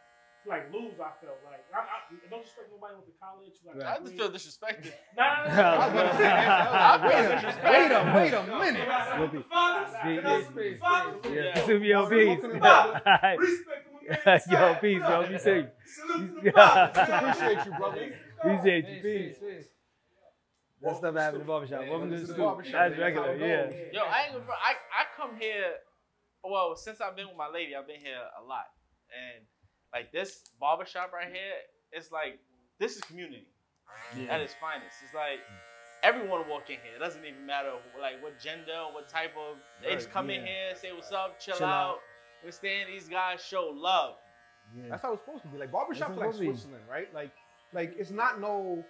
like 0.48 0.72
lose? 0.74 0.94
I 1.00 1.12
felt 1.24 1.38
like, 1.46 1.64
I, 1.74 1.80
I, 1.80 2.30
don't 2.30 2.42
disrespect 2.44 2.70
nobody 2.72 2.96
went 2.96 3.06
to 3.08 3.14
college. 3.20 3.54
Like, 3.66 3.76
Right. 3.76 3.86
I 3.86 4.00
just 4.00 4.16
feel 4.16 4.32
disrespected. 4.32 4.94
Was 5.18 5.92
gonna 5.94 6.14
say, 6.18 7.70
wait 7.70 7.92
a 7.92 8.02
wait 8.16 8.34
a 8.34 8.34
wait 8.34 8.34
a 8.34 8.60
minute. 8.60 8.88
We'll 9.20 9.28
be- 9.28 9.42
Fathers, 9.50 9.94
Yeah, 9.94 10.10
you 10.10 10.22
know, 10.22 10.38
yeah, 10.40 10.78
fathers, 10.80 11.22
Yeah, 11.26 11.32
Yeah. 11.42 11.66
super 11.66 11.86
yo, 11.86 12.10
peace. 12.10 12.40
Walking 12.44 12.62
Alright. 12.62 13.40
Respect 13.40 13.84
them 13.86 13.94
when 13.94 14.04
they 14.08 14.32
Yo, 14.32 14.34
inside. 14.34 14.82
peace, 14.82 15.02
What 15.02 15.10
yo, 15.10 15.16
up? 15.22 15.30
be 15.30 15.38
safe. 15.38 15.66
Salute 15.86 16.36
to 16.36 16.42
the 16.42 16.46
Yeah. 16.56 16.88
fathers. 16.88 17.10
Appreciate 17.10 17.66
you, 17.66 17.72
brother. 17.78 18.16
Appreciate 18.38 18.86
you, 18.88 18.94
Peace, 18.96 19.04
peace. 19.04 19.38
peace, 19.40 19.56
peace. 19.58 19.68
That 20.82 20.96
stuff 20.98 21.16
happened 21.16 21.42
in 21.42 21.48
the 21.48 21.48
barbershop. 21.52 21.82
Yeah, 21.84 21.90
Welcome 21.90 22.10
to 22.12 22.18
this 22.18 22.28
the 22.28 22.34
is 22.34 22.36
stoop. 22.38 22.46
barbershop. 22.46 22.72
That's 22.74 22.96
That's 22.98 23.18
how 23.18 23.24
regular, 23.26 23.34
it 23.34 23.42
yeah. 23.42 23.66
goes. 23.66 23.94
Yo, 23.94 24.02
I 24.06 24.22
ain't 24.24 24.34
gonna. 24.34 24.46
front. 24.46 24.62
I 24.64 24.72
I 24.94 25.04
come 25.18 25.36
here. 25.40 25.74
Well, 26.44 26.76
since 26.78 27.02
I've 27.02 27.16
been 27.16 27.28
with 27.28 27.36
my 27.36 27.50
lady, 27.50 27.76
I've 27.76 27.88
been 27.88 28.00
here 28.00 28.22
a 28.40 28.44
lot, 28.46 28.70
and 29.10 29.44
like 29.94 30.12
this 30.12 30.42
barbershop 30.60 31.12
right 31.14 31.28
here, 31.28 31.54
it's 31.92 32.12
like 32.12 32.40
this 32.80 32.96
is 32.96 33.02
community 33.02 33.48
at 34.30 34.42
its 34.42 34.54
finest. 34.60 34.98
It's 35.04 35.14
like 35.14 35.40
everyone 36.04 36.48
walk 36.50 36.70
in 36.70 36.78
here. 36.84 36.96
It 36.96 37.00
doesn't 37.00 37.26
even 37.26 37.46
matter 37.46 37.72
like 38.00 38.22
what 38.22 38.40
gender, 38.40 38.86
what 38.94 39.10
type 39.10 39.32
of. 39.38 39.58
They 39.84 39.94
just 39.96 40.08
Right, 40.08 40.14
come 40.14 40.30
in 40.30 40.46
here, 40.46 40.76
say 40.76 40.92
what's 40.94 41.12
up, 41.12 41.40
chill, 41.40 41.56
Chill 41.56 41.68
out. 41.68 41.90
out. 41.90 42.00
Understand? 42.44 42.90
These 42.94 43.10
guys 43.10 43.44
show 43.44 43.72
love. 43.74 44.16
Yeah. 44.76 44.90
That's 44.90 45.02
how 45.02 45.14
it's 45.14 45.24
supposed 45.24 45.44
to 45.44 45.48
be. 45.50 45.58
Like 45.58 45.72
barbershops 45.72 46.00
That's 46.00 46.02
are 46.12 46.16
like 46.16 46.20
supposed 46.34 46.38
to 46.40 46.44
be. 46.46 46.52
Switzerland, 46.52 46.84
right? 46.90 47.14
Like, 47.14 47.32
like 47.74 47.96
it's 47.98 48.12
not 48.12 48.40
no, 48.42 48.84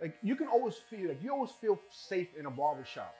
like 0.00 0.14
you 0.22 0.36
can 0.36 0.46
always 0.48 0.76
feel 0.88 1.08
like 1.08 1.22
you 1.22 1.32
always 1.32 1.50
feel 1.50 1.78
safe 1.90 2.28
in 2.38 2.46
a 2.46 2.50
barbershop. 2.50 3.14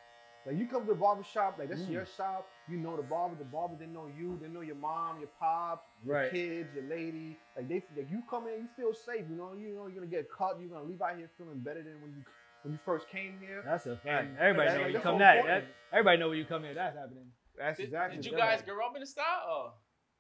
Like 0.49 0.57
you 0.57 0.67
come 0.67 0.87
to 0.87 0.89
the 0.89 0.99
barber 0.99 1.23
shop, 1.23 1.57
like 1.59 1.69
that's 1.69 1.83
Mm. 1.83 1.93
your 1.93 2.07
shop. 2.07 2.49
You 2.71 2.79
know 2.79 2.97
the 2.97 3.03
barber. 3.03 3.35
The 3.37 3.45
barber 3.45 3.75
they 3.79 3.85
know 3.85 4.07
you. 4.19 4.39
They 4.41 4.49
know 4.49 4.63
your 4.63 4.77
mom, 4.77 5.19
your 5.19 5.29
pops, 5.39 5.87
your 6.03 6.15
Right. 6.17 6.31
kids, 6.31 6.75
your 6.75 6.85
lady. 6.85 7.37
Like 7.55 7.69
they, 7.69 7.85
like 7.95 8.11
you 8.11 8.23
come 8.31 8.49
in, 8.49 8.63
you 8.63 8.69
feel 8.75 8.95
safe. 8.95 9.27
You 9.29 9.37
know, 9.37 9.53
you 9.53 9.75
know 9.75 9.87
you're 9.89 9.97
gonna 9.97 10.07
get 10.07 10.31
cut. 10.31 10.59
You're 10.59 10.71
gonna 10.71 10.85
leave 10.89 11.03
out 11.03 11.19
here 11.19 11.29
feeling 11.37 11.59
better 11.59 11.83
than 11.83 12.01
when 12.01 12.13
you 12.17 12.25
when 12.63 12.73
you 12.73 12.79
first 12.85 13.09
came 13.11 13.39
here. 13.41 13.63
That's 13.63 13.85
a 13.87 13.97
fact. 13.99 14.29
And 14.31 14.39
Everybody 14.39 14.71
know 14.75 14.83
when 14.85 14.93
you 14.93 15.01
come 15.01 15.15
so 15.17 15.19
that, 15.19 15.45
that. 15.45 15.65
Everybody 15.93 16.17
know 16.19 16.29
when 16.31 16.39
you 16.39 16.45
come 16.47 16.65
here. 16.65 16.73
That's 16.75 16.97
happening. 16.97 17.31
That's 17.59 17.77
Did, 17.77 17.85
exactly. 17.85 18.17
did 18.17 18.25
you 18.27 18.33
that. 18.33 18.39
guys 18.39 18.63
grow 18.63 18.87
up 18.87 18.95
in 18.97 19.01
the 19.01 19.07
Stuy? 19.07 19.71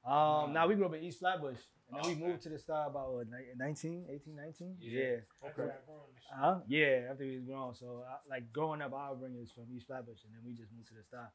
Um, 0.04 0.52
now 0.52 0.66
we 0.68 0.74
grew 0.74 0.86
up 0.86 0.94
in 0.94 1.02
East 1.02 1.20
Flatbush, 1.20 1.56
and 1.88 1.96
then 1.96 2.04
we 2.06 2.12
Okay. 2.12 2.26
moved 2.26 2.42
to 2.42 2.48
the 2.50 2.56
Stuy 2.58 2.86
about 2.86 3.12
what, 3.12 3.26
19, 3.56 4.06
18, 4.10 4.36
19? 4.36 4.76
Yeah. 4.80 5.00
Yeah. 5.00 5.48
Okay. 5.48 5.62
Uh-huh. 6.32 6.60
Yeah, 6.66 7.08
after 7.10 7.24
we 7.24 7.36
was 7.36 7.44
grown. 7.44 7.74
So, 7.74 8.04
I, 8.08 8.18
like, 8.28 8.52
growing 8.52 8.82
up, 8.82 8.92
our 8.92 9.12
upbringing 9.12 9.40
is 9.42 9.50
from 9.52 9.64
East 9.74 9.86
Flatbush, 9.86 10.24
and 10.24 10.34
then 10.34 10.42
we 10.44 10.52
just 10.54 10.70
moved 10.72 10.88
to 10.88 10.94
the 10.94 11.00
Stuy. 11.02 11.26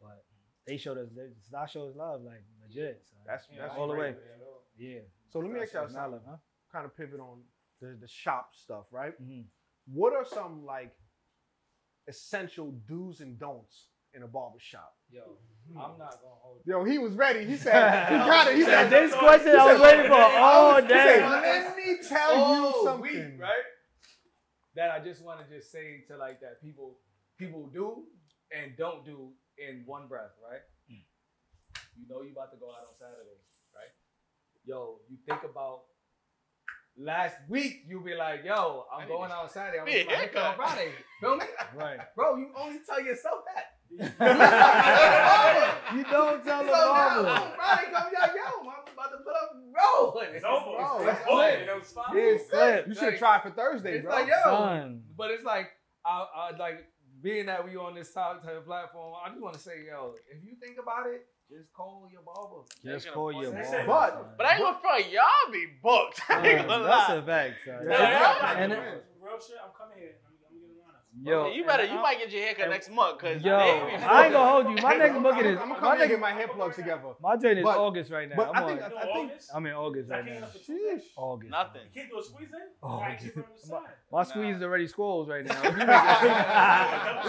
But 0.00 0.24
they 0.66 0.76
showed 0.78 0.96
us, 0.98 1.08
they, 1.14 1.26
the 1.28 1.40
Stuy 1.56 1.68
showed 1.68 1.90
us 1.90 1.96
love, 1.96 2.22
like, 2.22 2.42
legit. 2.62 3.02
So, 3.04 3.16
That's 3.26 3.46
Yeah, 3.50 3.62
that's 3.66 3.74
all 3.76 3.88
the 3.88 3.94
great. 3.94 4.16
way. 4.16 4.22
yeah. 4.78 5.00
So 5.28 5.40
let 5.40 5.50
me 5.50 5.60
ask 5.60 5.72
y'all 5.74 5.82
showed 5.82 5.88
us 5.90 5.92
mad 5.94 6.10
something. 6.10 6.20
huh? 6.28 6.36
Kind 6.72 6.86
of 6.86 6.96
pivot 6.96 7.20
on 7.20 7.42
the 7.80 7.96
the 8.00 8.08
shop 8.08 8.54
stuff, 8.54 8.86
right? 8.92 9.14
Mhm. 9.20 9.44
What 9.86 10.14
are 10.14 10.24
some 10.24 10.64
like 10.64 10.94
essential 12.08 12.72
do's 12.86 13.20
and 13.20 13.38
don'ts 13.38 13.88
in 14.14 14.22
a 14.22 14.28
barbershop? 14.28 14.96
Yo, 15.10 15.38
I'm 15.76 15.98
not 15.98 16.20
gonna 16.20 16.34
hold. 16.40 16.60
Yo, 16.66 16.84
he 16.84 16.98
was 16.98 17.14
ready. 17.14 17.44
He 17.46 17.56
said, 17.56 18.08
he 18.08 18.14
got 18.30 18.48
it. 18.48 18.56
He 18.56 18.62
Said, 18.64 18.90
said, 18.90 18.90
this 18.90 19.14
question 19.14 19.56
I 19.56 19.72
was 19.72 19.80
waiting 19.80 20.06
for 20.06 20.14
all 20.20 20.74
he 20.76 20.88
said, 20.88 20.88
day. 20.88 21.20
let 21.28 21.76
me 21.76 21.96
tell 22.06 22.30
Oh, 22.32 22.54
you 22.78 22.84
something. 22.84 23.02
week, 23.02 23.40
right? 23.40 23.64
That 24.76 24.90
I 24.90 25.00
just 25.00 25.22
want 25.24 25.40
to 25.46 25.54
just 25.54 25.70
say 25.72 26.02
to 26.08 26.16
like 26.16 26.40
that 26.40 26.60
people 26.62 26.98
people 27.38 27.68
do 27.72 28.04
and 28.56 28.76
don't 28.76 29.04
do 29.04 29.30
in 29.58 29.82
one 29.86 30.06
breath, 30.08 30.30
right? 30.42 30.60
Hmm. 30.88 31.02
You 32.00 32.08
know 32.08 32.22
you 32.22 32.32
about 32.32 32.50
to 32.52 32.58
go 32.58 32.66
out 32.70 32.86
on 32.88 32.94
Saturday, 32.98 33.38
right? 33.74 33.90
Yo, 34.64 34.98
you 35.08 35.16
think 35.26 35.42
about 35.44 35.82
last 36.96 37.36
week, 37.48 37.82
you'll 37.88 38.02
be 38.04 38.14
like, 38.14 38.44
yo, 38.44 38.84
I 38.92 39.02
I'm 39.02 39.08
going 39.08 39.30
out 39.30 39.44
on 39.44 39.50
Saturday. 39.50 39.78
I'm 39.80 39.86
going 39.86 40.06
to 40.06 40.12
on 40.12 40.18
haircut. 40.18 40.56
Friday. 40.56 40.90
Feel 41.20 41.36
me? 41.36 41.44
Right. 41.74 41.98
Bro, 42.14 42.36
you 42.36 42.50
only 42.56 42.78
tell 42.86 43.00
yourself 43.02 43.40
that. 43.54 43.79
you 44.00 44.06
don't 46.04 46.44
tell 46.44 46.60
So 46.60 46.64
the 46.64 46.70
now 46.70 46.92
barber. 46.92 47.28
on 47.28 47.52
Friday, 47.56 47.90
come 47.92 48.12
like, 48.20 48.34
yo, 48.34 48.40
I'm 48.60 48.66
about 48.92 49.10
to 49.10 49.16
put 49.18 49.34
up 49.34 49.50
roll. 49.74 50.20
It's 50.20 50.44
over. 50.44 50.76
It's 50.78 51.04
that's 51.06 51.26
over. 51.28 51.36
lit. 51.36 51.68
It 51.68 51.74
was 51.78 51.92
fine. 51.92 52.16
It's 52.16 52.48
clip. 52.50 52.86
You 52.88 52.94
should 52.94 53.02
Like, 53.04 53.18
try 53.18 53.40
for 53.40 53.50
Thursday, 53.50 53.94
It's 53.98 54.04
bro. 54.04 54.14
like, 54.14 54.28
yo, 54.28 54.34
Son. 54.44 55.02
But 55.16 55.30
it's 55.32 55.44
like, 55.44 55.70
I, 56.06 56.24
I 56.36 56.50
like 56.56 56.86
being 57.20 57.46
that 57.46 57.64
we 57.64 57.76
on 57.76 57.94
this 57.94 58.12
type 58.14 58.42
type 58.42 58.56
of 58.58 58.64
platform. 58.66 59.14
I 59.24 59.28
just 59.30 59.40
want 59.42 59.54
to 59.54 59.60
say, 59.60 59.84
yo, 59.88 60.14
if 60.30 60.42
you 60.44 60.54
think 60.62 60.78
about 60.80 61.06
it, 61.08 61.26
just 61.50 61.72
call 61.72 62.08
your 62.12 62.22
barber. 62.22 62.62
Just 62.84 63.10
call 63.12 63.32
your 63.32 63.50
They 63.50 63.84
barber. 63.86 64.22
But- 64.22 64.36
But 64.38 64.46
I 64.46 64.52
ain't 64.54 64.62
gonna 64.62 64.78
front. 64.80 65.10
Y'all 65.10 65.50
be 65.52 65.66
booked. 65.82 66.20
I 66.30 66.46
ain't 66.46 66.68
gonna 66.68 66.84
that's 66.84 67.08
lie. 67.08 67.16
a 67.16 67.22
fact, 67.22 67.54
son. 67.66 67.74
Yeah, 67.82 67.90
yeah, 67.90 68.10
yeah. 68.10 68.58
And 68.62 68.72
Real 69.20 69.38
shit, 69.40 69.56
I'm 69.62 69.72
coming 69.76 69.98
here. 69.98 70.14
I'm, 70.24 70.32
I'm 70.48 70.54
getting 70.62 70.78
honest. 70.86 70.99
Yo, 71.12 71.48
you 71.50 71.64
better. 71.66 71.84
You 71.84 71.98
I- 71.98 72.02
might 72.02 72.18
get 72.18 72.30
your 72.30 72.40
haircut 72.42 72.70
next 72.70 72.88
month, 72.90 73.18
cause 73.18 73.42
Yo, 73.42 73.52
I 73.52 74.24
ain't 74.26 74.32
gonna 74.32 74.48
hold 74.48 74.68
you. 74.78 74.82
My 74.82 74.94
next 74.94 75.16
I'm, 75.16 75.22
bucket 75.24 75.44
is 75.44 75.58
I'm, 75.58 75.68
gonna 75.68 75.74
my 75.74 75.78
come 75.80 75.82
here 75.82 75.90
and 75.92 75.98
next 75.98 76.10
get 76.10 76.20
my 76.20 76.30
hair 76.32 76.48
plugs 76.48 76.76
together. 76.76 77.02
my 77.20 77.36
joint 77.36 77.58
is 77.58 77.64
But- 77.64 77.78
August 77.78 78.10
right 78.12 78.28
now. 78.28 78.36
But 78.36 78.48
I'm 78.50 78.54
I 78.54 78.66
think, 78.68 78.82
on, 78.82 78.90
You 78.92 78.96
I 78.96 79.02
think, 79.02 79.16
August? 79.32 79.50
I'm 79.52 79.66
in 79.66 79.72
August 79.72 80.10
right 80.10 80.24
now. 80.24 80.32
up. 80.46 80.52
August. 81.16 81.50
nothing. 81.50 81.82
You 81.92 82.00
can't 82.00 82.10
do 82.10 82.18
a 82.20 82.22
squeeze 82.22 82.48
in? 82.52 82.60
Oh, 82.82 83.00
I 83.00 83.16
keep 83.20 83.36
it 83.36 83.38
on 83.38 83.44
the 83.60 83.66
side. 83.66 83.80
My 84.12 84.22
squeeze 84.22 84.56
is 84.56 84.62
already 84.62 84.86
squalls 84.86 85.28
right 85.28 85.44
now. 85.44 85.60
we 85.62 85.68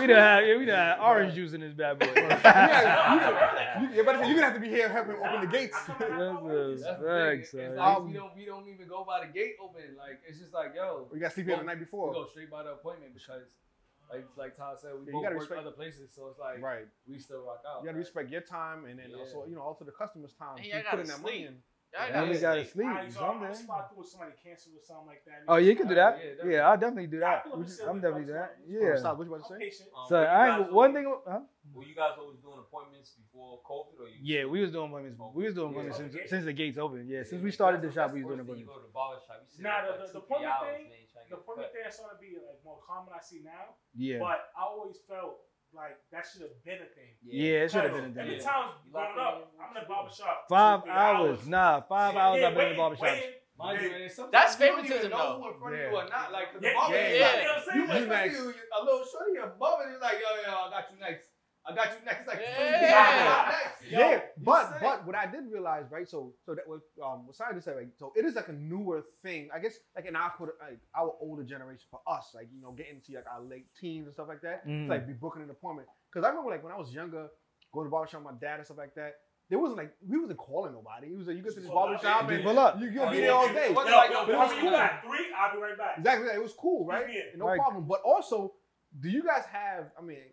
done 0.08 0.18
have 0.20 0.46
yeah, 0.46 0.58
we 0.58 0.66
done 0.66 0.76
have 0.76 1.00
orange 1.02 1.34
juice 1.34 1.54
in 1.54 1.62
this 1.62 1.74
bad 1.74 1.98
boy. 2.00 2.12
yeah, 2.16 3.82
you, 3.82 3.88
you, 3.88 3.94
you're 3.96 4.04
about 4.04 4.14
to 4.14 4.20
say, 4.20 4.26
you're 4.28 4.36
gonna 4.36 4.46
have 4.46 4.54
to 4.54 4.60
be 4.60 4.70
here 4.70 4.90
helping 4.90 5.16
open 5.16 5.42
the 5.42 5.48
gates. 5.48 5.78
That's 5.88 6.02
a 6.02 6.08
That's 6.08 6.82
the 6.82 6.86
fact, 6.86 7.02
thing. 7.02 7.40
It's 7.40 7.52
son. 7.52 7.76
like 7.78 7.98
Um, 7.98 8.08
we 8.08 8.14
don't 8.14 8.36
we 8.38 8.46
don't 8.46 8.68
even 8.70 8.88
go 8.88 9.04
by 9.04 9.26
the 9.26 9.32
gate 9.34 9.56
open. 9.62 9.82
Like 9.98 10.20
it's 10.28 10.40
just 10.40 10.54
like, 10.54 10.74
yo, 10.76 11.08
We 11.12 11.20
got 11.20 11.30
to 11.30 11.34
sleep 11.34 11.48
here 11.48 11.58
the 11.58 11.64
night 11.64 11.80
before. 11.80 12.10
we 12.10 12.14
before. 12.14 12.26
go 12.26 12.30
straight 12.30 12.52
by 12.52 12.62
the 12.64 12.72
appointment 12.74 13.14
because, 13.16 13.44
like 14.12 14.26
like 14.38 14.56
Todd 14.56 14.80
said, 14.80 14.92
we 15.00 15.06
Yeah, 15.08 15.12
both 15.14 15.24
gotta 15.24 15.36
work 15.36 15.42
respect- 15.50 15.62
other 15.62 15.72
places, 15.72 16.14
so 16.14 16.28
it's 16.28 16.40
like 16.40 16.62
Right. 16.62 16.88
we 17.08 17.18
still 17.20 17.42
rock 17.44 17.64
out. 17.68 17.82
You 17.82 17.86
gotta 17.88 17.98
right? 17.98 18.06
respect 18.06 18.30
your 18.30 18.42
time 18.42 18.86
and 18.86 19.00
then 19.00 19.10
Yeah. 19.12 19.18
also, 19.18 19.46
you 19.46 19.56
know, 19.56 19.62
also 19.62 19.86
the 19.86 19.92
customer's 19.92 20.34
time. 20.34 20.56
And 20.58 20.64
Keep 20.66 20.74
y'all 20.74 20.82
putting 20.92 21.06
gotta 21.08 21.18
that 21.18 21.24
money 21.24 21.38
sleep. 21.38 21.48
in. 21.48 21.64
Y'all 21.92 22.08
Yeah, 22.08 22.22
we 22.24 22.28
gotta 22.30 22.40
gotta 22.40 22.62
sleep. 22.64 22.72
sleep. 22.72 22.88
Alright, 22.88 23.12
so 23.12 23.20
I'm 23.20 23.26
Something. 23.28 23.42
gonna 23.42 23.56
spot 23.56 23.90
through 23.90 23.98
with 24.00 24.08
somebody 24.08 24.32
cancer 24.42 24.70
or 24.72 24.80
something 24.82 25.08
like 25.08 25.26
that. 25.26 25.44
Oh, 25.48 25.58
you 25.58 25.76
can 25.76 25.88
do 25.90 25.96
that. 25.96 26.24
Yeah. 26.24 26.46
Yeah, 26.48 26.70
I'll 26.72 26.78
definitely 26.80 27.08
do 27.08 27.20
that. 27.20 27.28
Yeah, 27.32 27.40
I 27.40 27.42
pull 27.44 27.52
up 27.52 27.60
and 27.60 27.70
sit 27.70 27.88
I'm 27.88 28.00
definitely 28.00 28.26
do 28.28 28.34
that. 28.34 28.60
man. 28.64 28.80
Oh, 28.80 28.88
Yeah. 28.88 28.96
stop. 28.96 29.18
What 29.18 29.28
you 29.28 29.36
about 29.36 29.48
to 29.48 29.60
say? 29.60 29.84
Um, 29.92 30.08
So 30.08 30.16
I 30.22 30.24
guys 30.24 30.62
ain't, 30.62 30.72
one 30.72 30.96
always- 30.96 31.04
thing. 31.04 31.22
Huh? 31.28 31.42
Were 31.76 31.84
you 31.84 31.96
guys 31.96 32.16
always 32.18 32.40
doing 32.40 32.60
appointments 32.60 33.12
before 33.16 33.60
COVID, 33.64 34.00
or 34.00 34.08
you? 34.08 34.20
Yeah, 34.24 34.46
we 34.46 34.62
was 34.62 34.72
doing 34.72 34.88
appointments. 34.88 35.20
We 35.36 35.44
was 35.44 35.54
doing 35.54 35.72
appointments 35.72 36.00
Yeah. 36.00 36.12
since, 36.16 36.30
since 36.30 36.46
the 36.46 36.54
gates 36.54 36.78
opened. 36.78 37.10
Yeah, 37.10 37.24
since 37.24 37.44
we 37.44 37.52
started 37.52 37.82
the 37.82 37.92
shop, 37.92 38.08
that's 38.08 38.14
we 38.14 38.24
was 38.24 38.30
doing 38.30 38.38
the 38.38 38.44
appointments. 38.44 38.68
You 38.70 38.74
go 38.74 38.80
to 38.80 38.88
the 38.88 38.94
barber 38.94 39.20
shop, 39.28 39.42
you 39.44 39.50
sit 39.52 39.62
Nah, 39.62 39.82
the- 39.86 39.94
for 39.94 40.08
the- 40.08 40.14
the 40.14 40.18
appointment 40.20 40.54
thing- 40.62 40.72
man, 40.72 40.80
trying 40.80 40.88
to 40.88 41.01
The 41.32 41.38
get 41.40 41.44
appointment 41.48 41.72
cut. 41.72 41.74
thing 41.80 41.88
is 41.88 41.96
starting 41.96 42.20
to 42.20 42.22
be 42.22 42.32
like 42.44 42.60
more 42.68 42.80
common 42.86 43.16
I 43.16 43.22
see 43.24 43.42
now, 43.44 43.80
Yeah, 43.96 44.20
but 44.20 44.52
I 44.54 44.62
always 44.68 45.00
felt 45.08 45.48
like 45.74 45.96
that 46.12 46.28
should 46.28 46.44
have 46.44 46.56
been 46.68 46.84
a 46.84 46.90
thing. 46.92 47.16
yeah, 47.24 47.64
it 47.64 47.72
should 47.72 47.88
have 47.88 47.96
been 47.96 48.12
a 48.12 48.14
thing. 48.14 48.28
Yeah. 48.36 48.44
time 48.44 48.76
You 48.84 48.92
lock 48.92 49.16
growing 49.16 49.28
up, 49.28 49.52
I'm 49.56 49.72
in 49.72 49.74
the 49.74 49.88
what 49.88 50.12
you 50.12 50.20
barbershop. 50.20 50.46
Five 50.52 50.80
two, 50.84 50.92
three 50.92 51.00
hours. 51.00 51.48
Nah, 51.48 51.82
five 51.88 52.14
hours 52.20 52.42
Yeah, 52.44 52.48
I've 52.52 52.56
been 52.56 52.68
in 52.68 52.76
the 52.76 52.76
waiting, 52.76 52.78
barbershop. 52.78 53.08
waiting. 53.08 53.36
Mind 53.58 53.82
you, 53.82 53.90
Yeah. 53.90 53.96
and 54.04 54.12
sometimes 54.12 54.32
That's 54.32 54.54
you 54.60 54.66
don't 54.66 54.80
even 54.80 54.84
favoritism, 54.92 55.12
know 55.12 55.18
though. 55.18 55.40
who 55.40 55.48
in 55.54 55.60
front 55.60 55.74
of 55.76 55.80
Yeah. 55.80 55.90
you 55.92 55.96
or 55.96 56.06
not. 56.12 56.28
Like, 56.32 56.48
'cause 56.52 56.62
the 56.62 56.68
Yeah, 56.68 56.74
barber 56.76 56.96
yeah, 56.96 57.08
yeah. 57.08 57.24
like, 57.24 57.36
You 57.40 57.42
know 57.42 57.48
what 57.48 57.56
I'm 57.56 57.62
you, 57.62 57.72
saying? 57.72 57.80
You 57.80 57.84
especially 57.86 58.10
next. 58.12 58.36
you, 58.36 58.54
a 58.76 58.80
little 58.84 59.06
shorty 59.06 59.36
above 59.40 59.78
it 59.82 59.90
is 59.96 60.02
like, 60.02 60.18
yo, 60.20 60.30
yo, 60.44 60.52
I 60.52 60.70
got 60.72 60.84
you 60.92 60.98
next. 61.00 61.28
I 61.66 61.76
got 61.76 61.88
you 61.92 62.06
next. 62.06 62.28
Like, 62.28 62.42
Yeah. 62.42 63.52
next. 63.52 63.92
Yeah, 63.92 64.22
but 64.38 64.70
sick. 64.70 64.82
but 64.82 65.06
what 65.06 65.16
I 65.16 65.28
did 65.28 65.46
realize, 65.52 65.86
right? 65.92 66.08
So 66.08 66.34
so 66.46 66.56
that 66.56 66.68
was 66.68 66.82
um 67.04 67.28
what 67.28 67.36
Sai 67.36 67.52
just 67.54 67.66
said, 67.66 67.76
like 67.76 67.90
so 67.98 68.14
it 68.16 68.26
is 68.26 68.36
like 68.36 68.48
a 68.48 68.54
newer 68.54 69.04
thing. 69.22 69.50
I 69.54 69.60
guess 69.60 69.76
like 69.96 70.06
in 70.06 70.16
our 70.16 70.32
like 70.40 70.80
our 70.96 71.14
older 71.22 71.44
generation 71.44 71.86
for 71.92 72.02
us, 72.08 72.32
like 72.34 72.48
you 72.54 72.62
know, 72.62 72.72
getting 72.72 73.02
to 73.02 73.14
like 73.14 73.26
our 73.32 73.42
late 73.42 73.68
teens 73.80 74.06
and 74.08 74.14
stuff 74.14 74.28
like 74.28 74.42
that. 74.42 74.68
Mm. 74.68 74.82
It's 74.84 74.90
like 74.90 75.08
be 75.08 75.14
booking 75.14 75.44
an 75.44 75.50
appointment. 75.50 75.88
Because 76.12 76.26
I 76.26 76.30
remember 76.30 76.50
like 76.52 76.64
when 76.64 76.74
I 76.74 76.78
was 76.78 76.92
younger, 76.94 77.28
going 77.74 77.86
to 77.86 77.92
barbershop 77.92 78.24
with 78.24 78.34
my 78.34 78.40
dad 78.40 78.58
and 78.58 78.66
stuff 78.66 78.78
like 78.78 78.96
that. 78.96 79.16
There 79.50 79.60
wasn't 79.60 79.78
like 79.80 79.94
we 80.08 80.18
wasn't 80.18 80.40
calling 80.40 80.72
nobody. 80.74 81.08
It 81.08 81.18
was 81.18 81.28
like 81.28 81.36
you 81.36 81.44
go 81.44 81.50
to 81.50 81.60
this 81.60 81.70
Oh, 81.70 81.74
barbershop 81.76 82.30
yeah. 82.30 82.36
and 82.36 82.44
Pull 82.44 82.58
up. 82.58 82.80
you 82.80 82.88
you'll 82.90 83.04
Oh, 83.06 83.12
be 83.12 83.18
yeah. 83.18 83.22
there 83.24 83.34
all 83.36 83.48
It 83.50 83.54
day. 83.54 83.70
wasn't 83.70 83.92
Yo, 83.92 83.98
like, 83.98 84.10
yo, 84.12 84.22
yo, 84.22 84.28
yo, 84.28 84.34
it 84.34 84.38
was 84.40 84.54
cool. 84.62 84.72
got 84.72 85.04
three, 85.04 85.26
I'll 85.38 85.52
be 85.56 85.62
right 85.62 85.78
back. 85.78 85.98
Exactly. 85.98 86.28
It 86.30 86.42
was 86.42 86.54
cool, 86.54 86.86
right? 86.86 87.06
Yeah. 87.12 87.22
No 87.36 87.46
Right. 87.48 87.60
problem. 87.60 87.86
But 87.86 88.00
also, 88.02 88.54
do 88.98 89.10
you 89.10 89.22
guys 89.24 89.44
have? 89.52 89.92
I 90.00 90.02
mean, 90.02 90.24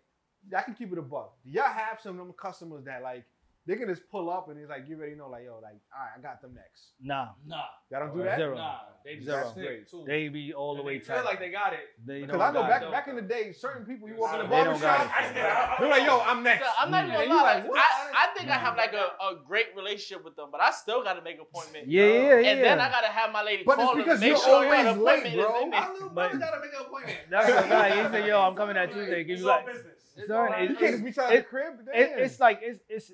I 0.55 0.61
can 0.61 0.73
keep 0.73 0.91
it 0.91 0.97
a 0.97 1.01
buck. 1.01 1.33
Do 1.45 1.51
y'all 1.51 1.63
have 1.65 1.99
some 2.01 2.19
of 2.19 2.25
them 2.25 2.33
customers 2.37 2.85
that 2.85 3.01
like 3.03 3.25
they 3.67 3.75
can 3.75 3.87
just 3.87 4.09
pull 4.09 4.31
up 4.31 4.49
and 4.49 4.57
it's 4.59 4.69
like 4.69 4.87
you 4.87 4.97
already 4.97 5.15
know, 5.15 5.29
like 5.29 5.43
yo, 5.45 5.59
like 5.61 5.77
all 5.93 6.01
right, 6.01 6.11
I 6.17 6.21
got 6.21 6.41
them 6.41 6.55
next. 6.55 6.93
Nah, 7.01 7.27
Nah, 7.45 7.57
Y'all 7.91 7.99
don't 8.07 8.17
do 8.17 8.23
that. 8.23 8.37
Zero. 8.37 8.55
nah. 8.57 8.79
They 9.05 9.15
just 9.15 9.25
Zero. 9.27 9.51
stick 9.51 9.89
to 9.91 10.01
it. 10.01 10.05
they 10.07 10.27
be 10.27 10.53
all 10.53 10.73
the 10.73 10.79
And 10.79 10.87
way 10.87 10.97
they 10.97 11.03
feel 11.05 11.15
tight. 11.17 11.25
like 11.25 11.39
they 11.39 11.49
got 11.51 11.73
it. 11.73 11.79
They 12.05 12.21
Because 12.21 12.41
I 12.41 12.51
know 12.51 12.61
got 12.61 12.69
back 12.69 12.81
it. 12.83 12.91
back 12.91 13.07
in 13.09 13.15
the 13.15 13.21
day, 13.21 13.51
certain 13.53 13.85
people 13.85 14.09
you 14.09 14.15
walk 14.17 14.33
in 14.35 14.39
the 14.41 14.45
barber 14.47 14.75
shop, 14.79 15.01
it, 15.01 15.37
uh, 15.37 15.75
they're 15.79 15.87
like, 15.89 16.03
yo, 16.05 16.19
I'm 16.21 16.41
next. 16.43 16.65
So 16.65 16.71
I'm 16.79 16.89
not 16.91 17.05
even 17.07 17.19
you 17.21 17.27
gonna 17.27 17.35
lie. 17.43 17.53
like. 17.59 17.65
I, 17.75 18.11
I 18.33 18.37
think 18.37 18.49
I 18.49 18.55
have 18.57 18.75
like 18.75 18.93
a, 18.93 19.11
a 19.23 19.35
great 19.47 19.67
relationship 19.75 20.25
with 20.25 20.35
them, 20.35 20.49
but 20.51 20.61
I 20.61 20.71
still 20.71 21.03
gotta 21.03 21.21
make 21.21 21.35
an 21.35 21.41
appointment. 21.41 21.87
Yeah, 21.87 22.05
yeah, 22.05 22.39
yeah. 22.39 22.49
And 22.51 22.63
then 22.63 22.79
I 22.79 22.89
gotta 22.89 23.07
have 23.07 23.31
my 23.31 23.43
lady 23.43 23.63
But 23.65 23.73
it's 23.73 23.83
call 23.83 23.95
them 23.95 24.03
because 24.03 24.19
to 24.19 24.25
make 24.25 24.29
you're 24.29 24.37
sure 24.43 24.61
that 24.65 24.85
always 24.87 24.97
appointment 24.97 25.23
late, 25.23 25.39
is 25.39 25.45
bro. 25.45 25.63
in 25.63 25.69
there. 25.69 25.79
My 25.81 25.91
little 25.93 26.09
brother 26.09 26.37
gotta 26.39 26.59
make 26.61 26.73
an 26.73 26.85
appointment. 26.87 27.17
That's 27.29 27.47
the 27.63 27.69
guy. 27.69 27.89
He 28.03 28.09
said, 28.11 28.25
"Yo, 28.27 28.41
I'm 28.41 28.55
coming 28.55 28.75
that 28.75 28.91
Tuesday." 28.91 29.23
Give 29.23 29.39
you 29.39 29.45
like, 29.45 29.65
business. 29.67 29.98
Son, 30.27 30.53
all 30.53 30.61
it- 30.63 30.69
You 30.69 30.75
can't 30.75 30.91
just 30.91 31.03
be 31.05 31.11
trying 31.11 31.37
it- 31.37 31.49
crib. 31.49 31.73
it, 31.93 32.19
it's 32.19 32.39
like 32.39 32.59
it's 32.61 32.79
it's 32.89 33.11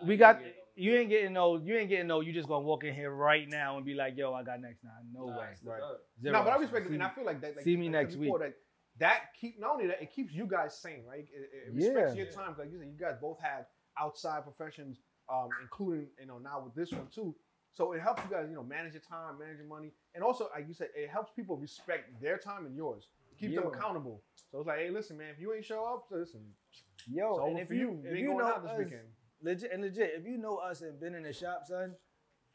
Nah, 0.00 0.08
we 0.08 0.16
got 0.16 0.40
you 0.76 0.92
ain't 0.96 1.08
getting 1.08 1.32
no 1.32 1.56
you 1.56 1.76
ain't 1.76 1.88
getting 1.88 2.06
no 2.08 2.20
you 2.20 2.32
just 2.32 2.48
gonna 2.48 2.64
walk 2.64 2.82
in 2.84 2.92
here 2.94 3.10
right 3.12 3.48
now 3.48 3.76
and 3.76 3.86
be 3.86 3.94
like 3.94 4.16
yo 4.16 4.34
I 4.34 4.42
got 4.42 4.60
next 4.60 4.82
now 4.82 4.90
no 5.12 5.26
Nah, 5.26 5.38
way 5.38 5.46
Right. 5.62 5.80
third. 5.80 5.98
Zero. 6.20 6.32
No, 6.38 6.42
but 6.44 6.52
I 6.52 6.56
respect 6.56 6.86
it, 6.86 6.92
and 6.92 7.02
I 7.02 7.10
feel 7.10 7.24
like 7.24 7.40
that. 7.42 7.54
Like, 7.56 7.64
see 7.64 7.76
me 7.76 7.84
like 7.86 7.92
next 7.92 8.16
before, 8.16 8.40
That, 8.40 8.54
that 8.98 9.20
keep 9.40 9.58
not 9.60 9.72
only 9.72 9.86
that 9.86 10.02
it 10.02 10.12
keeps 10.12 10.32
you 10.32 10.46
guys 10.46 10.76
sane, 10.76 11.04
right? 11.08 11.28
It, 11.32 11.50
it 11.68 11.74
respects 11.74 12.16
Yeah. 12.16 12.24
your 12.24 12.32
time. 12.32 12.54
Like 12.58 12.70
you 12.72 12.78
said, 12.78 12.88
you 12.88 12.98
guys 12.98 13.16
both 13.20 13.38
have 13.40 13.66
outside 13.98 14.42
professions, 14.42 14.98
um, 15.28 15.48
including 15.62 16.08
you 16.18 16.26
know 16.26 16.38
now 16.38 16.60
with 16.64 16.74
this 16.74 16.90
one 16.92 17.06
too. 17.08 17.34
So 17.72 17.92
it 17.92 18.00
helps 18.00 18.22
you 18.24 18.30
guys, 18.30 18.46
you 18.48 18.54
know, 18.54 18.62
manage 18.62 18.92
your 18.94 19.02
time, 19.02 19.38
manage 19.38 19.58
your 19.58 19.66
money, 19.66 19.92
and 20.14 20.22
also 20.24 20.48
like 20.54 20.66
you 20.68 20.74
said, 20.74 20.88
it 20.96 21.08
helps 21.08 21.30
people 21.32 21.56
respect 21.56 22.20
their 22.20 22.36
time 22.38 22.66
and 22.66 22.74
yours. 22.76 23.08
Keeps 23.38 23.54
them 23.54 23.66
accountable. 23.66 24.22
So 24.50 24.58
it's 24.60 24.66
like, 24.68 24.78
hey, 24.78 24.90
listen, 24.90 25.16
man, 25.18 25.28
if 25.34 25.40
you 25.40 25.52
ain't 25.54 25.64
show 25.64 25.84
up, 25.84 26.06
listen, 26.10 26.40
yo 27.10 27.36
it's 27.38 27.46
and 27.48 27.58
if 27.58 27.68
for 27.68 27.74
you, 27.74 27.80
you. 27.80 28.00
You 28.04 28.10
if 28.10 28.18
you 28.18 28.26
going 28.28 28.38
know 28.38 28.44
out 28.46 28.62
this 28.62 28.72
us, 28.72 28.78
weekend. 28.78 29.02
legit 29.42 29.72
and 29.72 29.82
legit 29.82 30.10
if 30.16 30.24
you 30.26 30.38
know 30.38 30.56
us 30.56 30.80
and 30.82 30.98
been 31.00 31.14
in 31.14 31.22
the 31.24 31.32
shop 31.32 31.62
son 31.68 31.94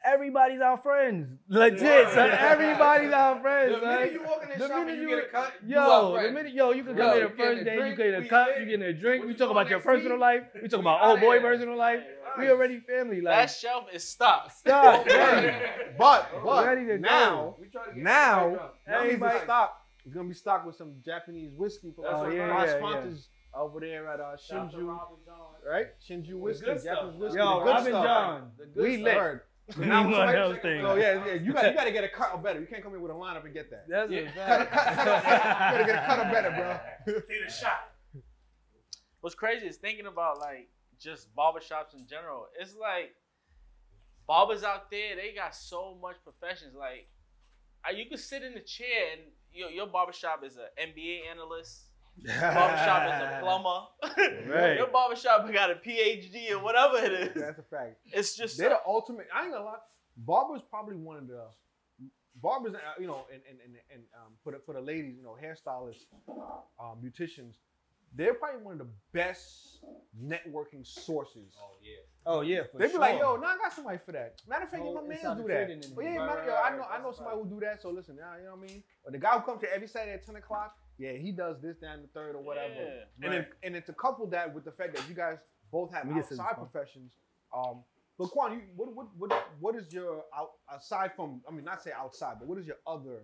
everybody's 0.05 0.61
our 0.61 0.77
friends 0.77 1.27
legit 1.49 1.81
Yeah. 1.81 2.13
son 2.13 2.29
everybody's 2.31 3.11
our 3.11 3.39
friends 3.41 3.75
The 3.75 3.81
son. 3.81 3.89
minute 3.99 4.13
you 4.13 4.23
walk 4.23 4.43
in 4.43 4.49
the, 4.49 4.57
The 4.57 4.67
shop 4.69 4.87
and 4.87 4.95
you 4.97 5.01
you- 5.03 5.09
get 5.09 5.25
a 5.25 5.27
cut, 5.29 5.53
you 5.67 5.75
Yo, 5.75 6.13
the 6.23 6.31
minute 6.31 6.53
yo, 6.53 6.71
you 6.71 6.83
can 6.85 6.95
come 6.95 7.11
here 7.13 7.23
you 7.23 7.29
the 7.29 7.35
first 7.35 7.61
a 7.61 7.65
day, 7.65 7.73
you 7.73 7.79
drink, 7.81 7.97
get 7.97 8.13
a 8.15 8.19
we 8.21 8.27
cup, 8.29 8.47
you 8.59 8.65
getting 8.65 8.81
a 8.83 8.93
drink. 8.93 9.19
What 9.23 9.27
We 9.27 9.35
talk 9.35 9.51
about 9.51 9.69
your 9.69 9.81
personal 9.81 10.13
week? 10.13 10.21
life. 10.21 10.43
We 10.63 10.67
talk 10.69 10.79
about 10.79 11.01
outta 11.01 11.11
old 11.11 11.19
boy 11.19 11.33
here. 11.33 11.41
personal 11.41 11.75
life. 11.77 11.99
We 12.37 12.49
already 12.49 12.79
family. 12.79 13.19
Like 13.21 13.35
That 13.35 13.51
shelf 13.51 13.85
is 13.93 14.07
stocked. 14.07 14.53
stop. 14.57 15.05
But 15.97 16.31
Ready 16.33 16.37
but 16.43 16.75
to 16.75 16.85
go. 16.85 16.95
now 16.97 17.55
We 17.59 17.67
try 17.67 17.85
to 17.87 17.93
get 17.93 18.01
Now- 18.03 18.71
everybody 18.87 19.45
drunk. 19.45 19.71
Everybody 20.09 20.13
Everybody- 20.13 20.13
gonna 20.13 20.29
be 20.29 20.35
stocked 20.35 20.65
with 20.65 20.75
some 20.75 20.95
Japanese 21.03 21.51
whiskey 21.53 21.91
from 21.91 22.03
That's 22.05 22.15
our, 22.15 22.31
yeah, 22.33 22.49
our 22.49 22.65
yeah, 22.65 22.77
sponsors 22.77 23.29
over 23.53 23.79
there 23.79 24.07
at 24.07 24.19
uh, 24.19 24.37
Shout 24.37 24.57
out 24.67 24.71
to 24.71 24.77
Shinju, 24.77 24.99
right? 25.67 25.87
Shinju 26.07 26.33
whiskey, 26.39 26.65
good 26.65 26.79
stuff. 26.81 26.95
Japanese 26.95 27.19
whiskey. 27.19 27.37
Yo, 27.39 27.45
the 27.59 27.63
good 27.63 27.69
Robin 27.69 27.91
stuff. 27.91 28.05
John, 28.05 28.51
The 28.57 28.65
good 28.65 28.83
we 28.83 28.93
stuff. 28.95 29.03
lit. 29.05 29.13
Heard. 29.15 29.41
We 29.77 29.85
Now, 29.85 30.03
one 30.03 30.13
somebody- 30.13 30.37
of 30.39 30.49
those 30.49 30.61
things. 30.63 30.81
So 30.83 30.95
yeah, 30.95 31.25
yeah, 31.25 31.33
you 31.33 31.53
got 31.53 31.65
you 31.69 31.73
got 31.77 31.83
to 31.83 31.91
get 31.91 32.03
a 32.03 32.09
cut 32.09 32.31
or 32.33 32.39
better. 32.39 32.59
You 32.59 32.65
can't 32.67 32.83
come 32.83 32.93
in 32.95 33.01
with 33.01 33.11
a 33.11 33.15
lineup 33.15 33.45
and 33.45 33.53
get 33.53 33.69
that. 33.69 33.85
That's 33.87 34.11
Yeah. 34.11 34.21
a 34.21 34.25
Cut, 34.65 34.69
cut, 34.71 34.87
cut, 34.95 35.23
cut, 35.23 35.71
you 35.71 35.77
gotta 35.77 35.85
get 35.85 35.95
a 36.03 36.05
cut 36.07 36.19
or 36.19 36.31
better, 36.31 36.49
bro. 37.05 37.13
Take 37.29 37.45
the 37.47 37.51
shot. 37.53 37.91
What's 39.21 39.35
crazy 39.35 39.67
is 39.67 39.77
thinking 39.77 40.07
about 40.07 40.39
like 40.39 40.69
just 40.99 41.33
barbershops 41.35 41.93
in 41.93 42.07
general. 42.07 42.47
It's 42.59 42.75
like 42.75 43.13
barbers 44.27 44.63
out 44.63 44.89
there, 44.91 45.15
they 45.15 45.33
got 45.35 45.55
so 45.55 45.97
much 46.01 46.15
professions. 46.23 46.73
Like 46.75 47.09
uh, 47.87 47.91
you 47.91 48.05
could 48.09 48.19
sit 48.19 48.43
in 48.43 48.53
the 48.55 48.61
chair 48.61 49.11
and 49.13 49.21
your 49.53 49.69
your 49.69 49.87
barbershop 49.87 50.43
is 50.45 50.57
an 50.57 50.63
MBA 50.89 51.19
analyst. 51.31 51.85
Your 52.17 52.33
barbershop 52.41 53.03
is 53.07 53.21
a 53.23 53.39
plumber. 53.43 53.79
Right. 54.49 54.77
your 54.77 54.87
barbershop 54.87 55.51
got 55.53 55.71
a 55.71 55.75
PhD 55.75 56.51
or 56.51 56.59
whatever 56.63 56.97
it 56.97 57.13
is. 57.13 57.41
That's 57.41 57.59
a 57.59 57.63
fact. 57.63 57.95
It's 58.11 58.35
just 58.35 58.57
They're 58.57 58.69
the 58.69 58.79
ultimate. 58.85 59.27
I 59.33 59.43
ain't 59.43 59.53
gonna 59.53 59.65
lie. 59.65 59.77
Barber's 60.17 60.61
probably 60.69 60.95
one 60.95 61.17
of 61.17 61.27
the 61.27 61.45
barbers. 62.41 62.73
uh, 62.75 62.79
You 62.99 63.07
know, 63.07 63.25
and 63.33 63.41
and 63.49 63.59
and, 63.63 63.75
and 63.93 64.03
um, 64.15 64.33
for 64.43 64.51
the 64.51 64.59
for 64.65 64.73
the 64.73 64.81
ladies, 64.81 65.15
you 65.17 65.23
know, 65.23 65.37
hairstylists, 65.41 66.05
um, 66.79 66.97
beauticians. 67.03 67.55
They're 68.15 68.33
probably 68.33 68.61
one 68.63 68.73
of 68.73 68.79
the 68.79 68.91
best 69.13 69.79
networking 70.21 70.85
sources. 70.85 71.55
Oh 71.61 71.71
yeah. 71.83 71.97
Oh 72.25 72.41
yeah, 72.41 72.63
for 72.71 72.77
They 72.79 72.85
be 72.85 72.91
sure. 72.91 72.99
like, 72.99 73.19
yo, 73.19 73.35
nah, 73.35 73.47
I 73.47 73.57
got 73.57 73.73
somebody 73.73 73.99
for 74.05 74.11
that. 74.13 74.41
Matter 74.47 74.65
of 74.65 74.71
fact, 74.71 74.83
Oh, 74.85 74.93
yeah, 74.93 75.01
my 75.01 75.07
man 75.07 75.37
do 75.37 75.47
that. 75.47 75.95
But 75.95 76.03
yeah, 76.05 76.11
it. 76.11 76.17
man, 76.17 76.27
Right, 76.27 76.45
yo, 76.45 76.53
right, 76.53 76.73
I 76.73 76.77
know. 76.77 76.85
I 76.91 77.01
know 77.01 77.11
somebody 77.11 77.37
right. 77.37 77.43
who 77.45 77.49
do 77.49 77.59
that. 77.65 77.81
So 77.81 77.89
listen, 77.91 78.15
now 78.17 78.33
you 78.37 78.45
know 78.45 78.55
what 78.55 78.69
I 78.69 78.73
mean. 78.73 78.83
Or 79.05 79.11
the 79.11 79.17
guy 79.19 79.37
who 79.37 79.41
comes 79.41 79.61
to 79.61 79.73
every 79.73 79.87
Saturday 79.87 80.13
at 80.13 80.25
ten 80.25 80.35
o'clock, 80.35 80.75
yeah, 80.97 81.13
he 81.13 81.31
does 81.31 81.61
this, 81.61 81.77
down 81.77 82.01
the 82.01 82.07
third, 82.07 82.35
or 82.35 82.41
whatever. 82.43 82.73
Yeah. 82.73 83.25
And 83.25 83.33
then 83.33 83.47
and 83.63 83.75
then 83.75 83.83
to 83.83 83.93
couple 83.93 84.27
that 84.27 84.53
with 84.53 84.65
the 84.65 84.71
fact 84.71 84.95
that 84.95 85.07
you 85.07 85.15
guys 85.15 85.37
both 85.71 85.93
have 85.93 86.05
Let 86.05 86.15
me 86.15 86.21
get 86.21 86.29
some 86.29 86.39
outside 86.39 86.57
professions. 86.57 87.13
Um, 87.55 87.83
but 88.17 88.27
Quan, 88.31 88.53
you, 88.53 88.61
what 88.75 88.93
what 88.95 89.07
what 89.17 89.47
what 89.59 89.75
is 89.75 89.93
your 89.93 90.23
out 90.35 90.51
aside 90.75 91.11
from? 91.15 91.41
I 91.47 91.51
mean, 91.51 91.63
not 91.63 91.81
say 91.81 91.91
outside, 91.97 92.35
but 92.39 92.47
what 92.47 92.57
is 92.57 92.65
your 92.67 92.77
other 92.85 93.21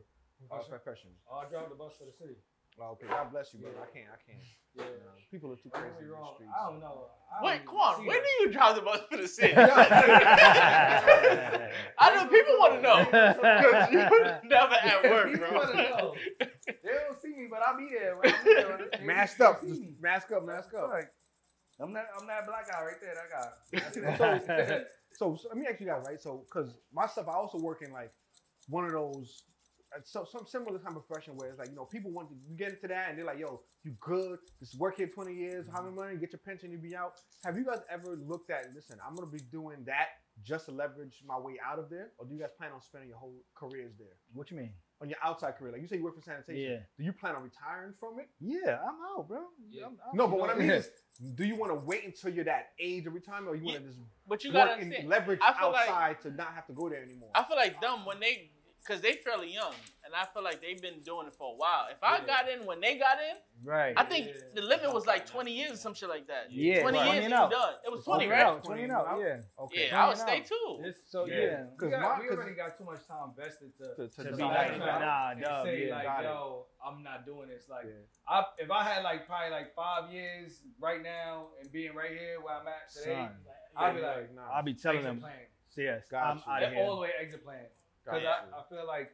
uh, 0.51 0.55
Profession? 0.55 0.69
profession? 0.69 1.09
Oh, 1.31 1.37
I 1.37 1.49
drive 1.49 1.69
the 1.69 1.75
bus 1.75 1.93
for 1.97 2.05
the 2.05 2.13
city. 2.13 2.37
Oh, 2.77 2.91
okay, 2.91 3.07
God 3.07 3.31
bless 3.31 3.53
you, 3.53 3.59
brother. 3.61 3.77
Yeah. 3.77 3.83
I 3.83 3.85
can't, 3.95 4.07
I 4.11 4.17
can't. 4.31 4.43
Yeah. 4.75 4.83
You 4.83 4.89
know, 5.05 5.15
people 5.31 5.49
are 5.53 5.55
too 5.55 5.69
crazy 5.69 5.87
get 5.95 6.01
in 6.03 6.07
the 6.09 6.13
wrong. 6.13 6.33
streets. 6.35 6.51
I 6.51 6.53
don't 6.69 6.81
know. 6.81 7.07
I 7.31 7.33
don't 7.39 7.45
Wait, 7.47 7.55
even 7.55 7.67
Quan, 7.67 8.05
when 8.05 8.17
that. 8.17 8.25
do 8.25 8.29
you 8.43 8.51
drive 8.51 8.75
the 8.75 8.81
bus 8.81 8.99
for 9.09 9.15
the 9.17 9.27
city? 9.27 9.53
I 9.55 9.67
know 12.15 12.27
people 12.27 12.55
want 12.59 12.73
to 12.75 12.81
know 12.81 13.05
because 13.39 13.91
you 13.91 13.99
never 14.49 14.73
at 14.75 15.03
work, 15.09 15.31
People 15.31 15.47
bro. 15.47 15.57
wanna 15.57 15.73
know. 15.75 16.15
They 16.39 16.91
don't 16.91 17.21
see 17.21 17.29
me, 17.29 17.47
but 17.49 17.61
I'll 17.65 17.77
be 17.77 17.87
there. 17.89 18.17
When 18.17 18.33
I'm 18.33 18.43
there 18.45 18.77
they- 18.99 19.05
Masked 19.05 19.41
up, 19.41 19.61
see 19.61 19.67
just 19.69 19.81
mask 20.01 20.31
up, 20.31 20.43
mask 20.45 20.73
up. 20.73 20.89
Like, 20.89 21.09
I'm 21.79 21.93
not. 21.93 22.05
I'm 22.19 22.27
that 22.27 22.45
black 22.45 22.67
guy 22.71 22.83
right 22.83 22.99
there. 23.01 23.15
That 23.15 23.29
guy. 24.59 24.81
So, 25.13 25.35
so 25.41 25.47
let 25.49 25.57
me 25.57 25.65
ask 25.69 25.79
you 25.79 25.87
guys, 25.87 26.03
right? 26.05 26.19
So, 26.21 26.43
because 26.49 26.73
my 26.93 27.07
stuff, 27.07 27.27
I 27.29 27.33
also 27.33 27.57
work 27.57 27.81
in 27.81 27.91
like 27.93 28.11
one 28.67 28.83
of 28.85 28.91
those, 28.91 29.43
Uh, 29.95 29.99
so 30.03 30.25
some 30.29 30.45
similar 30.45 30.79
kind 30.79 30.95
of 30.95 31.07
profession 31.07 31.35
where 31.35 31.49
it's 31.49 31.59
like, 31.59 31.69
you 31.69 31.75
know, 31.75 31.85
people 31.85 32.11
want 32.11 32.29
to 32.29 32.35
get 32.55 32.73
into 32.73 32.87
that 32.87 33.09
and 33.09 33.17
they're 33.17 33.25
like, 33.25 33.39
yo, 33.39 33.61
you 33.83 33.93
good, 33.99 34.39
just 34.59 34.77
work 34.77 34.97
here 34.97 35.07
20 35.07 35.33
years, 35.33 35.67
how 35.67 35.79
mm-hmm. 35.79 35.95
many 35.95 35.95
money, 35.95 36.17
get 36.17 36.31
your 36.31 36.39
pension, 36.45 36.71
you 36.71 36.77
be 36.77 36.95
out. 36.95 37.13
Have 37.43 37.57
you 37.57 37.65
guys 37.65 37.79
ever 37.89 38.15
looked 38.15 38.49
at, 38.49 38.73
listen, 38.73 38.97
I'm 39.05 39.15
going 39.15 39.27
to 39.27 39.33
be 39.33 39.43
doing 39.51 39.83
that 39.85 40.07
just 40.43 40.65
to 40.65 40.71
leverage 40.71 41.23
my 41.25 41.39
way 41.39 41.57
out 41.65 41.79
of 41.79 41.89
there? 41.89 42.11
Or 42.17 42.25
do 42.25 42.33
you 42.33 42.41
guys 42.41 42.49
plan 42.57 42.71
on 42.73 42.81
spending 42.81 43.09
your 43.09 43.17
whole 43.17 43.35
careers 43.55 43.93
there? 43.97 44.17
what 44.33 44.51
you 44.51 44.57
mean? 44.57 44.71
On 45.01 45.09
your 45.09 45.17
outside 45.23 45.57
career? 45.57 45.73
Like 45.73 45.81
you 45.81 45.87
say 45.87 45.97
you 45.97 46.03
work 46.03 46.15
for 46.15 46.21
sanitation. 46.21 46.71
Yeah. 46.71 46.77
Do 46.97 47.03
you 47.03 47.11
plan 47.11 47.35
on 47.35 47.43
retiring 47.43 47.93
from 47.99 48.19
it? 48.19 48.29
Yeah, 48.39 48.79
I'm 48.81 48.95
out, 49.17 49.27
bro. 49.27 49.41
Yeah. 49.69 49.87
I'm, 49.87 49.97
I'm, 50.09 50.15
No, 50.15 50.27
but 50.27 50.39
what 50.39 50.49
I 50.49 50.55
mean 50.55 50.69
is, 50.69 50.89
do 51.35 51.45
you 51.45 51.55
want 51.55 51.71
to 51.77 51.85
wait 51.85 52.05
until 52.05 52.31
you're 52.31 52.45
that 52.45 52.69
age 52.79 53.05
of 53.05 53.13
retirement 53.13 53.49
or 53.49 53.55
you 53.55 53.65
want 53.65 53.79
to 53.79 53.83
just 53.83 53.99
But 54.27 54.43
you 54.43 54.51
gotta 54.51 54.71
work 54.71 54.81
and 54.81 54.83
understand. 54.85 55.09
leverage 55.09 55.39
I 55.41 55.53
feel 55.59 55.71
like- 55.71 55.89
outside 55.89 56.21
to 56.21 56.31
not 56.31 56.53
have 56.53 56.65
to 56.67 56.73
go 56.73 56.89
there 56.89 57.03
anymore? 57.03 57.29
I 57.35 57.43
feel 57.43 57.57
like 57.57 57.79
them 57.81 58.05
when 58.05 58.19
they, 58.19 58.51
cause 58.87 59.01
they're 59.01 59.13
fairly 59.23 59.51
young, 59.51 59.73
and 60.03 60.13
I 60.13 60.25
feel 60.33 60.43
like 60.43 60.61
they've 60.61 60.81
been 60.81 61.01
doing 61.01 61.27
it 61.27 61.33
for 61.35 61.53
a 61.53 61.55
while. 61.55 61.87
If 61.89 61.97
I 62.03 62.17
Yeah. 62.19 62.25
got 62.25 62.49
in 62.49 62.65
when 62.65 62.79
they 62.79 62.97
got 62.97 63.17
in, 63.19 63.37
right. 63.67 63.93
I 63.97 64.03
think 64.05 64.27
Yeah. 64.27 64.33
the 64.53 64.61
limit 64.61 64.93
was 64.93 65.05
like 65.07 65.25
20 65.25 65.51
years 65.51 65.73
or 65.73 65.77
some 65.77 65.93
shit 65.95 66.07
like 66.09 66.27
that. 66.27 66.51
Yeah, 66.51 66.81
20 66.81 66.97
right. 66.97 67.05
years 67.05 67.13
20 67.15 67.25
and 67.25 67.25
and 67.25 67.31
you 67.33 67.37
out. 67.39 67.51
done. 67.51 67.73
It 67.85 67.91
was 67.91 68.03
20, 68.05 68.25
20 68.27 68.31
right? 68.31 68.45
out, 68.45 68.63
20 68.63 68.83
and 68.83 68.91
out, 68.91 69.19
yeah. 69.19 69.41
Okay. 69.59 69.87
Yeah, 69.87 70.03
I 70.05 70.07
would 70.07 70.17
stay 70.17 70.39
out. 70.39 70.45
too. 70.45 70.79
This, 70.83 70.95
so 71.09 71.25
Yeah. 71.25 71.35
yeah, 71.35 71.63
we, 71.65 71.77
'Cause 71.77 71.89
got, 71.89 72.01
my- 72.19 72.27
already 72.27 72.55
got 72.55 72.77
too 72.77 72.83
much 72.85 73.07
time 73.07 73.33
vested 73.35 73.75
to, 73.77 73.95
To- 73.95 74.07
to 74.07 74.23
To 74.23 74.35
be 74.37 74.43
like, 74.43 74.77
Nah, 74.77 74.99
nah, 74.99 75.31
and 75.31 75.41
dub, 75.41 75.65
say 75.65 75.87
yeah. 75.87 75.95
like, 75.95 76.03
got 76.05 76.23
it. 76.23 76.27
yo, 76.27 76.65
I'm 76.85 77.01
not 77.03 77.25
doing 77.25 77.47
this. 77.49 77.67
Like, 77.67 77.85
Yeah. 77.85 77.91
I, 78.27 78.45
if 78.59 78.69
I 78.71 78.83
had 78.83 79.03
like 79.03 79.25
probably 79.25 79.49
like 79.49 79.73
five 79.73 80.11
years 80.11 80.61
right 80.79 81.01
now 81.01 81.49
and 81.59 81.71
being 81.71 81.93
right 81.95 82.11
here 82.11 82.39
where 82.41 82.55
I'm 82.55 82.67
at 82.67 82.89
today, 82.89 83.15
Son, 83.15 83.37
I'd 83.75 83.95
be 83.95 84.01
like, 84.01 84.31
nah. 84.33 84.51
I'll 84.51 84.63
be 84.63 84.73
telling 84.75 85.03
them, 85.03 85.19
plan. 85.19 85.33
yes, 85.75 86.03
I'm 86.13 86.41
out 86.47 86.63
of 86.63 86.73
Yeah, 86.73 86.79
all 86.81 86.95
the 86.95 87.01
way 87.01 87.11
exit 87.19 87.43
plan. 87.43 87.65
Got 88.05 88.15
Because. 88.15 88.27
I, 88.53 88.59
I 88.59 88.63
feel 88.69 88.87
like 88.87 89.13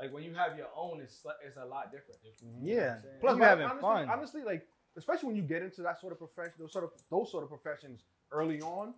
like 0.00 0.12
when 0.12 0.24
you 0.24 0.34
have 0.34 0.56
your 0.58 0.66
own, 0.76 1.00
it's 1.00 1.24
it's 1.46 1.56
a 1.56 1.64
lot 1.64 1.92
different. 1.92 2.18
Yeah, 2.62 3.00
saying? 3.00 3.14
Plus, 3.20 3.34
you 3.34 3.38
but 3.38 3.48
having 3.48 3.64
honestly, 3.66 3.80
fun. 3.80 4.08
honestly, 4.10 4.42
like 4.44 4.66
especially 4.96 5.26
when 5.28 5.36
you 5.36 5.42
get 5.42 5.62
into 5.62 5.82
that 5.82 6.00
sort 6.00 6.12
of 6.12 6.18
profession, 6.18 6.54
those 6.58 6.72
sort 6.72 6.84
of 6.84 6.90
those 7.10 7.30
sort 7.30 7.44
of 7.44 7.48
professions 7.50 8.00
early 8.32 8.60
on. 8.60 8.94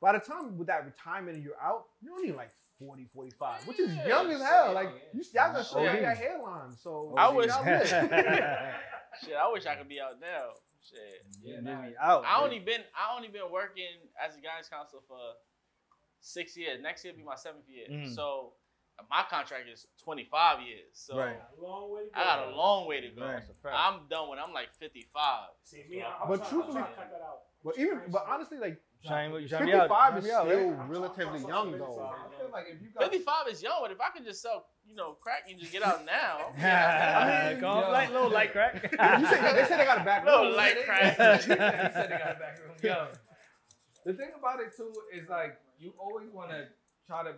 By 0.00 0.12
the 0.12 0.18
time 0.20 0.58
with 0.58 0.66
that 0.68 0.84
retirement 0.84 1.36
and 1.36 1.44
you're 1.44 1.58
out, 1.62 1.86
you're 2.02 2.12
only 2.12 2.30
like 2.32 2.50
40, 2.78 3.06
45, 3.14 3.66
which 3.66 3.80
is 3.80 3.94
Yeah, 3.94 4.06
young 4.08 4.30
as 4.30 4.42
hell. 4.42 4.66
young, 4.66 4.74
Like 4.74 4.88
yeah. 4.92 5.18
you, 5.20 5.24
y'all 5.34 5.52
gonna 5.52 5.64
show 5.64 5.78
OD. 5.88 5.94
you 5.94 6.00
got 6.02 6.16
hairline. 6.18 6.72
So 6.76 7.14
I 7.16 7.28
wish- 7.30 7.46
y'all. 7.46 7.64
Shit, 9.24 9.34
I 9.34 9.48
wish 9.52 9.64
I 9.64 9.74
could 9.76 9.88
be 9.88 10.00
out 10.00 10.20
now. 10.20 10.52
Shit. 10.84 11.24
Yeah, 11.42 11.56
You 11.56 11.62
nah, 11.62 11.82
me 11.82 11.94
out. 12.00 12.24
I 12.26 12.34
man. 12.36 12.44
only 12.44 12.58
been 12.60 12.82
I 12.94 13.16
only 13.16 13.28
been 13.28 13.50
working 13.50 13.88
as 14.22 14.36
a 14.36 14.40
guidance 14.40 14.68
counselor 14.68 15.00
for 15.08 15.18
six 16.26 16.56
years. 16.56 16.80
Next 16.82 17.04
year 17.04 17.12
will 17.12 17.18
be 17.20 17.24
my 17.24 17.36
seventh 17.36 17.68
year. 17.68 17.86
Mm. 17.90 18.14
So 18.14 18.52
my 19.10 19.22
contract 19.28 19.64
is 19.72 19.86
25 20.02 20.60
years. 20.62 20.88
So 20.94 21.16
Right. 21.18 21.36
A 21.58 21.62
long 21.62 21.92
way 21.94 22.04
to 22.04 22.10
go. 22.14 22.20
I 22.20 22.24
got 22.24 22.48
a 22.48 22.56
long 22.56 22.88
way 22.88 23.00
to 23.00 23.08
go. 23.10 23.22
Right. 23.22 23.32
That's 23.36 23.50
a 23.50 23.54
fact. 23.54 23.74
I'm 23.78 24.00
done 24.08 24.28
when 24.30 24.38
I'm 24.38 24.52
like 24.52 24.68
55. 24.78 25.48
See 25.64 25.84
me, 25.88 26.02
I- 26.02 26.22
I'm 26.22 26.28
But 26.28 26.48
truthfully- 26.48 26.80
to 26.82 26.88
cut 26.88 27.10
that 27.10 27.22
out. 27.22 27.40
But 27.64 27.78
even, 27.78 28.00
but 28.08 28.24
honestly, 28.28 28.58
like 28.58 28.80
Trying, 29.04 29.32
you 29.34 29.46
trying 29.46 29.66
to 29.66 29.66
be 29.66 29.72
out. 29.74 29.88
55 29.88 30.16
is 30.16 30.24
to 30.24 30.28
be 30.30 30.34
out, 30.34 30.46
still 30.46 30.70
right? 30.70 30.88
relatively 30.88 31.40
young 31.40 31.72
though. 31.78 32.00
I 32.10 32.38
feel 32.40 32.50
like 32.50 32.64
if 32.72 32.80
you 32.82 32.88
got 32.90 33.02
55 33.04 33.48
is 33.48 33.62
young, 33.62 33.78
but 33.82 33.90
if 33.92 34.00
I 34.00 34.08
could 34.10 34.24
just 34.24 34.40
sell, 34.42 34.66
you 34.88 34.96
know, 34.96 35.12
crack 35.20 35.44
and 35.48 35.58
just 35.60 35.70
get 35.72 35.82
out 35.82 36.04
now. 36.06 36.52
yeah, 36.58 37.46
I 37.48 37.52
mean, 37.52 37.60
Go 37.60 37.68
on, 37.68 37.82
yo. 37.82 37.90
light, 37.92 38.12
little 38.12 38.30
light 38.30 38.52
crack. 38.52 38.74
You 38.82 38.88
said, 39.26 39.56
they 39.56 39.64
said 39.68 39.78
they 39.78 39.84
got 39.84 40.00
a 40.00 40.04
back 40.04 40.24
Little 40.24 40.46
room. 40.46 40.56
light 40.56 40.76
crack. 40.86 41.16
he 41.40 41.42
said 41.42 41.48
they 41.48 42.18
got 42.18 42.36
a 42.36 42.38
back 42.40 42.58
room. 42.64 42.76
Yo. 42.82 43.08
The 44.06 44.14
thing 44.14 44.30
about 44.38 44.60
it 44.60 44.74
too 44.76 44.92
is 45.12 45.28
like 45.28 45.58
you 45.78 45.92
always 45.98 46.28
want 46.32 46.50
to 46.50 46.66
try 47.06 47.22
to 47.22 47.32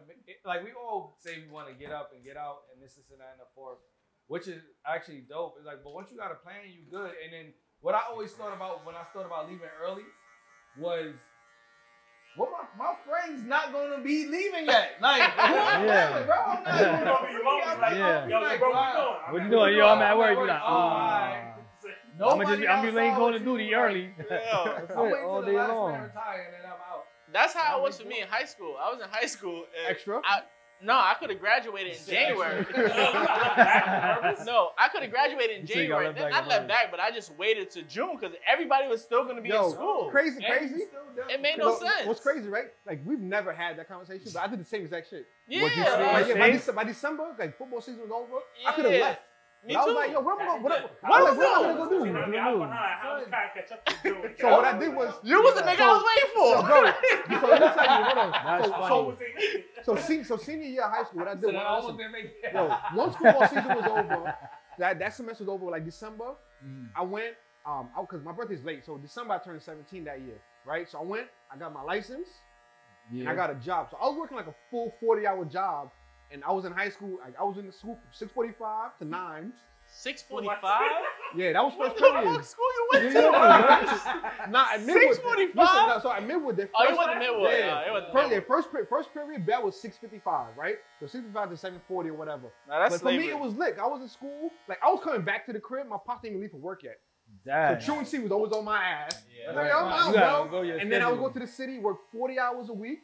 like 0.46 0.64
we 0.64 0.70
all 0.72 1.16
say 1.20 1.42
we 1.44 1.52
want 1.52 1.68
to 1.68 1.74
get 1.74 1.92
up 1.92 2.10
and 2.14 2.24
get 2.24 2.36
out 2.36 2.64
and 2.72 2.82
this 2.82 2.92
is 2.92 3.10
and 3.10 3.20
that 3.20 3.36
and 3.36 3.40
the 3.40 3.50
fourth, 3.54 3.78
which 4.26 4.48
is 4.48 4.62
actually 4.86 5.24
dope. 5.28 5.54
It's 5.58 5.66
like, 5.66 5.82
but 5.84 5.92
once 5.92 6.08
you 6.10 6.16
got 6.18 6.32
a 6.32 6.36
plan, 6.36 6.64
you 6.66 6.88
good. 6.90 7.12
And 7.22 7.32
then 7.32 7.52
what 7.80 7.94
I 7.94 8.00
always 8.10 8.32
thought 8.32 8.54
about 8.54 8.84
when 8.86 8.94
I 8.94 9.02
thought 9.12 9.26
about 9.26 9.48
leaving 9.50 9.68
early 9.84 10.04
was. 10.78 11.14
Well, 12.36 12.50
my, 12.78 12.84
my 12.86 12.94
friend's 13.04 13.42
not 13.42 13.72
gonna 13.72 14.00
be 14.00 14.26
leaving 14.26 14.66
yet. 14.66 14.92
Like, 15.00 15.18
Yeah. 15.36 16.22
bro, 16.22 16.36
I'm 16.36 16.62
not 16.62 16.64
gonna 16.78 17.04
gonna 17.04 17.28
be 17.28 17.34
wrong, 17.42 17.80
like, 17.80 17.94
Yeah. 17.96 18.26
Yo, 18.28 18.40
like, 18.40 18.58
bro, 18.60 18.70
wow. 18.70 19.20
what 19.24 19.32
What 19.32 19.38
you 19.40 19.44
you 19.46 19.50
doing? 19.50 19.64
doing? 19.72 19.76
Yo, 19.78 19.86
I'm 19.88 20.02
at 20.02 20.16
work. 20.16 20.28
I'm 20.28 20.34
You 20.36 20.40
like, 20.46 20.48
like, 20.48 20.62
oh, 20.62 20.72
alright. 20.72 21.44
I'm 22.20 22.38
gonna 22.38 22.44
just, 22.56 22.68
I'm 22.68 22.84
just 22.84 22.94
letting 22.94 23.10
outside 23.10 23.18
going 23.18 23.32
to 23.32 23.38
duty 23.40 23.74
early. 23.74 24.10
Yeah. 24.30 24.86
I'm 24.94 25.10
waiting 25.10 25.24
all 25.26 25.42
till 25.42 25.46
the 25.46 25.50
day 25.50 25.56
last 25.56 25.70
long. 25.72 25.92
man 25.92 26.02
retire 26.02 26.42
and 26.44 26.54
then 26.54 26.60
I'm 26.66 26.67
out. 26.67 26.67
That's 27.32 27.52
how 27.52 27.72
That 27.72 27.78
it 27.78 27.82
was 27.82 27.94
was 27.94 28.02
for 28.02 28.08
me 28.08 28.20
in 28.22 28.28
high 28.28 28.44
school. 28.46 28.76
I 28.80 28.90
was 28.90 29.00
in 29.02 29.08
high 29.10 29.26
school. 29.26 29.64
And 29.78 29.90
Extra. 29.90 30.20
I, 30.24 30.40
no, 30.80 30.94
I 30.94 31.14
could 31.18 31.30
have 31.30 31.40
graduated 31.40 31.92
in 31.96 31.98
January. 32.06 32.64
no, 34.44 34.70
I 34.78 34.88
could 34.90 35.02
have 35.02 35.10
graduated 35.10 35.56
in 35.60 35.66
You 35.66 35.74
say 35.74 35.82
you 35.84 35.88
got 35.88 35.96
January. 36.02 36.06
left 36.06 36.18
Then 36.18 36.32
I 36.32 36.46
left 36.46 36.58
early. 36.60 36.68
back, 36.68 36.90
but 36.90 37.00
I 37.00 37.10
just 37.10 37.36
waited 37.36 37.70
to 37.72 37.82
June 37.82 38.16
because 38.18 38.36
everybody 38.46 38.86
was 38.88 39.02
still 39.02 39.24
going 39.24 39.36
to 39.36 39.42
be 39.42 39.48
Yo, 39.48 39.66
in 39.66 39.72
school. 39.72 40.08
crazy, 40.10 40.42
crazy. 40.44 40.74
you 40.74 40.86
still 40.86 41.00
done- 41.16 41.30
It 41.30 41.42
made 41.42 41.58
no 41.58 41.76
sense. 41.78 42.06
What's 42.06 42.20
crazy, 42.20 42.48
right? 42.48 42.66
Like 42.86 43.00
we've 43.04 43.20
never 43.20 43.52
had 43.52 43.78
that 43.78 43.88
conversation, 43.88 44.30
but 44.32 44.42
I 44.42 44.46
did 44.46 44.60
the 44.60 44.64
same 44.64 44.82
exact 44.82 45.10
shit. 45.10 45.26
Yeah, 45.48 45.62
What 45.62 45.76
you 45.76 45.84
say? 45.84 46.12
Like, 46.12 46.28
yeah, 46.28 46.38
by, 46.38 46.50
December, 46.50 46.76
by 46.82 46.84
December, 46.84 47.34
like 47.38 47.58
football 47.58 47.80
season 47.80 48.02
was 48.02 48.10
over, 48.10 48.40
yeah. 48.62 48.68
I 48.68 48.72
could 48.72 48.84
have 48.84 49.00
left. 49.00 49.22
Me 49.66 49.74
But 49.74 49.80
I 49.80 49.84
was 49.84 49.92
too. 49.92 49.94
like, 49.98 50.10
yo, 50.12 50.20
what 50.20 50.40
am 50.40 50.42
I 50.42 50.46
gonna, 50.50 50.62
what, 50.62 50.72
am- 50.72 50.82
What 51.00 51.12
I 51.12 51.22
was 51.22 51.38
like, 51.38 51.38
what 51.38 51.64
am 51.64 51.70
I 51.70 51.78
gonna 51.78 52.06
You 52.06 52.12
do? 52.12 52.18
I 52.18 52.26
mean, 52.28 52.40
I 52.40 52.52
was 52.52 52.58
behind. 52.68 52.72
I 53.02 53.18
was 53.18 53.26
trying 53.28 53.48
to 53.48 53.60
catch 53.60 53.72
up 53.72 53.84
to 53.84 54.08
you. 54.08 54.30
So 54.38 54.48
what 54.50 54.64
I 54.64 54.78
did 54.78 54.94
was, 54.94 55.14
you 55.24 55.42
was 55.42 55.54
the 55.54 55.62
nigga 55.62 55.80
I 55.80 55.88
was 55.88 56.04
waiting 56.08 56.30
for. 56.34 56.62
Bro, 56.68 57.40
so 57.40 57.46
let 57.48 57.60
me 57.60 57.68
tell 57.74 57.98
you, 57.98 58.04
hold 58.04 58.18
on. 58.18 58.30
That's 58.32 58.64
So, 58.66 58.70
funny. 58.72 58.88
so, 59.84 59.92
was 59.92 60.00
so, 60.00 60.06
se- 60.06 60.22
so 60.24 60.36
senior 60.36 60.66
year 60.68 60.84
of 60.84 60.90
high 60.92 61.04
school, 61.04 61.18
what 61.20 61.28
I 61.28 61.34
did 61.34 61.42
then 61.44 61.56
I 61.56 61.72
was, 61.74 61.84
almost 61.84 61.98
didn't 61.98 62.12
make 62.12 62.24
it. 62.24 62.52
yo, 62.54 62.76
once 62.94 63.16
football 63.16 63.48
season 63.48 63.68
was 63.68 63.84
over, 63.86 64.34
that, 64.78 64.98
that 64.98 65.14
semester 65.14 65.44
was 65.44 65.48
over, 65.50 65.70
like 65.70 65.84
December, 65.84 66.34
Mm. 66.64 66.88
I 66.96 67.02
went, 67.02 67.34
um, 67.64 67.88
because 68.00 68.24
my 68.24 68.32
birthday's 68.32 68.64
late, 68.64 68.84
so 68.84 68.98
December 68.98 69.34
I 69.34 69.38
turned 69.38 69.62
17 69.62 70.02
that 70.04 70.20
year, 70.20 70.40
right? 70.66 70.88
So 70.90 70.98
I 70.98 71.02
went, 71.02 71.26
I 71.52 71.56
got 71.56 71.72
my 71.72 71.82
license, 71.82 72.28
and 73.12 73.28
I 73.28 73.34
got 73.36 73.50
a 73.50 73.54
job. 73.54 73.88
So 73.92 73.96
I 74.02 74.08
was 74.08 74.16
working 74.18 74.36
like 74.36 74.48
a 74.48 74.54
full 74.70 74.92
40 75.00 75.24
hour 75.26 75.44
job, 75.44 75.90
and 76.30 76.42
I 76.44 76.52
was 76.52 76.64
in 76.64 76.72
high 76.72 76.90
school. 76.90 77.18
Like, 77.24 77.34
I 77.38 77.44
was 77.44 77.56
in 77.58 77.66
the 77.66 77.72
school 77.72 77.96
from 77.96 78.28
6:45 78.28 78.98
to 78.98 79.04
9. 79.04 79.52
645? 79.90 80.82
Yeah, 81.34 81.52
that 81.54 81.64
was 81.64 81.72
first 81.78 81.96
the 81.96 82.02
period. 82.02 82.24
fuck 82.24 82.44
school 82.44 82.66
you 82.76 82.88
went 82.92 83.04
Yeah, 83.06 83.20
to? 83.20 83.26
yeah, 83.26 84.46
Nah, 84.50 84.66
at 84.74 84.80
Midwood. 84.80 85.14
6:45? 85.14 85.54
Listen, 85.54 85.88
no, 85.88 85.98
so 86.02 86.12
at 86.12 86.22
Midwood, 86.28 86.56
the 86.56 86.68
Oh, 86.74 86.82
you 86.82 86.88
first- 86.88 86.98
went 86.98 87.12
to 87.12 87.26
Midwood. 87.26 87.58
Yeah, 87.58 87.74
Uh, 87.78 87.86
you 87.86 87.92
went 87.94 88.06
to 88.06 88.12
first, 88.12 88.30
yeah, 88.30 88.38
Midwood. 88.40 88.46
first, 88.46 88.72
pe- 88.72 88.84
first 88.84 89.14
period, 89.14 89.46
bell 89.46 89.62
was 89.64 89.80
6:55, 89.80 90.56
right? 90.58 90.78
So 91.00 91.06
6:55 91.06 91.48
to 91.50 91.56
7:40 91.56 92.10
or 92.10 92.14
whatever. 92.14 92.52
Nah, 92.68 92.80
that's 92.80 92.96
but 92.96 93.00
for 93.10 93.16
me, 93.16 93.30
it 93.30 93.38
was 93.38 93.54
lit. 93.56 93.78
I 93.78 93.86
was 93.86 94.02
in 94.02 94.08
school, 94.08 94.50
like 94.68 94.78
I 94.84 94.90
was 94.90 95.00
coming 95.02 95.22
back 95.22 95.46
to 95.46 95.52
the 95.54 95.60
crib. 95.60 95.86
My 95.86 95.96
pops 96.04 96.20
didn't 96.20 96.32
even 96.34 96.42
leave 96.42 96.50
for 96.50 96.58
work 96.58 96.82
yet. 96.82 96.98
Dang. 97.44 97.80
So 97.80 97.86
truancy 97.94 98.18
was 98.18 98.30
always 98.32 98.52
on 98.52 98.64
my 98.64 98.82
ass. 98.82 99.22
Yeah. 99.34 99.52
Like, 99.52 99.70
I'm 99.72 99.86
out, 99.88 100.06
You 100.08 100.12
bro. 100.14 100.48
go 100.50 100.62
your 100.62 100.78
And 100.78 100.90
then 100.92 101.02
I 101.02 101.10
would 101.10 101.18
go 101.20 101.28
to 101.30 101.38
the 101.38 101.46
city, 101.46 101.78
work 101.78 101.98
40 102.10 102.38
hours 102.38 102.68
a 102.68 102.72
week. 102.74 103.00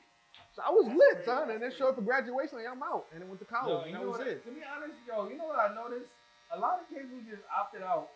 So 0.54 0.62
I 0.62 0.70
was 0.70 0.86
lit, 0.86 1.24
son. 1.24 1.50
And 1.50 1.60
then 1.62 1.72
showed 1.76 1.88
up 1.90 1.94
for 1.96 2.02
graduation, 2.02 2.58
like 2.58 2.66
I'm 2.70 2.82
out. 2.82 3.06
And 3.12 3.20
then 3.20 3.28
went 3.28 3.40
to 3.42 3.46
Yo, 3.50 3.58
college, 3.58 3.90
you 3.90 3.94
and 3.94 3.94
that 3.94 4.00
know 4.06 4.10
was 4.10 4.18
what, 4.18 4.26
it. 4.28 4.44
To 4.46 4.50
be 4.54 4.60
honest, 4.62 4.94
yo, 5.06 5.28
you 5.28 5.36
know 5.36 5.46
what 5.50 5.58
I 5.58 5.74
noticed? 5.74 6.12
A 6.54 6.58
lot 6.58 6.78
of 6.80 6.86
kids 6.88 7.10
who 7.10 7.18
just 7.28 7.42
opted 7.50 7.82
out 7.82 8.08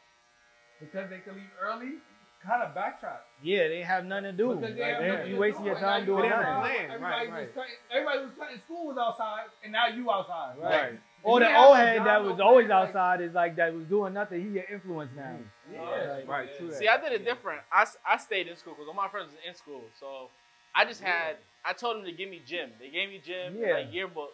because 0.78 1.10
they 1.10 1.18
could 1.18 1.34
leave 1.34 1.50
early, 1.60 1.98
kind 2.46 2.62
of 2.62 2.70
backtrack. 2.78 3.26
Yeah, 3.42 3.66
they 3.66 3.82
have 3.82 4.04
nothing 4.04 4.30
to 4.30 4.32
do. 4.32 4.54
Because 4.54 4.62
Like, 4.70 4.76
they 4.78 4.84
have 4.92 5.02
they- 5.02 5.08
nothing 5.10 5.26
you 5.30 5.34
to 5.34 5.40
wasting 5.40 5.64
your 5.66 5.74
time 5.80 6.06
doing 6.06 6.24
you 6.24 6.30
nothing. 6.30 6.54
plan. 6.62 6.90
Everybody 6.94 7.26
Right, 7.26 7.48
was 7.48 7.56
right. 7.56 7.68
everybody 7.90 8.18
was 8.22 8.30
cutting 8.38 8.60
school 8.60 8.86
was 8.86 8.98
outside, 8.98 9.46
and 9.64 9.72
now 9.72 9.88
you 9.88 10.06
outside. 10.10 10.54
Right. 10.58 11.00
Or 11.24 11.40
the 11.40 11.50
old 11.56 11.76
head 11.76 12.06
that 12.06 12.22
was 12.22 12.38
always 12.38 12.68
like- 12.68 12.88
outside 12.94 13.20
is 13.20 13.34
like 13.34 13.56
that 13.56 13.74
was 13.74 13.86
doing 13.86 14.14
nothing. 14.14 14.40
He 14.40 14.50
get 14.54 14.70
influence 14.70 15.10
now. 15.16 15.34
Mm-hmm. 15.34 15.74
Yeah. 15.74 16.12
Like, 16.22 16.28
Right, 16.28 16.56
true. 16.56 16.70
See, 16.72 16.86
I 16.86 16.96
did 17.00 17.10
it 17.10 17.24
different. 17.24 17.62
I, 17.72 17.84
I 18.06 18.16
stayed 18.18 18.46
in 18.46 18.54
school 18.56 18.74
because 18.74 18.86
all 18.86 18.94
my 18.94 19.08
friends 19.08 19.32
was 19.32 19.40
in 19.44 19.54
school. 19.54 19.82
So 19.98 20.30
I 20.76 20.84
just 20.84 21.02
had, 21.02 21.38
I 21.64 21.72
told 21.72 21.96
them 21.96 22.04
to 22.04 22.12
give 22.12 22.28
me 22.30 22.40
gym. 22.46 22.70
They 22.80 22.88
gave 22.90 23.08
me 23.08 23.20
gym, 23.24 23.54
and, 23.54 23.60
Yeah. 23.60 23.74
like 23.74 23.92
yearbook. 23.92 24.30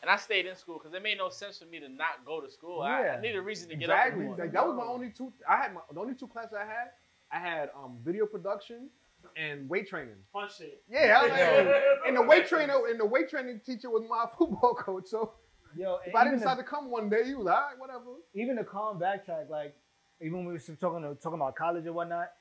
And 0.00 0.10
I 0.10 0.16
stayed 0.16 0.46
in 0.46 0.56
school 0.56 0.78
because 0.78 0.92
it 0.94 1.02
made 1.02 1.16
no 1.18 1.28
sense 1.28 1.58
for 1.58 1.66
me 1.66 1.78
to 1.78 1.88
not 1.88 2.24
go 2.26 2.40
to 2.40 2.50
school. 2.50 2.80
I, 2.82 3.04
Yeah. 3.04 3.16
I 3.18 3.20
needed 3.20 3.36
a 3.36 3.42
reason 3.42 3.68
to 3.68 3.76
get 3.76 3.88
up. 3.88 4.06
in 4.06 4.12
Exactly. 4.22 4.44
Like 4.44 4.52
that 4.52 4.66
was 4.66 4.76
my 4.76 4.84
only 4.84 5.10
two. 5.10 5.32
I 5.48 5.56
had 5.58 5.72
my 5.74 5.80
the 5.92 6.00
only 6.00 6.14
two 6.14 6.26
classes 6.26 6.54
I 6.58 6.64
had. 6.64 6.90
I 7.30 7.38
had 7.38 7.70
um 7.76 7.98
video 8.02 8.26
production 8.26 8.90
and 9.36 9.68
weight 9.68 9.88
training. 9.88 10.16
Fun 10.32 10.48
shit. 10.50 10.82
Yeah, 10.90 11.20
I 11.20 11.22
was 11.22 11.30
like, 11.30 11.82
and 12.08 12.16
the 12.16 12.22
weight 12.22 12.46
trainer 12.48 12.74
and 12.88 12.98
the 12.98 13.06
weight 13.06 13.28
training 13.30 13.60
teacher 13.64 13.88
was 13.90 14.02
my 14.08 14.26
football 14.38 14.74
coach. 14.74 15.06
So 15.06 15.34
Yo, 15.76 15.98
if 16.04 16.14
I 16.14 16.24
didn't 16.24 16.40
the- 16.40 16.44
decide 16.44 16.56
to 16.58 16.64
come 16.64 16.90
one 16.90 17.08
day, 17.08 17.24
he 17.24 17.34
was 17.34 17.46
like, 17.46 17.54
all 17.54 17.62
right, 17.62 17.78
whatever. 17.78 18.10
even 18.34 18.56
the 18.56 18.64
calm 18.64 18.98
backtrack, 18.98 19.48
like 19.48 19.74
even 20.20 20.38
when 20.38 20.46
we 20.46 20.52
were 20.54 20.58
talking 20.58 21.02
talking 21.22 21.34
about 21.40 21.54
college 21.54 21.86
and 21.86 21.94
whatnot, 21.94 22.32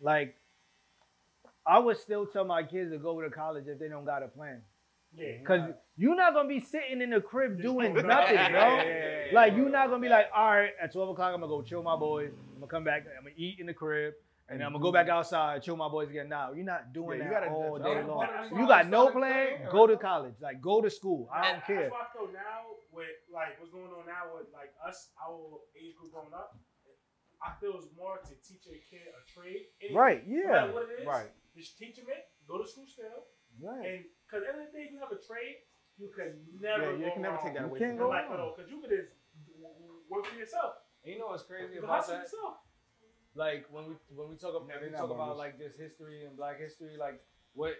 like 0.00 0.36
I 1.68 1.78
would 1.78 1.98
still 1.98 2.24
tell 2.26 2.44
my 2.44 2.62
kids 2.62 2.90
to 2.92 2.98
go 2.98 3.20
to 3.20 3.28
college 3.30 3.66
if 3.68 3.78
they 3.78 3.88
don't 3.88 4.04
got 4.06 4.22
a 4.22 4.28
plan. 4.28 4.62
Yeah. 5.14 5.42
Cause 5.46 5.60
you're 5.96 6.14
not 6.16 6.34
gonna 6.34 6.48
be 6.48 6.60
sitting 6.60 7.00
in 7.00 7.10
the 7.10 7.20
crib 7.20 7.60
doing 7.62 7.94
nothing, 7.94 8.04
bro. 8.06 8.14
yeah, 8.14 8.82
yeah, 8.82 8.84
yeah, 8.84 9.24
Like 9.32 9.52
yeah. 9.52 9.58
you're 9.58 9.70
not 9.70 9.88
gonna 9.88 10.02
be 10.02 10.08
like, 10.08 10.26
all 10.34 10.50
right, 10.50 10.70
at 10.82 10.92
12 10.92 11.10
o'clock 11.10 11.32
I'm 11.34 11.40
gonna 11.40 11.48
go 11.48 11.62
chill 11.62 11.82
my 11.82 11.96
boys. 11.96 12.30
I'm 12.54 12.60
gonna 12.60 12.70
come 12.70 12.84
back, 12.84 13.04
I'm 13.16 13.24
gonna 13.24 13.34
eat 13.36 13.56
in 13.58 13.66
the 13.66 13.74
crib, 13.74 14.12
and 14.50 14.60
then 14.60 14.66
I'm 14.66 14.72
gonna 14.74 14.82
go 14.82 14.92
back 14.92 15.08
outside, 15.08 15.62
chill 15.62 15.76
my 15.76 15.88
boys 15.88 16.10
again. 16.10 16.28
Now 16.28 16.52
you're 16.52 16.64
not 16.64 16.92
doing 16.92 17.18
Yeah, 17.20 17.24
you 17.24 17.30
that 17.32 17.40
gotta- 17.40 17.50
all 17.52 17.74
that's- 17.78 17.88
day 17.88 17.94
that's 17.96 18.08
long. 18.08 18.26
that's 18.36 18.50
You 18.52 18.66
got 18.68 18.88
no 18.88 19.10
plan, 19.10 19.32
playing. 19.58 19.72
go 19.72 19.86
to 19.86 19.96
college. 19.96 20.34
Like 20.40 20.60
go 20.60 20.80
to 20.82 20.90
school. 20.90 21.28
I 21.32 21.52
don't 21.52 21.64
care. 21.64 21.88
That's 21.88 21.88
care. 21.88 21.90
why 21.90 22.04
I 22.04 22.12
feel 22.12 22.32
now 22.32 22.60
with 22.92 23.06
like 23.32 23.58
what's 23.60 23.72
going 23.72 23.86
on 23.92 24.04
now 24.06 24.36
with 24.36 24.46
like 24.52 24.72
us, 24.86 25.08
our 25.26 25.58
age 25.76 25.96
group 25.96 26.12
growing 26.12 26.34
up. 26.34 26.54
I 27.40 27.52
feel 27.60 27.74
it's 27.78 27.86
more 27.96 28.18
to 28.18 28.34
teach 28.46 28.66
a 28.66 28.76
kid 28.90 29.08
a 29.08 29.22
trade. 29.32 29.66
anything, 29.80 29.96
Right, 29.96 30.22
yeah. 30.26 30.50
matter 30.66 30.72
what 30.72 30.88
it 30.90 31.00
is, 31.02 31.06
Right. 31.06 31.30
Just 31.58 31.74
teach 31.76 31.96
them 31.98 32.06
it. 32.08 32.30
Go 32.46 32.62
to 32.62 32.66
school 32.66 32.86
still, 32.86 33.26
Right. 33.60 33.84
and 33.84 33.98
because 34.22 34.46
at 34.46 34.54
the 34.54 34.62
end 34.62 34.68
of 34.68 34.72
the 34.72 34.78
day, 34.78 34.84
if 34.86 34.92
you 34.94 35.00
have 35.02 35.10
a 35.10 35.18
trade, 35.18 35.66
you 35.98 36.08
can 36.14 36.46
never. 36.62 36.94
Yeah, 36.94 36.98
you 37.02 37.06
go 37.10 37.12
can 37.18 37.22
never 37.26 37.34
wrong. 37.34 37.44
take 37.44 37.54
that 37.58 37.64
You 37.66 37.70
away 37.74 37.78
can't 37.82 37.98
from 37.98 38.06
go 38.06 38.14
you. 38.14 38.14
Like, 38.14 38.56
because 38.56 38.70
you 38.70 38.78
could 38.80 38.90
just 38.94 39.10
work 40.08 40.24
for 40.26 40.36
yourself. 40.38 40.72
And 41.02 41.08
you 41.14 41.18
know 41.18 41.28
what's 41.34 41.42
crazy 41.42 41.74
You 41.74 41.80
can 41.82 41.90
about 41.90 42.06
hustle 42.06 42.14
that? 42.14 42.22
yourself. 42.30 42.54
like 43.34 43.66
when 43.70 43.84
we 43.90 43.94
when 44.14 44.26
we 44.30 44.36
talk 44.36 44.54
about 44.54 44.66
Yeah, 44.70 44.82
we 44.82 44.90
talk 44.90 45.10
about 45.10 45.34
bogus. 45.36 45.38
like 45.44 45.54
this 45.58 45.74
history 45.76 46.24
and 46.26 46.36
Black 46.36 46.58
history, 46.58 46.96
like 46.96 47.20
what 47.54 47.74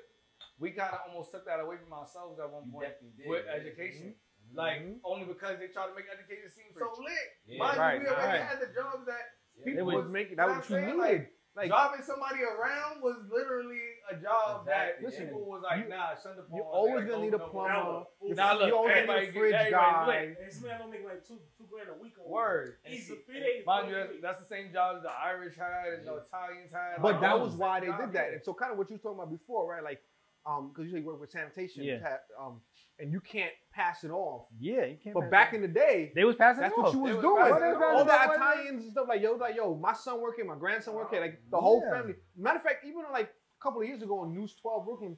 we 0.58 0.70
kind 0.70 0.92
of 0.94 1.00
almost 1.08 1.30
took 1.32 1.46
that 1.46 1.58
away 1.60 1.78
from 1.82 1.92
ourselves 1.94 2.38
at 2.38 2.50
one 2.50 2.66
You 2.66 2.72
point 2.72 2.94
did, 3.16 3.26
with 3.26 3.44
yeah. 3.46 3.58
education. 3.58 4.14
Mhm. 4.14 4.54
Like 4.54 4.78
Mhm. 4.82 5.00
only 5.04 5.26
because 5.26 5.58
they 5.58 5.68
try 5.68 5.86
to 5.88 5.94
make 5.94 6.06
education 6.10 6.50
seem 6.50 6.70
so 6.74 6.94
lit. 7.02 7.14
Yeah. 7.46 7.58
Mind 7.58 7.78
Right, 7.78 7.94
you, 7.94 8.00
we 8.02 8.06
already 8.08 8.38
right. 8.38 8.48
had 8.50 8.60
the 8.60 8.70
jobs 8.74 9.06
that 9.06 9.24
Yeah. 9.56 9.64
people 9.64 9.84
was 9.86 9.94
was 10.04 10.08
making 10.12 10.36
that 10.36 10.46
was 10.48 10.56
what 10.58 10.70
what 10.70 10.80
you 10.80 10.86
needed. 10.86 10.98
Like 10.98 11.37
Driving 11.66 12.02
somebody 12.06 12.38
around 12.46 13.02
was 13.02 13.16
literally 13.28 13.82
a 14.08 14.14
job 14.14 14.62
Exactly, 14.62 15.06
that 15.10 15.12
yeah. 15.18 15.24
people 15.26 15.42
was 15.44 15.62
like, 15.66 15.82
You- 15.82 15.90
nah, 15.90 16.14
shut 16.14 16.36
the 16.38 16.46
you 16.54 16.62
phone. 16.62 16.70
always 16.70 17.02
They 17.04 17.10
gonna 17.10 17.20
oh, 17.20 17.24
need 17.24 17.34
a 17.34 17.38
plumber. 17.40 17.82
more. 17.82 18.06
You, 18.22 18.34
Now 18.36 18.54
look, 18.58 18.68
you 18.68 18.76
always 18.76 18.94
need 18.94 18.98
everybody 19.02 19.26
a 19.26 19.32
get- 19.32 19.34
fridge 19.34 19.54
everybody's 19.54 20.36
guy. 20.38 20.44
This 20.46 20.62
man 20.62 20.78
don't 20.78 20.90
make 20.90 21.04
like 21.04 21.26
two 21.26 21.38
two 21.58 21.64
grand 21.70 21.88
a 21.90 22.00
week. 22.00 22.14
on 22.24 22.30
Word. 22.30 22.76
Easy. 22.88 23.12
And 23.14 23.24
Three 23.26 23.40
days. 23.40 23.66
Mind 23.66 23.90
you, 23.90 24.20
that's, 24.22 24.38
the 24.38 24.46
same 24.46 24.72
jobs 24.72 25.02
the 25.02 25.10
Irish 25.10 25.56
had 25.56 25.98
and 25.98 26.06
the 26.06 26.14
Italians 26.22 26.70
had. 26.70 27.02
But 27.02 27.12
Like, 27.12 27.20
that 27.22 27.40
was 27.40 27.54
why 27.54 27.80
they 27.80 27.86
did 27.86 28.12
that. 28.12 28.32
And 28.32 28.44
so 28.44 28.54
kind 28.54 28.70
of 28.72 28.78
what 28.78 28.88
you 28.90 28.96
were 28.96 29.02
talking 29.02 29.18
about 29.18 29.30
before, 29.30 29.66
right? 29.68 29.82
Like, 29.82 30.00
um, 30.48 30.68
because 30.68 30.86
you 30.86 30.92
say 30.92 30.98
you 31.00 31.04
work 31.04 31.20
with 31.20 31.30
sanitation, 31.30 31.82
Yeah. 31.84 32.16
um, 32.40 32.60
and 32.98 33.12
you 33.12 33.20
can't 33.20 33.52
pass 33.72 34.02
it 34.04 34.10
off. 34.10 34.46
Yeah, 34.58 34.86
you 34.86 34.96
can't. 35.02 35.14
But 35.14 35.30
back 35.30 35.52
in 35.52 35.60
the 35.60 35.68
day, 35.68 36.10
they 36.14 36.24
was 36.24 36.36
passing 36.36 36.62
that's 36.62 36.76
what 36.76 36.92
you 36.94 37.00
was 37.00 37.14
was 37.16 37.22
doing. 37.22 37.36
it 37.46 37.82
All 37.82 38.04
the 38.04 38.10
Passing 38.10 38.32
it 38.32 38.40
off. 38.40 38.54
Italians 38.54 38.82
and 38.84 38.92
stuff 38.92 39.06
like 39.08 39.20
yo, 39.20 39.32
like 39.34 39.56
yo, 39.56 39.74
my 39.74 39.92
son 39.92 40.20
working, 40.20 40.46
my 40.46 40.56
grandson 40.56 40.94
working, 40.94 41.20
like 41.20 41.38
the 41.50 41.60
whole 41.60 41.82
Yeah. 41.84 41.98
family. 41.98 42.14
Matter 42.36 42.56
of 42.56 42.62
fact, 42.62 42.84
even 42.86 43.02
like 43.12 43.26
a 43.28 43.62
couple 43.62 43.80
of 43.82 43.86
years 43.88 44.02
ago 44.02 44.20
on 44.20 44.32
News 44.34 44.54
12 44.60 44.84
Brooklyn, 44.86 45.16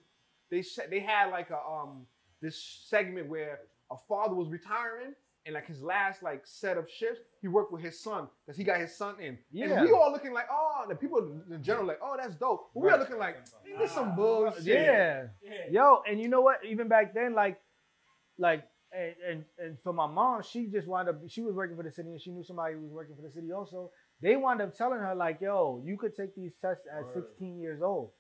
they 0.51 0.63
said 0.63 0.89
they 0.91 1.01
had 1.01 1.31
like 1.31 1.51
a 1.51 1.59
um 1.59 2.07
this 2.43 2.61
segment 2.89 3.29
where 3.29 3.61
a 3.91 3.97
father 4.09 4.35
was 4.35 4.49
retiring. 4.49 5.15
And 5.47 5.55
like 5.55 5.67
his 5.67 5.83
last 5.83 6.23
like 6.23 6.43
set 6.47 6.77
of 6.77 6.89
shifts, 6.91 7.23
he 7.41 7.49
worked 7.49 7.73
with 7.73 7.83
his 7.83 7.99
son 7.99 8.29
because 8.45 8.59
he 8.59 8.63
got 8.65 8.79
his 8.79 8.95
son 8.95 9.15
in. 9.21 9.39
Yeah. 9.51 9.71
And 9.79 9.87
we 9.87 9.91
all 9.93 10.13
looking 10.13 10.35
like, 10.35 10.45
oh, 10.53 10.85
the 10.89 10.95
people 10.95 11.41
in 11.51 11.63
general 11.63 11.87
like, 11.87 11.99
oh, 12.03 12.15
that's 12.21 12.35
dope. 12.35 12.71
But 12.75 12.81
we 12.81 12.91
are 12.91 12.99
looking 12.99 13.17
like, 13.19 13.37
ain't 13.67 13.79
this 13.79 13.93
some 13.93 14.11
Nah. 14.11 14.17
bullshit? 14.17 14.65
Yeah. 14.65 15.27
Yeah. 15.43 15.51
Yo, 15.71 16.03
and 16.07 16.21
you 16.21 16.29
know 16.29 16.43
what? 16.43 16.59
Even 16.69 16.89
back 16.89 17.15
then, 17.15 17.35
like, 17.35 17.59
like, 18.39 18.65
and, 18.93 19.15
and 19.29 19.45
and 19.59 19.81
for 19.81 19.93
my 19.93 20.07
mom, 20.07 20.43
she 20.43 20.67
just 20.67 20.87
wound 20.89 21.09
up. 21.09 21.17
She 21.29 21.41
was 21.43 21.55
working 21.55 21.77
for 21.77 21.85
the 21.85 21.93
city, 21.93 22.11
and 22.11 22.21
she 22.21 22.33
knew 22.33 22.43
somebody 22.43 22.75
who 22.75 22.83
was 22.83 22.93
working 22.93 23.15
for 23.17 23.23
the 23.23 23.31
city 23.31 23.53
also. 23.53 23.91
They 24.21 24.37
wound 24.37 24.61
up 24.61 24.75
telling 24.77 24.99
her 24.99 25.15
like, 25.15 25.41
"Yo, 25.41 25.81
you 25.87 25.97
could 25.97 26.15
take 26.15 26.35
these 26.35 26.53
tests 26.61 26.85
at 26.93 27.05
Word. 27.05 27.15
16 27.15 27.59
years 27.61 27.81
old." 27.83 28.11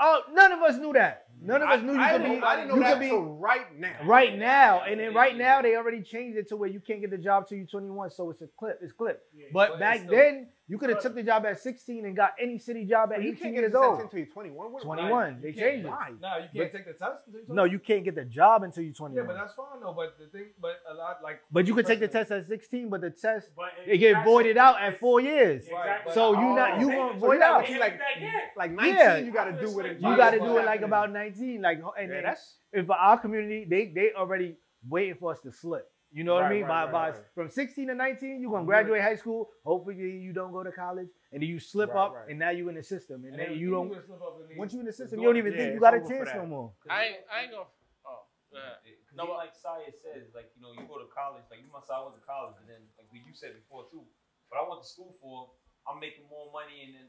Oh, 0.00 0.22
none 0.32 0.52
of 0.52 0.60
us 0.60 0.78
knew 0.78 0.92
that. 0.94 1.26
None 1.40 1.60
of 1.62 1.68
us 1.68 1.82
knew 1.82 1.92
you 1.94 2.00
I, 2.00 2.12
could 2.12 2.22
didn't, 2.22 2.40
be. 2.40 2.44
I 2.46 2.56
didn't 2.56 2.68
know 2.68 2.74
you 2.76 2.80
that 2.82 2.92
could 2.98 3.00
be 3.00 3.10
right 3.12 3.78
now. 3.78 3.96
right 4.04 4.36
now, 4.38 4.82
and 4.82 4.98
then 5.00 5.12
right 5.14 5.36
now 5.36 5.60
they 5.60 5.76
already 5.76 6.02
changed 6.02 6.38
it 6.38 6.48
to 6.48 6.56
where 6.56 6.68
you 6.68 6.80
can't 6.80 7.00
get 7.00 7.10
the 7.10 7.18
job 7.18 7.48
till 7.48 7.58
you're 7.58 7.66
21, 7.66 8.10
so 8.10 8.30
it's 8.30 8.42
a 8.42 8.48
clip. 8.58 8.78
It's 8.82 8.92
clip. 8.92 9.22
Yeah. 9.34 9.46
But 9.52 9.70
But 9.70 9.80
back 9.80 9.98
still- 9.98 10.10
then, 10.10 10.48
You 10.72 10.78
could 10.78 10.88
have 10.88 11.00
took 11.02 11.14
the 11.14 11.22
job 11.22 11.44
at 11.44 11.60
16 11.60 12.06
and 12.06 12.16
got 12.16 12.32
any 12.40 12.56
city 12.58 12.86
job 12.86 13.12
at 13.12 13.22
you 13.22 13.32
18 13.32 13.42
can't 13.42 13.54
get 13.54 13.60
years 13.60 13.72
the 13.72 13.78
test 13.78 13.90
old. 13.90 14.00
until 14.00 14.18
you're 14.20 14.28
21. 14.28 14.72
What- 14.72 14.82
21. 14.82 15.40
They 15.42 15.48
You 15.48 15.54
changed 15.54 15.86
it. 15.86 15.90
No, 15.90 15.98
you 16.08 16.16
can't 16.18 16.52
But- 16.54 16.72
take 16.72 16.86
the 16.86 16.92
test. 16.94 17.26
until 17.26 17.40
you're 17.46 17.54
No, 17.54 17.64
you 17.64 17.78
can't 17.78 18.04
get 18.04 18.14
the 18.14 18.24
job 18.24 18.62
until 18.62 18.82
you're 18.82 18.94
21. 18.94 19.22
Yeah, 19.22 19.30
but 19.30 19.38
that's 19.38 19.52
fine 19.52 19.80
though. 19.82 19.92
But 19.92 20.16
the 20.18 20.28
thing, 20.28 20.46
but 20.58 20.76
a 20.90 20.94
lot 20.94 21.22
like. 21.22 21.40
But 21.50 21.66
you 21.66 21.74
could 21.74 21.84
take 21.84 22.00
the 22.00 22.08
test 22.08 22.30
at 22.32 22.46
16, 22.46 22.88
but 22.88 23.02
the 23.02 23.10
test 23.10 23.50
But 23.54 23.72
it 23.86 23.98
get 23.98 24.24
voided 24.24 24.56
out 24.56 24.80
at 24.80 24.98
four 24.98 25.20
years. 25.20 25.64
Exactly. 25.66 26.14
So 26.14 26.32
you 26.40 26.46
Oh. 26.46 26.54
not 26.54 26.80
you 26.80 26.88
won't 26.88 27.20
so 27.20 27.26
void 27.26 27.38
gotta 27.40 27.54
out. 27.54 27.58
wait 27.60 27.66
Can't 27.68 27.80
like- 27.80 27.92
be 27.92 27.98
back 27.98 28.16
in. 28.22 28.40
Like 28.56 28.70
19, 28.72 28.94
Yeah. 28.96 29.16
you 29.18 29.30
got 29.30 29.44
to 29.44 29.52
do 29.60 29.78
it. 29.80 29.86
in 29.86 29.96
You 29.98 30.02
Why 30.04 30.16
got 30.16 30.30
to 30.30 30.38
do 30.40 30.46
that 30.54 30.62
it 30.62 30.64
like 30.64 30.80
about 30.80 31.10
19. 31.12 31.60
Like 31.60 31.82
and 31.98 32.08
Yeah, 32.08 32.14
then 32.14 32.22
that's 32.24 32.56
if 32.72 32.90
our 32.90 33.18
community, 33.18 33.66
they 33.66 33.88
they 33.88 34.12
already 34.14 34.56
waiting 34.88 35.16
for 35.16 35.32
us 35.32 35.40
to 35.40 35.52
slip. 35.52 35.91
You 36.12 36.24
know 36.24 36.34
what 36.34 36.44
I 36.44 36.50
mean? 36.52 36.62
right, 36.62 36.68
by 36.68 36.84
right, 36.84 36.92
by 36.92 37.08
right. 37.16 37.18
from 37.34 37.48
16 37.48 37.88
to 37.88 37.94
19, 37.94 38.40
you're 38.42 38.52
gonna 38.52 38.66
graduate 38.68 39.00
high 39.00 39.16
school. 39.16 39.48
Hopefully 39.64 39.96
you 39.96 40.32
don't 40.36 40.52
go 40.52 40.62
to 40.62 40.70
college, 40.70 41.08
and 41.32 41.40
then 41.42 41.48
you 41.48 41.58
slip 41.58 41.88
Right, 41.88 42.04
up, 42.04 42.12
right. 42.14 42.28
and 42.28 42.38
now 42.38 42.50
you 42.50 42.68
in 42.68 42.74
the 42.76 42.82
system, 42.84 43.24
and, 43.24 43.32
And 43.32 43.40
then 43.40 43.48
then 43.56 43.58
you 43.58 43.70
don't. 43.70 43.88
gonna 43.88 44.04
slip 44.04 44.20
up 44.20 44.36
and 44.40 44.50
then- 44.50 44.58
Once 44.58 44.74
you 44.74 44.80
in 44.80 44.86
the 44.86 44.92
system, 44.92 45.20
you 45.20 45.26
don't 45.26 45.38
even 45.40 45.54
think 45.56 45.72
you 45.72 45.80
got 45.80 45.94
a 45.94 46.04
chance 46.04 46.28
no 46.34 46.44
more. 46.44 46.72
I 46.88 47.04
ain't, 47.04 47.20
I 47.32 47.36
ain't 47.42 47.52
gonna. 47.52 47.64
Oh, 48.04 48.28
go 48.52 48.58
ahead. 48.58 48.76
No, 49.16 49.26
but- 49.26 49.36
like 49.40 49.54
Saya 49.56 49.88
says, 49.90 50.34
like 50.34 50.52
you 50.54 50.60
know, 50.60 50.72
you 50.76 50.84
go 50.86 50.98
to 51.00 51.08
college, 51.08 51.44
like 51.50 51.60
you 51.64 51.72
must 51.72 51.90
I 51.90 51.96
went 52.04 52.14
to 52.14 52.20
college, 52.20 52.56
and 52.60 52.68
then 52.68 52.82
like 52.98 53.08
what 53.10 53.20
you 53.24 53.32
said 53.32 53.54
before 53.56 53.88
too. 53.88 54.04
What 54.52 54.60
I 54.60 54.68
went 54.68 54.82
to 54.82 54.88
school 54.88 55.16
for, 55.20 55.48
I'm 55.88 55.98
making 55.98 56.28
more 56.28 56.52
money 56.52 56.92
and 56.92 57.08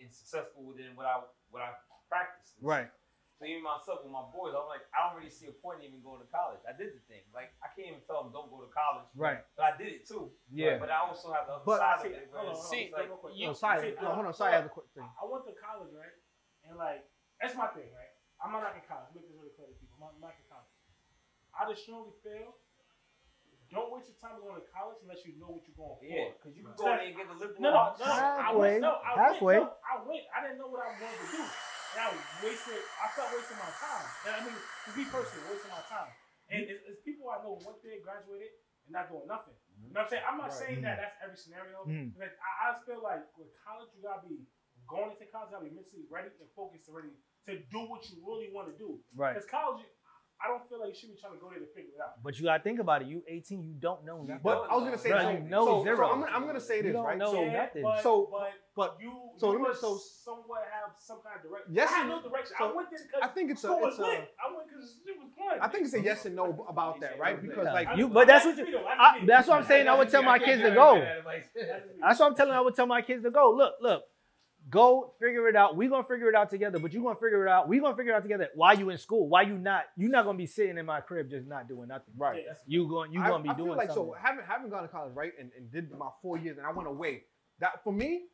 and 0.00 0.12
successful 0.12 0.74
than 0.76 0.92
what 0.94 1.06
I 1.06 1.24
what 1.48 1.62
I 1.64 1.72
practiced. 2.08 2.52
Right. 2.60 2.90
So 3.42 3.50
even 3.50 3.66
myself 3.66 4.06
with 4.06 4.14
my 4.14 4.22
boys, 4.30 4.54
I'm 4.54 4.70
like, 4.70 4.86
I 4.94 5.02
don't 5.02 5.18
really 5.18 5.34
see 5.34 5.50
a 5.50 5.56
point 5.58 5.82
in 5.82 5.90
even 5.90 5.98
going 5.98 6.22
to 6.22 6.30
college. 6.30 6.62
I 6.62 6.78
did 6.78 6.94
the 6.94 7.02
thing. 7.10 7.26
Like 7.34 7.50
I 7.58 7.74
can't 7.74 7.90
even 7.90 7.98
tell 8.06 8.22
them 8.22 8.30
don't 8.30 8.46
go 8.46 8.62
to 8.62 8.70
college. 8.70 9.10
Right. 9.18 9.42
But 9.58 9.64
I 9.66 9.72
did 9.74 9.90
it 9.98 10.06
too. 10.06 10.30
Yeah. 10.46 10.78
But 10.78 10.94
I 10.94 11.02
also 11.02 11.34
have 11.34 11.50
the 11.50 11.58
other 11.58 11.66
But- 11.66 11.82
side 11.82 11.98
See, 12.06 12.14
of 12.14 12.22
it. 12.22 12.30
hold 12.30 12.38
on, 12.38 12.54
where 12.54 12.54
hold 12.54 12.62
on, 12.62 12.70
See, 12.70 12.84
like, 12.94 13.10
real 13.10 13.18
quick. 13.18 13.34
you- 13.34 13.50
No, 13.50 13.58
Sai, 13.58 13.74
See, 13.82 13.98
no, 13.98 14.14
hold 14.14 14.30
on, 14.30 14.30
look, 14.30 14.38
Sai 14.38 14.54
has 14.54 14.62
a 14.62 14.70
quick 14.70 14.86
thing. 14.94 15.02
I 15.10 15.22
went 15.26 15.42
to 15.50 15.54
college, 15.58 15.90
right? 15.90 16.14
And 16.70 16.78
like, 16.78 17.02
that's 17.42 17.58
my 17.58 17.66
thing, 17.74 17.90
right? 17.90 18.14
I'm 18.38 18.54
not 18.54 18.62
knocking 18.62 18.86
college. 18.86 19.10
Make 19.10 19.26
this 19.26 19.34
really 19.34 19.50
clear 19.58 19.66
to 19.66 19.74
people. 19.74 19.98
I'm 19.98 20.06
not 20.06 20.22
knocking 20.22 20.46
college. 20.46 20.70
I 21.58 21.66
just 21.66 21.82
strongly 21.82 22.14
feel 22.22 22.54
don't 23.74 23.90
waste 23.90 24.06
your 24.06 24.20
time 24.22 24.38
going 24.38 24.54
to 24.54 24.66
college 24.70 25.02
unless 25.02 25.26
you 25.26 25.34
know 25.42 25.48
what 25.58 25.66
you're 25.66 25.74
going 25.74 25.96
for. 25.98 26.04
yeah, 26.06 26.30
because 26.38 26.54
you 26.54 26.62
can 26.62 26.76
go 26.78 26.92
in 26.92 26.96
there 27.02 27.06
and 27.10 27.16
get 27.18 27.26
the 27.26 27.34
liberal 27.42 27.58
No, 27.58 27.70
no, 27.70 27.74
no. 27.74 27.80
arts. 27.90 28.00
I 28.04 28.42
Halfway, 28.46 28.70
went, 28.78 28.82
no, 28.86 28.92
I 29.02 29.10
halfway. 29.18 29.56
Went, 29.58 29.66
no, 29.66 29.80
I 29.82 29.94
went. 30.06 30.24
I 30.30 30.38
didn't 30.46 30.58
know 30.62 30.68
what 30.70 30.84
I 30.86 30.92
wanted 30.94 31.18
to 31.18 31.26
do. 31.34 31.42
And 31.92 32.00
I 32.00 32.08
wasted, 32.40 32.80
I 33.00 33.06
felt 33.12 33.28
wasting 33.36 33.60
my 33.60 33.68
time. 33.76 34.06
And 34.28 34.32
I 34.32 34.40
mean, 34.48 34.56
to 34.56 34.90
be 34.96 35.04
personally, 35.12 35.44
wasting 35.52 35.72
my 35.72 35.84
time. 35.88 36.08
And 36.48 36.64
it's, 36.68 36.80
it's 36.88 37.00
people 37.04 37.28
I 37.28 37.40
know 37.44 37.60
went 37.60 37.80
there, 37.84 38.00
graduated, 38.00 38.52
and 38.88 38.92
not 38.96 39.08
doing 39.12 39.28
nothing. 39.28 39.56
You 39.76 39.92
know 39.92 40.00
what 40.00 40.08
I'm 40.08 40.10
saying? 40.10 40.24
I'm 40.24 40.38
not 40.40 40.50
Right. 40.52 40.60
saying 40.62 40.80
that 40.88 40.96
that's 41.00 41.16
every 41.24 41.36
scenario. 41.38 41.84
Mhm. 41.84 42.16
But 42.16 42.32
I, 42.40 42.50
I 42.64 42.66
just 42.76 42.84
feel 42.88 43.00
like 43.04 43.24
with 43.36 43.52
college, 43.60 43.92
you 43.96 44.00
gotta 44.04 44.24
be 44.24 44.40
going 44.88 45.12
into 45.12 45.24
college, 45.28 45.52
you 45.52 45.56
gotta 45.60 45.68
be 45.68 45.76
mentally 45.76 46.04
ready 46.08 46.32
and 46.40 46.48
focused 46.56 46.88
and 46.88 46.96
ready 46.96 47.12
to 47.48 47.52
do 47.68 47.80
what 47.90 48.08
you 48.08 48.20
really 48.24 48.48
want 48.52 48.72
to 48.72 48.76
do. 48.78 49.00
Right. 49.16 49.34
Because 49.36 49.48
college, 49.48 49.84
I 50.44 50.48
don't 50.48 50.68
feel 50.68 50.80
like 50.80 50.88
you 50.90 50.94
should 50.98 51.10
be 51.14 51.20
trying 51.20 51.34
to 51.34 51.38
go 51.38 51.50
there 51.50 51.60
to 51.60 51.66
figure 51.66 51.94
it 51.94 52.00
out. 52.02 52.22
But 52.22 52.36
you 52.38 52.44
gotta 52.44 52.62
think 52.62 52.80
about 52.80 53.02
it. 53.02 53.08
You 53.08 53.22
18, 53.28 53.62
you 53.62 53.74
don't 53.78 54.04
know 54.04 54.22
nothing. 54.22 54.40
But 54.42 54.66
I 54.70 54.74
was 54.74 54.84
gonna 54.84 54.98
say, 54.98 55.10
Bro, 55.10 55.20
so, 55.22 55.30
you 55.30 55.38
know 55.40 55.64
so, 55.66 55.82
zero. 55.84 55.96
so 55.96 56.04
I'm, 56.12 56.20
gonna, 56.20 56.32
I'm 56.32 56.46
gonna 56.46 56.60
say 56.60 56.76
You 56.78 56.82
this, 56.84 56.92
don't 56.94 57.04
right? 57.04 57.18
know 57.18 57.32
So, 57.32 57.44
nothing. 57.44 57.82
but, 57.82 58.02
So, 58.02 58.28
but, 58.32 58.50
but 58.74 58.96
you, 59.00 59.12
so 59.36 59.46
you 59.46 59.52
let 59.52 59.62
me- 59.62 59.68
must 59.68 59.80
so- 59.80 59.96
somewhat 60.24 60.62
have 60.72 60.90
some 60.98 61.18
kind 61.22 61.36
of 61.36 61.42
direction. 61.48 61.74
Yes 61.74 61.88
I 61.90 61.92
had 61.92 62.00
and- 62.02 62.10
no 62.10 62.28
direction. 62.28 62.54
so 62.58 62.64
I 62.70 62.74
went 62.74 62.90
there 62.90 62.98
because 63.06 63.20
I 63.22 63.28
think 63.28 63.50
it's 63.52 63.62
a, 63.64 63.66
school 63.68 63.80
was 63.80 63.94
it's 63.94 63.98
a, 64.00 64.02
lit. 64.02 64.34
I 64.42 64.54
went 64.56 64.68
because 64.68 64.96
it 65.06 65.16
was 65.18 65.28
fun. 65.38 65.58
I 65.60 65.68
think 65.68 65.84
it's 65.84 65.94
a 65.94 66.00
yes 66.02 66.24
and 66.26 66.34
no 66.34 66.66
about 66.68 67.00
that, 67.00 67.18
right? 67.20 67.40
Because 67.40 67.64
Yeah. 67.66 67.72
like 67.72 67.88
You- 67.96 68.08
but 68.08 68.26
that's 68.26 68.44
what 68.44 68.56
you- 68.58 68.64
Freedom, 68.64 68.82
I- 68.88 69.20
I, 69.20 69.24
that's 69.24 69.46
what 69.46 69.58
I'm 69.58 69.64
saying. 69.64 69.86
I 69.88 69.96
would 69.96 70.08
tell 70.08 70.22
my 70.24 70.38
kids 70.38 70.62
to 70.62 70.70
go. 70.70 70.96
That's 72.00 72.18
what 72.18 72.26
I'm 72.30 72.34
telling. 72.34 72.52
I 72.54 72.60
would 72.60 72.74
tell 72.74 72.86
my 72.86 73.02
kids 73.02 73.22
to 73.22 73.30
go. 73.30 73.52
Look, 73.52 73.74
look, 73.80 74.02
go 74.72 75.12
figure 75.20 75.46
it 75.48 75.54
out. 75.54 75.76
We're 75.76 75.88
gonna 75.90 76.02
figure 76.02 76.28
it 76.28 76.34
out 76.34 76.50
together. 76.50 76.78
But 76.80 76.92
you're 76.92 77.02
gonna 77.04 77.14
figure 77.14 77.46
it 77.46 77.50
out. 77.50 77.68
We're 77.68 77.80
gonna 77.80 77.94
figure 77.96 78.12
it 78.12 78.16
out 78.16 78.22
together. 78.22 78.48
Why 78.56 78.72
you 78.72 78.90
in 78.90 78.98
school? 78.98 79.28
Why 79.28 79.42
you 79.42 79.56
not? 79.58 79.84
You're 79.96 80.10
not 80.10 80.24
gonna 80.24 80.38
be 80.38 80.46
sitting 80.46 80.78
in 80.78 80.86
my 80.86 81.00
crib 81.00 81.30
just 81.30 81.46
not 81.46 81.68
doing 81.68 81.86
nothing. 81.88 82.14
right. 82.16 82.42
Yeah, 82.44 82.54
You 82.66 82.88
going? 82.88 83.12
You 83.12 83.20
I- 83.22 83.28
gonna 83.28 83.44
be 83.44 83.50
I 83.50 83.54
feel 83.54 83.66
doing 83.66 83.76
like 83.78 83.90
something? 83.90 84.14
so 84.14 84.18
having 84.20 84.44
having 84.44 84.70
gone 84.70 84.82
to 84.82 84.88
college 84.88 85.14
right 85.14 85.32
and, 85.38 85.50
and 85.56 85.70
did 85.70 85.90
my 85.92 86.08
four 86.22 86.38
years 86.38 86.58
and 86.58 86.66
I 86.66 86.72
went 86.72 86.88
away. 86.88 87.24
That 87.60 87.84
for 87.84 87.92
me, 87.92 88.24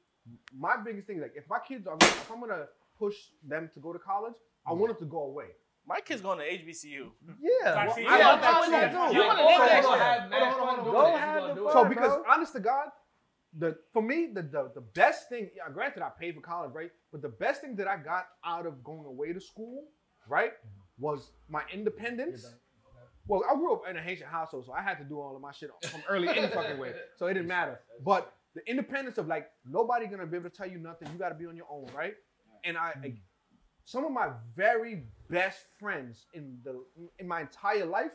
my 0.56 0.76
biggest 0.82 1.06
thing 1.06 1.16
is 1.16 1.22
like 1.22 1.34
if 1.36 1.44
my 1.50 1.58
kids 1.66 1.86
are 1.86 1.96
if 2.00 2.30
I'm 2.30 2.40
gonna 2.40 2.66
push 2.98 3.16
them 3.46 3.68
to 3.74 3.80
go 3.80 3.92
to 3.92 3.98
college, 3.98 4.34
I 4.66 4.72
want 4.72 4.88
them 4.98 5.06
to 5.06 5.10
go 5.10 5.24
away. 5.24 5.48
My 5.86 6.00
kid's 6.00 6.20
going 6.20 6.38
to 6.38 6.44
HBCU. 6.44 7.08
Yeah, 7.40 7.70
I 7.72 7.86
well. 7.86 7.96
I 7.96 8.18
Yeah, 8.18 8.28
want 8.28 8.42
that 8.42 8.50
too. 8.52 8.58
want 8.60 8.70
that 8.72 8.92
too. 8.92 9.16
You 9.16 9.22
So- 9.22 9.26
wanna 9.26 9.38
so- 9.40 9.46
live 9.46 9.58
that 9.70 9.84
so- 9.84 9.90
shit. 9.92 10.00
have 10.00 10.30
mad 10.30 10.42
Hold 10.42 10.52
on, 10.52 10.58
fun 10.58 10.66
hold 10.66 10.68
on, 10.68 10.84
doing 10.84 10.94
hold 10.94 11.06
on. 11.06 11.10
it. 11.10 11.12
Go 11.14 11.16
have 11.16 11.56
the 11.56 11.62
fun. 11.62 11.68
it. 11.68 11.72
So 11.72 11.84
because 11.88 12.14
bro. 12.16 12.24
honest 12.28 12.52
to 12.52 12.60
God, 12.60 12.88
the 13.58 13.76
for 13.92 14.02
me 14.02 14.30
the 14.32 14.42
the, 14.42 14.70
the 14.74 14.80
best 14.80 15.28
thing, 15.28 15.50
yeah, 15.56 15.70
granted 15.72 16.02
I 16.02 16.10
paid 16.10 16.34
for 16.34 16.40
college, 16.40 16.72
right? 16.72 16.90
But 17.12 17.22
the 17.22 17.28
best 17.28 17.60
thing 17.60 17.76
that 17.76 17.88
I 17.88 17.96
got 17.96 18.26
out 18.44 18.66
of 18.66 18.82
going 18.84 19.06
away 19.06 19.32
to 19.32 19.40
school, 19.40 19.84
right, 20.28 20.52
was 20.98 21.32
my 21.48 21.62
independence. 21.72 22.46
Well, 23.26 23.42
I 23.50 23.54
grew 23.56 23.74
up 23.74 23.82
in 23.90 23.96
a 23.96 24.00
Haitian 24.00 24.26
household, 24.28 24.64
so 24.66 24.72
I 24.72 24.80
had 24.80 24.96
to 24.98 25.04
do 25.04 25.20
all 25.20 25.36
of 25.36 25.42
my 25.42 25.52
shit 25.52 25.70
from 25.90 26.02
early 26.08 26.28
any 26.28 26.46
fucking 26.58 26.78
way. 26.78 26.92
So 27.16 27.26
it 27.26 27.34
didn't 27.34 27.48
matter. 27.48 27.80
But 28.02 28.32
the 28.54 28.62
independence 28.66 29.18
of 29.18 29.26
like 29.26 29.48
nobody 29.66 30.06
gonna 30.06 30.26
be 30.26 30.36
able 30.38 30.48
to 30.50 30.56
tell 30.56 30.68
you 30.68 30.78
nothing. 30.78 31.08
You 31.12 31.18
got 31.18 31.28
to 31.30 31.34
be 31.34 31.46
on 31.46 31.56
your 31.56 31.66
own, 31.70 31.86
right? 31.94 32.14
And 32.64 32.76
I, 32.78 32.94
I- 33.04 33.14
some 33.84 34.04
of 34.04 34.12
my 34.12 34.28
very 34.54 35.04
best 35.30 35.64
friends 35.80 36.26
in 36.34 36.58
the 36.64 36.84
in 37.18 37.26
my 37.26 37.40
entire 37.42 37.86
life, 37.86 38.12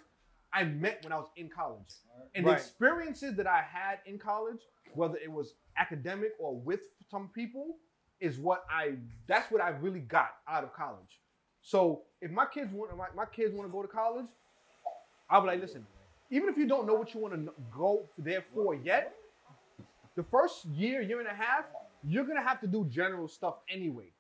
I 0.53 0.63
met 0.65 1.03
when 1.03 1.11
I 1.11 1.17
was 1.17 1.29
in 1.35 1.49
college. 1.49 1.93
And 2.35 2.45
Right. 2.45 2.51
the 2.57 2.57
experiences 2.63 3.35
that 3.37 3.47
I 3.47 3.61
had 3.61 3.97
in 4.05 4.17
college, 4.19 4.61
whether 4.95 5.17
it 5.17 5.31
was 5.31 5.53
academic 5.77 6.31
or 6.39 6.55
with 6.55 6.81
some 7.09 7.29
people, 7.33 7.75
is 8.19 8.37
what 8.37 8.63
I 8.69 8.93
that's 9.27 9.51
what 9.51 9.61
I 9.61 9.69
really 9.69 9.99
got 9.99 10.29
out 10.47 10.63
of 10.63 10.73
college. 10.73 11.19
So 11.61 12.03
if 12.21 12.31
my 12.31 12.45
kids 12.45 12.71
want 12.71 12.95
my, 12.97 13.07
my 13.15 13.25
kids 13.25 13.53
want 13.53 13.67
to 13.67 13.71
go 13.71 13.81
to 13.81 13.87
college, 13.87 14.27
I'll 15.29 15.41
be 15.41 15.47
like, 15.47 15.61
listen, 15.61 15.85
even 16.29 16.49
if 16.49 16.57
you 16.57 16.67
don't 16.67 16.85
know 16.87 16.93
what 16.93 17.13
you 17.13 17.19
want 17.19 17.33
to 17.33 17.53
go 17.75 18.03
there 18.17 18.43
for 18.53 18.75
yet, 18.75 19.13
the 20.15 20.23
first 20.23 20.65
year, 20.65 21.01
year 21.01 21.19
and 21.19 21.27
a 21.27 21.33
half, 21.33 21.65
you're 22.03 22.25
gonna 22.25 22.43
have 22.43 22.61
to 22.61 22.67
do 22.67 22.85
general 22.85 23.27
stuff 23.27 23.55
anyway. 23.69 24.11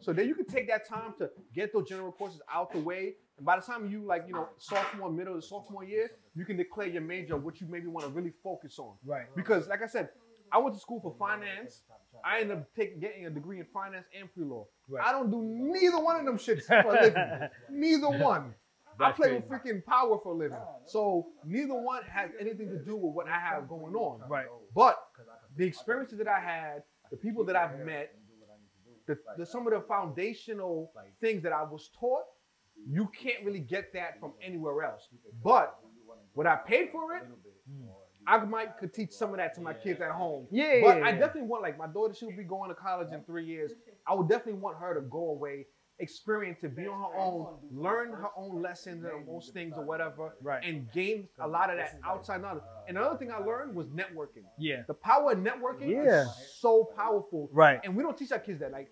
So 0.00 0.12
then 0.12 0.28
you 0.28 0.34
can 0.34 0.46
take 0.46 0.68
that 0.68 0.88
time 0.88 1.14
to 1.18 1.30
get 1.54 1.72
those 1.72 1.88
general 1.88 2.12
courses 2.12 2.40
out 2.52 2.72
the 2.72 2.78
way. 2.78 3.14
And 3.36 3.46
by 3.46 3.56
the 3.56 3.62
time 3.62 3.90
you 3.90 4.04
like, 4.04 4.24
you 4.26 4.34
know, 4.34 4.48
sophomore, 4.58 5.10
middle, 5.10 5.36
of 5.36 5.44
sophomore 5.44 5.84
year, 5.84 6.10
you 6.34 6.44
can 6.44 6.56
declare 6.56 6.88
your 6.88 7.02
major, 7.02 7.36
what 7.36 7.60
you 7.60 7.66
maybe 7.68 7.86
want 7.86 8.06
to 8.06 8.12
really 8.12 8.32
focus 8.42 8.78
on. 8.78 8.94
Right. 9.04 9.26
Because, 9.34 9.68
like 9.68 9.82
I 9.82 9.86
said, 9.86 10.10
I 10.52 10.58
went 10.58 10.74
to 10.74 10.80
school 10.80 11.00
for 11.00 11.14
finance. 11.18 11.82
I 12.24 12.40
ended 12.40 12.58
up 12.58 12.74
taking 12.74 13.00
getting 13.00 13.26
a 13.26 13.30
degree 13.30 13.60
in 13.60 13.66
finance 13.72 14.06
and 14.18 14.32
pre-law. 14.32 14.66
Right. 14.88 15.04
I 15.04 15.12
don't 15.12 15.30
do 15.30 15.42
neither 15.42 15.98
one 15.98 16.18
of 16.18 16.24
them 16.24 16.38
shits 16.38 16.64
for 16.64 16.96
a 16.96 17.02
living. 17.02 17.48
neither 17.70 18.08
one. 18.08 18.54
I 18.98 19.12
play 19.12 19.34
with 19.34 19.48
freaking 19.48 19.84
power 19.84 20.18
for 20.22 20.32
a 20.32 20.36
living. 20.36 20.58
So 20.86 21.26
neither 21.44 21.74
one 21.74 22.02
has 22.04 22.30
anything 22.40 22.70
to 22.70 22.78
do 22.78 22.96
with 22.96 23.14
what 23.14 23.28
I 23.28 23.38
have 23.38 23.68
going 23.68 23.94
on. 23.94 24.20
Right. 24.28 24.46
But 24.74 24.98
the 25.56 25.64
experiences 25.66 26.18
that 26.18 26.28
I 26.28 26.40
had, 26.40 26.82
the 27.10 27.16
people 27.16 27.44
that 27.44 27.56
I've 27.56 27.78
met, 27.80 28.14
the, 29.06 29.18
the 29.38 29.46
some 29.46 29.66
of 29.66 29.72
the 29.72 29.80
foundational 29.80 30.92
things 31.20 31.42
that 31.42 31.52
I 31.52 31.62
was 31.62 31.90
taught, 31.98 32.24
you 32.88 33.08
can't 33.18 33.44
really 33.44 33.60
get 33.60 33.92
that 33.94 34.20
from 34.20 34.32
anywhere 34.42 34.82
else. 34.84 35.08
But 35.42 35.78
when 36.34 36.46
I 36.46 36.56
paid 36.56 36.90
for 36.90 37.14
it, 37.14 37.22
hmm. 37.24 37.86
I 38.26 38.38
might 38.44 38.76
could 38.78 38.92
teach 38.92 39.12
some 39.12 39.30
of 39.30 39.36
that 39.36 39.54
to 39.54 39.60
my 39.60 39.72
kids 39.72 40.00
at 40.00 40.10
home. 40.10 40.46
Yeah. 40.50 40.80
But 40.82 41.02
I 41.02 41.12
definitely 41.12 41.42
want 41.42 41.62
like 41.62 41.78
my 41.78 41.86
daughter, 41.86 42.12
she'll 42.14 42.36
be 42.36 42.42
going 42.42 42.68
to 42.70 42.74
college 42.74 43.12
in 43.12 43.22
three 43.22 43.44
years. 43.46 43.72
I 44.06 44.14
would 44.14 44.28
definitely 44.28 44.60
want 44.60 44.78
her 44.78 44.94
to 44.94 45.00
go 45.00 45.30
away, 45.30 45.66
experience 46.00 46.58
it, 46.64 46.76
be 46.76 46.86
on 46.86 46.98
her 46.98 47.18
own, 47.18 47.54
learn 47.72 48.10
her 48.12 48.28
own 48.36 48.60
lessons 48.60 49.04
and 49.04 49.26
most 49.26 49.52
things 49.52 49.74
or 49.76 49.84
whatever, 49.84 50.34
Right. 50.42 50.62
and 50.64 50.90
gain 50.92 51.28
a 51.38 51.46
lot 51.46 51.70
of 51.70 51.76
that 51.76 52.00
outside 52.04 52.42
knowledge. 52.42 52.64
And 52.88 52.98
another 52.98 53.16
thing 53.16 53.30
I 53.30 53.38
learned 53.38 53.74
was 53.74 53.86
networking. 53.86 54.44
Yeah. 54.58 54.82
The 54.88 54.94
power 54.94 55.32
of 55.32 55.38
networking 55.38 55.90
Yeah. 55.90 56.22
is 56.22 56.56
so 56.58 56.84
powerful. 56.96 57.48
Right. 57.52 57.80
And 57.84 57.96
we 57.96 58.02
don't 58.02 58.18
teach 58.18 58.32
our 58.32 58.40
kids 58.40 58.60
that. 58.60 58.72
Like 58.72 58.90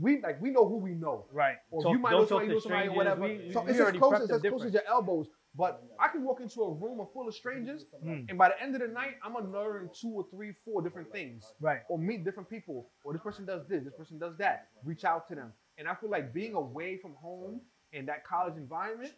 we 0.00 0.20
like 0.20 0.40
we 0.40 0.50
know 0.50 0.68
who 0.68 0.76
we 0.78 0.92
know. 0.94 1.26
Right. 1.32 1.56
Or 1.70 1.82
Talk- 1.82 1.92
you 1.92 1.98
might 1.98 2.10
know 2.12 2.26
somebody, 2.26 2.48
know 2.48 2.58
somebody, 2.58 2.88
or 2.88 2.92
whatever. 2.94 3.22
We- 3.22 3.52
so 3.52 3.62
we 3.62 3.70
it's 3.70 3.80
as 3.80 3.92
close 3.96 4.20
as, 4.22 4.30
as 4.30 4.40
close 4.42 4.64
as 4.64 4.72
your 4.72 4.82
elbows. 4.88 5.28
But 5.56 5.84
I 6.00 6.08
can 6.08 6.24
walk 6.24 6.40
into 6.40 6.62
a 6.62 6.74
room 6.74 7.06
full 7.12 7.28
of 7.28 7.34
strangers, 7.34 7.84
Mm. 8.04 8.28
and 8.28 8.36
by 8.36 8.48
the 8.48 8.60
end 8.60 8.74
of 8.74 8.80
the 8.80 8.88
night, 8.88 9.14
I'm 9.22 9.34
gonna 9.34 9.50
learn 9.50 9.88
two 9.94 10.08
or 10.08 10.26
three, 10.28 10.52
four 10.64 10.82
different 10.82 11.12
things, 11.12 11.54
Right. 11.60 11.82
or 11.88 11.96
meet 11.96 12.24
different 12.24 12.50
people. 12.50 12.90
Or 13.04 13.12
this 13.12 13.22
person 13.22 13.44
does 13.44 13.64
this, 13.68 13.84
this 13.84 13.94
person 13.94 14.18
does 14.18 14.36
that. 14.38 14.66
Reach 14.84 15.04
out 15.04 15.28
to 15.28 15.36
them, 15.36 15.52
and 15.78 15.86
I 15.86 15.94
feel 15.94 16.10
like 16.10 16.32
being 16.32 16.54
away 16.54 16.96
from 16.98 17.14
home 17.14 17.60
in 17.92 18.04
that 18.06 18.24
college 18.26 18.56
environment 18.56 19.12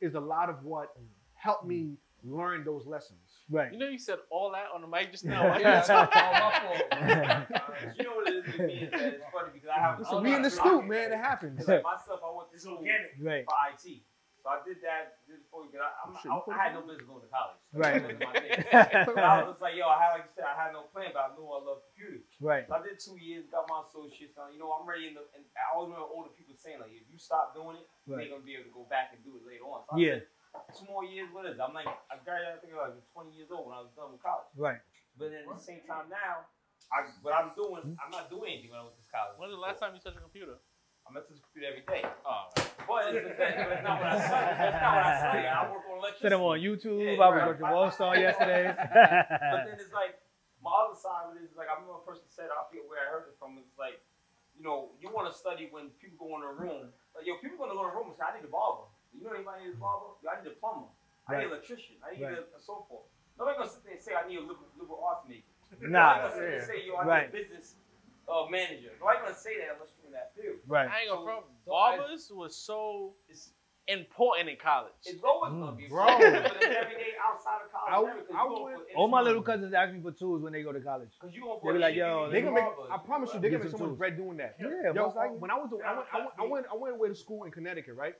is 0.00 0.14
a 0.14 0.20
lot 0.20 0.48
of 0.48 0.62
what 0.64 0.96
helped 1.34 1.66
me 1.66 1.96
learn 2.22 2.62
those 2.62 2.86
lessons. 2.86 3.29
Right. 3.50 3.72
You 3.72 3.78
know, 3.78 3.88
you 3.88 3.98
said 3.98 4.18
all 4.30 4.52
that 4.52 4.66
on 4.72 4.80
the 4.80 4.86
mic 4.86 5.10
just 5.10 5.24
now. 5.24 5.42
Yeah. 5.42 5.50
Why 5.50 5.58
you 5.58 5.64
Yeah, 5.64 5.82
that's 5.82 5.90
all 5.90 6.06
my 6.06 6.52
fault. 6.62 6.82
Uh, 6.92 7.90
you 7.98 8.04
know 8.04 8.14
what 8.14 8.28
it 8.30 8.34
is 8.36 8.46
with 8.46 8.58
me 8.66 8.74
is 8.86 8.90
that 8.92 9.14
it's 9.18 9.24
funny 9.34 9.50
because 9.52 9.68
I 9.74 9.80
have. 9.80 9.98
Listen, 9.98 10.18
I'm 10.18 10.22
we 10.22 10.34
in 10.34 10.42
the 10.42 10.50
scoop, 10.50 10.86
man. 10.86 11.10
It 11.12 11.18
happens. 11.18 11.66
Like 11.66 11.82
myself, 11.82 12.20
I 12.22 12.30
went 12.30 12.50
to 12.50 12.54
It's 12.54 12.62
school. 12.64 12.78
Right. 13.20 13.44
for 13.44 13.54
IT. 13.74 14.06
So 14.40 14.48
I 14.48 14.64
did 14.64 14.80
that. 14.86 15.20
Did 15.28 15.44
it 15.44 15.50
for 15.52 15.66
you. 15.66 15.74
'cause 15.74 15.84
I, 15.84 15.90
I'm, 16.00 16.16
Shit, 16.16 16.32
I, 16.32 16.40
I 16.48 16.56
had 16.56 16.72
no 16.72 16.80
business 16.80 17.04
going 17.04 17.20
to 17.20 17.28
college. 17.28 17.60
Right. 17.76 18.00
That 18.00 18.08
wasn't 18.08 18.24
my 18.24 18.32
thing. 19.12 19.20
I 19.20 19.44
was 19.44 19.60
like, 19.60 19.76
yo, 19.76 19.84
I 19.84 20.00
had 20.00 20.10
like 20.16 20.24
you 20.30 20.32
said, 20.32 20.48
I 20.48 20.56
had 20.56 20.72
no 20.72 20.88
plan, 20.88 21.12
but 21.12 21.28
I 21.28 21.28
knew 21.36 21.44
I 21.44 21.60
loved 21.60 21.84
computers. 21.92 22.24
Right. 22.40 22.64
So 22.64 22.72
I 22.72 22.80
did 22.80 22.96
two 23.02 23.20
years, 23.20 23.44
got 23.52 23.68
my 23.68 23.84
associates. 23.84 24.38
Now, 24.40 24.48
you 24.48 24.56
know, 24.56 24.72
I'm 24.72 24.88
ready. 24.88 25.12
In 25.12 25.18
the, 25.18 25.28
and 25.36 25.44
I 25.58 25.74
always 25.76 25.92
remember 25.92 26.08
older 26.08 26.32
people 26.32 26.56
saying 26.56 26.80
like, 26.80 26.94
if 26.96 27.04
you 27.12 27.20
stop 27.20 27.52
doing 27.52 27.76
it, 27.82 27.84
you 28.08 28.16
Right. 28.16 28.24
ain't 28.26 28.32
gonna 28.32 28.46
be 28.46 28.56
able 28.56 28.72
to 28.72 28.74
go 28.74 28.86
back 28.88 29.12
and 29.12 29.20
do 29.26 29.36
it 29.36 29.44
later 29.44 29.66
on. 29.68 29.84
So 29.84 29.92
I 29.92 30.00
Yeah. 30.00 30.24
said, 30.24 30.30
two 30.76 30.86
more 30.86 31.04
years. 31.04 31.28
What 31.32 31.46
is? 31.46 31.56
it? 31.58 31.62
I'm 31.62 31.74
like, 31.74 31.88
I 31.88 32.18
graduated. 32.22 32.54
I 32.54 32.58
think 32.62 32.72
I 32.74 32.90
was 32.90 32.98
like 32.98 33.08
20 33.14 33.36
years 33.36 33.50
old 33.50 33.70
when 33.70 33.74
I 33.76 33.82
was 33.82 33.92
done 33.94 34.12
with 34.14 34.22
college. 34.22 34.50
Right. 34.54 34.82
But 35.18 35.34
then 35.34 35.46
at 35.46 35.50
the 35.50 35.60
same 35.62 35.82
time 35.86 36.10
now, 36.10 36.46
I 36.90 37.06
what 37.22 37.34
I'm 37.34 37.54
doing, 37.54 37.94
I'm 37.98 38.10
not 38.10 38.30
doing 38.30 38.58
anything 38.58 38.74
when 38.74 38.82
I 38.82 38.86
went 38.86 38.98
to 38.98 39.06
college. 39.10 39.38
When's 39.38 39.54
the 39.54 39.62
last 39.62 39.78
time 39.78 39.94
you 39.94 40.02
touched 40.02 40.18
a 40.18 40.24
computer? 40.24 40.58
I'm 41.06 41.16
at 41.16 41.26
this 41.26 41.42
computer 41.42 41.66
every 41.74 41.84
day. 41.86 42.06
Oh, 42.22 42.46
But 42.86 43.10
it's, 43.14 43.34
but 43.34 43.50
it's 43.50 43.82
not 43.82 43.98
what 43.98 44.10
I 44.10 44.18
study. 44.20 44.46
That's 44.62 44.78
not 44.78 44.92
what 44.94 45.06
I 45.10 45.14
study. 45.18 45.42
I 45.48 45.58
work 45.66 45.84
on 45.90 45.96
electricity. 45.98 46.22
Set 46.22 46.32
them 46.34 46.44
on 46.46 46.56
YouTube. 46.62 46.98
Yeah, 47.02 47.18
I 47.18 47.26
was 47.26 47.34
right. 47.34 47.48
watching 47.50 47.70
Wall 47.70 47.90
Star 47.90 48.12
yesterday. 48.14 48.64
But 49.54 49.60
then 49.66 49.78
it's 49.80 49.94
like 49.94 50.22
my 50.62 50.70
other 50.70 50.94
side 50.94 51.32
of 51.32 51.40
it 51.40 51.42
is 51.46 51.56
like 51.56 51.66
I 51.72 51.78
remember 51.78 51.98
a 51.98 52.04
person 52.06 52.28
said 52.30 52.52
I 52.52 52.62
forget 52.68 52.84
where 52.86 53.00
I 53.00 53.06
heard 53.10 53.26
it 53.32 53.34
from. 53.40 53.56
It's 53.58 53.74
like, 53.80 53.98
you 54.54 54.62
know, 54.62 54.94
you 55.00 55.08
want 55.10 55.26
to 55.30 55.34
study 55.34 55.70
when 55.72 55.90
people 55.98 56.20
go 56.20 56.36
in 56.38 56.44
a 56.44 56.52
room. 56.52 56.92
Like 57.16 57.24
yo, 57.26 57.38
people 57.40 57.58
gonna 57.58 57.74
go 57.74 57.86
in 57.86 57.90
a 57.90 57.96
room 57.96 58.12
and 58.12 58.16
say, 58.18 58.26
I 58.26 58.34
need 58.38 58.46
a 58.46 58.52
barber. 58.52 58.89
You 59.20 59.26
know 59.28 59.36
anybody 59.36 59.64
need 59.68 59.76
a 59.76 59.80
barber? 59.80 60.16
Yo, 60.24 60.30
I 60.32 60.40
need 60.40 60.48
a 60.48 60.56
plumber. 60.56 60.88
I 61.28 61.36
need 61.36 61.44
an 61.44 61.50
electrician. 61.52 61.96
I 62.00 62.16
need 62.16 62.24
Right. 62.24 62.40
a, 62.40 62.56
a 62.56 62.60
so 62.60 62.86
forth. 62.88 63.04
Nobody 63.38 63.58
gonna 63.58 63.68
sit 63.70 63.84
there 63.84 63.92
and 63.92 64.02
say 64.02 64.12
I 64.16 64.26
need 64.26 64.38
a 64.38 64.40
liberal, 64.40 64.68
liberal 64.80 65.04
arts 65.04 65.28
major. 65.28 65.44
nah. 65.80 66.16
Nobody 66.16 66.20
gonna 66.20 66.32
sit 66.32 66.40
there 66.40 66.56
and 66.56 66.66
say 66.66 66.78
yo, 66.88 66.94
I 66.96 67.04
Right. 67.04 67.32
need 67.32 67.36
a 67.40 67.42
business 67.44 67.76
uh, 68.28 68.46
manager. 68.48 68.90
Nobody 68.98 69.18
gonna 69.20 69.34
say 69.36 69.58
that 69.60 69.76
unless 69.76 69.92
you're 70.00 70.06
in 70.08 70.12
that 70.16 70.32
field. 70.34 70.56
Right. 70.66 70.88
I 70.88 71.00
ain't 71.04 71.10
gonna 71.12 71.24
front. 71.24 71.44
So 71.66 71.74
I- 71.74 71.96
Barbers 71.98 72.32
was 72.32 72.56
so 72.56 73.14
It's 73.28 73.52
important 73.88 74.48
in 74.48 74.56
college. 74.56 74.92
it's 75.04 75.22
always 75.22 75.52
gonna 75.52 75.72
be 75.72 75.88
Bro. 75.88 76.06
but 76.06 76.20
it's 76.22 76.64
every 76.64 76.94
day 76.94 77.12
outside 77.20 77.60
of 77.64 77.72
college. 77.72 78.24
I- 78.30 78.34
I 78.38 78.44
gonna 78.46 78.62
would- 78.62 78.86
All 78.94 79.08
my 79.08 79.20
little 79.20 79.42
cousins 79.42 79.74
ask 79.74 79.92
me 79.92 80.00
for 80.00 80.12
tools 80.12 80.42
when 80.42 80.52
they 80.52 80.62
go 80.62 80.72
to 80.72 80.80
college. 80.80 81.10
Cause 81.18 81.32
you 81.34 81.42
gonna 81.42 81.72
be 81.74 81.78
like, 81.78 81.94
yo, 81.96 82.30
They 82.30 82.40
gonna 82.42 82.54
make. 82.54 82.64
I 82.90 82.98
promise 82.98 83.34
you, 83.34 83.40
they 83.40 83.50
Get 83.50 83.56
gonna 83.58 83.64
make 83.64 83.70
some 83.72 83.80
so 83.80 83.86
much 83.88 83.98
bread 83.98 84.16
doing 84.16 84.36
that. 84.38 84.56
Yeah, 84.60 84.92
Yo, 84.94 85.06
most 85.06 85.16
when 85.40 85.50
I 85.50 85.54
was, 85.58 85.70
I 85.72 85.92
went, 85.94 86.06
I 86.12 86.18
went, 86.18 86.30
I 86.38 86.44
went, 86.46 86.66
I 86.72 86.76
went 86.76 86.94
away 86.96 87.08
to 87.08 87.14
school 87.14 87.44
in 87.44 87.50
Connecticut, 87.50 87.94
right? 87.96 88.14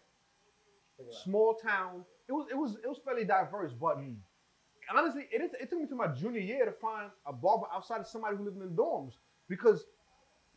Small 1.24 1.54
town. 1.54 2.04
It 2.28 2.32
was, 2.32 2.46
it 2.50 2.56
was, 2.56 2.76
it 2.76 2.88
was 2.88 2.98
fairly 3.04 3.24
diverse, 3.24 3.72
but 3.72 3.98
Mm. 3.98 4.16
honestly, 4.94 5.26
it, 5.32 5.40
is- 5.40 5.54
it 5.60 5.68
took 5.70 5.80
me 5.80 5.86
to 5.86 5.94
my 5.94 6.08
junior 6.08 6.40
year 6.40 6.64
to 6.64 6.72
find 6.72 7.10
a 7.26 7.32
barber 7.32 7.66
outside 7.72 8.00
of 8.00 8.06
somebody 8.06 8.36
who 8.36 8.44
lived 8.44 8.56
in 8.56 8.62
the 8.62 8.82
dorms 8.82 9.14
because 9.48 9.84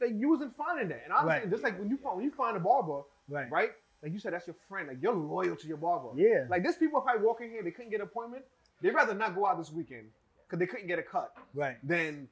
like 0.02 0.12
you 0.16 0.30
wasn't 0.30 0.56
finding 0.56 0.90
that. 0.90 1.02
And 1.06 1.14
honestly, 1.14 1.40
Right. 1.42 1.50
just 1.50 1.64
like 1.64 1.80
when 1.80 1.90
you 1.90 1.98
find 1.98 2.18
when 2.18 2.26
you 2.26 2.32
find 2.32 2.58
a 2.58 2.60
barber, 2.60 3.02
Right. 3.30 3.50
right? 3.52 3.72
Like 4.02 4.12
you 4.12 4.20
said, 4.20 4.34
that's 4.34 4.48
your 4.48 4.56
friend. 4.68 4.88
Like 4.90 4.98
you're 5.02 5.14
loyal 5.16 5.56
to 5.56 5.68
your 5.68 5.78
barber. 5.78 6.10
Yeah. 6.16 6.46
Like 6.50 6.62
there's 6.64 6.76
people 6.76 7.00
probably 7.02 7.26
walking 7.26 7.50
here, 7.50 7.64
they 7.64 7.72
couldn't 7.72 7.92
get 7.92 8.02
an 8.02 8.08
appointment. 8.08 8.44
They'd 8.82 8.94
rather 8.94 9.14
not 9.14 9.34
go 9.34 9.46
out 9.46 9.58
this 9.58 9.72
weekend 9.72 10.08
because 10.46 10.60
they 10.60 10.68
couldn't 10.68 10.88
get 10.88 11.00
a 11.00 11.04
cut 11.04 11.34
Right. 11.54 11.78
than 11.88 12.28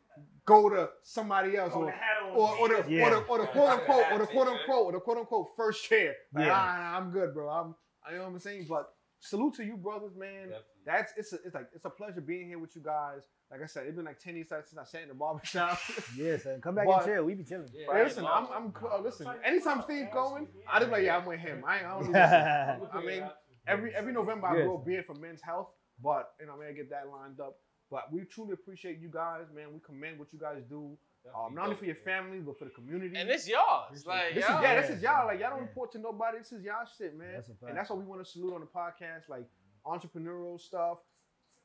go 0.46 0.70
to 0.70 0.90
somebody 1.04 1.56
else 1.56 1.74
or 1.74 1.86
the 1.86 1.94
or, 2.36 2.58
or 2.58 2.68
the 2.68 2.90
Yeah. 2.92 3.08
or 3.08 3.10
the 3.12 3.18
or 3.28 3.38
the 3.40 3.48
quote 3.48 3.70
unquote 3.70 4.12
or 4.12 4.20
the 4.20 4.28
quote 4.28 4.48
unquote 4.48 4.86
or 4.88 4.92
the 4.92 5.00
quote 5.00 5.18
unquote 5.20 5.56
first 5.56 5.84
chair. 5.86 6.16
Like, 6.34 6.46
Yeah. 6.48 6.54
ah, 6.56 6.98
I'm 6.98 7.10
good, 7.12 7.34
bro. 7.34 7.48
I'm 7.50 7.76
I 8.08 8.14
know 8.14 8.20
what 8.24 8.28
I'm 8.30 8.40
saying. 8.40 8.66
But 8.70 8.90
salute 9.20 9.56
to 9.56 9.64
you, 9.64 9.78
brothers, 9.78 10.16
man. 10.18 10.52
That's 10.86 11.14
it's 11.18 11.34
a, 11.34 11.38
it's 11.46 11.54
like 11.56 11.68
it's 11.74 11.86
a 11.86 11.90
pleasure 11.90 12.22
being 12.22 12.48
here 12.48 12.60
with 12.60 12.76
you 12.76 12.82
guys. 12.82 13.22
Like 13.52 13.62
I 13.62 13.66
said, 13.66 13.86
it's 13.86 13.96
been 13.98 14.06
like 14.06 14.20
ten 14.20 14.36
years 14.36 14.48
since 14.50 14.78
I 14.80 14.86
sat 14.86 15.04
in 15.04 15.10
the 15.10 15.14
barbershop. 15.14 15.78
Yeah, 16.18 16.38
son. 16.38 16.62
Come 16.62 16.76
back 16.76 16.86
But- 16.88 17.04
and 17.04 17.06
chill. 17.06 17.24
We 17.26 17.34
be 17.36 17.44
chilling. 17.44 17.68
Yeah. 17.74 17.94
Hey, 17.94 18.04
listen, 18.04 18.26
I'm 18.26 18.48
I'm 18.54 18.74
uh, 18.92 19.00
listen. 19.02 19.28
Anytime 19.46 19.82
Steve 19.84 20.08
going, 20.14 20.48
I 20.72 20.80
just 20.80 20.92
like 20.92 21.04
yeah, 21.04 21.18
I'm 21.18 21.26
with 21.26 21.40
him. 21.40 21.64
I, 21.68 21.80
I 21.80 21.82
don't 21.84 22.06
do 22.08 22.12
this. 22.14 22.90
I 22.94 23.04
mean, 23.06 23.24
every 23.68 23.94
every 23.94 24.14
November 24.14 24.48
I 24.48 24.58
Yes. 24.58 24.66
grow 24.66 24.78
a 24.78 24.86
beard 24.86 25.06
for 25.06 25.16
men's 25.16 25.42
health, 25.42 25.70
but 26.02 26.32
you 26.40 26.48
know, 26.48 26.58
man, 26.58 26.70
I 26.70 26.74
get 26.74 26.90
that 26.90 27.08
lined 27.10 27.40
up. 27.40 27.58
But 27.92 28.12
we 28.12 28.22
truly 28.24 28.54
appreciate 28.54 29.00
you 29.00 29.10
guys, 29.10 29.48
man. 29.54 29.74
We 29.74 29.80
commend 29.86 30.18
what 30.18 30.32
you 30.32 30.40
guys 30.40 30.64
do, 30.70 30.98
um, 31.36 31.54
not 31.54 31.66
only 31.66 31.76
for 31.76 31.86
your 31.86 31.96
family 31.96 32.40
but 32.40 32.58
for 32.58 32.66
the 32.66 32.72
community. 32.72 33.16
and 33.16 33.30
it's 33.30 33.48
yours. 33.48 34.06
Like, 34.06 34.34
This 34.34 34.44
is 34.44 34.50
y'all- 34.50 34.62
yeah, 34.64 34.82
this 34.82 34.90
is 34.90 35.02
y'all. 35.04 35.28
Like 35.28 35.40
y'all 35.40 35.50
don't 35.52 35.60
Yeah. 35.60 35.66
report 35.66 35.92
to 35.94 36.00
nobody. 36.00 36.38
This 36.40 36.52
is 36.52 36.64
y'all 36.64 36.86
shit, 36.98 37.16
man. 37.18 37.34
That's 37.34 37.50
and 37.68 37.78
that's 37.78 37.90
what 37.90 38.00
we 38.00 38.06
want 38.06 38.24
to 38.24 38.30
salute 38.30 38.54
on 38.54 38.62
the 38.62 38.68
podcast, 38.68 39.30
like 39.30 39.46
entrepreneurial 39.86 40.60
stuff, 40.60 41.00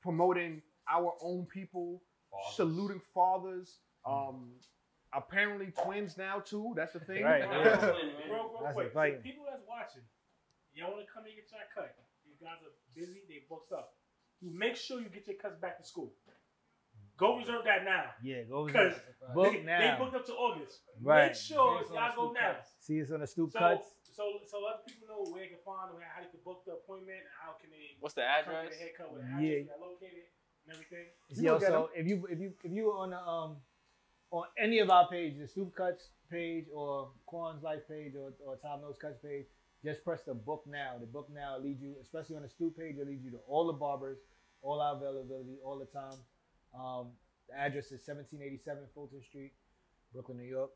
promoting 0.02 0.62
our 0.90 1.14
own 1.22 1.46
people, 1.46 2.02
saluting 2.54 3.00
fathers. 3.14 3.78
Um, 4.04 4.52
apparently 5.12 5.72
twins 5.82 6.16
now 6.16 6.40
too. 6.40 6.74
That's 6.76 6.92
the 6.92 7.00
thing. 7.00 7.24
Right, 7.24 7.40
Real, 7.48 7.60
yeah. 7.64 7.86
real, 7.86 8.02
real 8.30 8.60
That's 8.62 8.74
quick. 8.74 8.92
fight. 8.92 9.14
So 9.16 9.20
people 9.22 9.44
that's 9.50 9.62
watching, 9.66 10.02
y'all 10.74 10.92
want 10.92 11.06
to 11.06 11.12
come 11.12 11.24
and 11.24 11.34
get 11.34 11.50
your 11.50 11.60
cut. 11.74 11.96
You 12.26 12.34
guys 12.40 12.58
are 12.62 12.74
busy. 12.94 13.22
They 13.28 13.42
booked 13.48 13.72
up. 13.72 13.94
You 14.40 14.50
make 14.52 14.76
sure 14.76 15.00
you 15.00 15.08
get 15.08 15.26
your 15.26 15.36
cuts 15.36 15.56
back 15.56 15.78
to 15.78 15.84
school. 15.84 16.12
Go 17.16 17.38
reserve 17.38 17.64
that 17.64 17.84
now. 17.84 18.04
Yeah, 18.22 18.42
go 18.44 18.66
Because 18.66 18.94
book 19.34 19.52
they, 19.52 19.62
now. 19.62 19.80
they 19.80 20.04
booked 20.04 20.14
up 20.16 20.26
to 20.26 20.32
August. 20.34 20.80
Right. 21.00 21.28
Make 21.28 21.34
sure 21.36 21.80
y'all 21.92 22.12
go 22.14 22.32
now. 22.32 22.56
See 22.78 23.00
us 23.02 23.10
on 23.10 23.20
the 23.20 23.26
stoop 23.26 23.52
So, 23.52 23.58
cuts. 23.58 23.88
so, 24.12 24.40
so 24.46 24.60
let 24.64 24.86
people 24.86 25.08
know 25.08 25.30
where 25.32 25.40
they 25.42 25.48
can 25.48 25.58
find 25.64 25.90
them, 25.90 26.00
how 26.04 26.20
they 26.20 26.28
can 26.28 26.40
book 26.44 26.62
the 26.66 26.72
appointment, 26.72 27.18
and 27.24 27.32
how 27.40 27.56
can 27.60 27.70
they 27.70 27.96
What's 28.00 28.14
the 28.14 28.22
come 28.44 28.52
get 28.52 28.64
address? 28.64 28.76
a 28.76 28.78
haircut 28.80 29.12
with 29.12 29.22
the 29.22 29.28
Yeah. 29.28 29.36
address 29.64 29.66
they're 29.72 29.88
located 29.88 30.24
and 30.66 30.72
everything. 30.74 31.06
You 31.30 31.42
Yo, 31.42 31.58
so 31.58 31.90
if 31.96 32.06
you 32.06 32.26
if 32.30 32.38
you 32.38 32.52
if 32.62 32.72
you 32.72 32.92
on 32.92 33.10
the 33.10 33.18
um 33.20 33.56
on 34.30 34.44
any 34.58 34.80
of 34.80 34.90
our 34.90 35.08
pages, 35.08 35.38
the 35.40 35.48
Stoop 35.48 35.74
Cuts 35.74 36.10
page 36.30 36.66
or 36.74 37.10
Quan's 37.26 37.62
Life 37.62 37.86
page 37.88 38.12
or, 38.16 38.32
or 38.44 38.56
Tav 38.56 38.82
Knows 38.82 38.98
Cuts 39.00 39.18
page, 39.24 39.46
just 39.84 40.04
press 40.04 40.22
the 40.24 40.34
book 40.34 40.64
now. 40.66 40.98
The 41.00 41.06
book 41.06 41.28
now 41.32 41.56
leads 41.58 41.80
you, 41.80 41.94
especially 42.02 42.36
on 42.36 42.42
the 42.42 42.48
Stoop 42.48 42.76
page, 42.76 42.96
it 42.98 43.06
leads 43.06 43.24
you 43.24 43.30
to 43.30 43.38
all 43.48 43.66
the 43.68 43.72
barbers, 43.72 44.18
all 44.62 44.80
our 44.82 44.96
availability, 44.96 45.56
all 45.64 45.78
the 45.78 45.86
time. 45.86 46.18
Um, 46.78 47.08
the 47.48 47.56
address 47.58 47.86
is 47.86 48.02
1787 48.06 48.84
Fulton 48.94 49.22
Street, 49.22 49.52
Brooklyn, 50.12 50.38
New 50.38 50.44
York. 50.48 50.70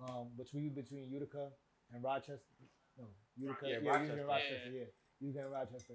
Um, 0.00 0.28
between 0.38 0.72
between 0.74 1.10
Utica 1.10 1.48
and 1.92 2.02
Rochester. 2.02 2.40
No, 2.98 3.04
Utica. 3.36 3.66
Yeah, 3.66 3.68
Yeah, 3.68 3.74
Utica 3.74 3.94
and 3.94 4.26
Rochester. 4.26 4.26
Rochester. 4.26 4.70
Yeah, 4.72 4.84
Utica 5.20 5.44
and 5.44 5.52
Rochester. 5.52 5.94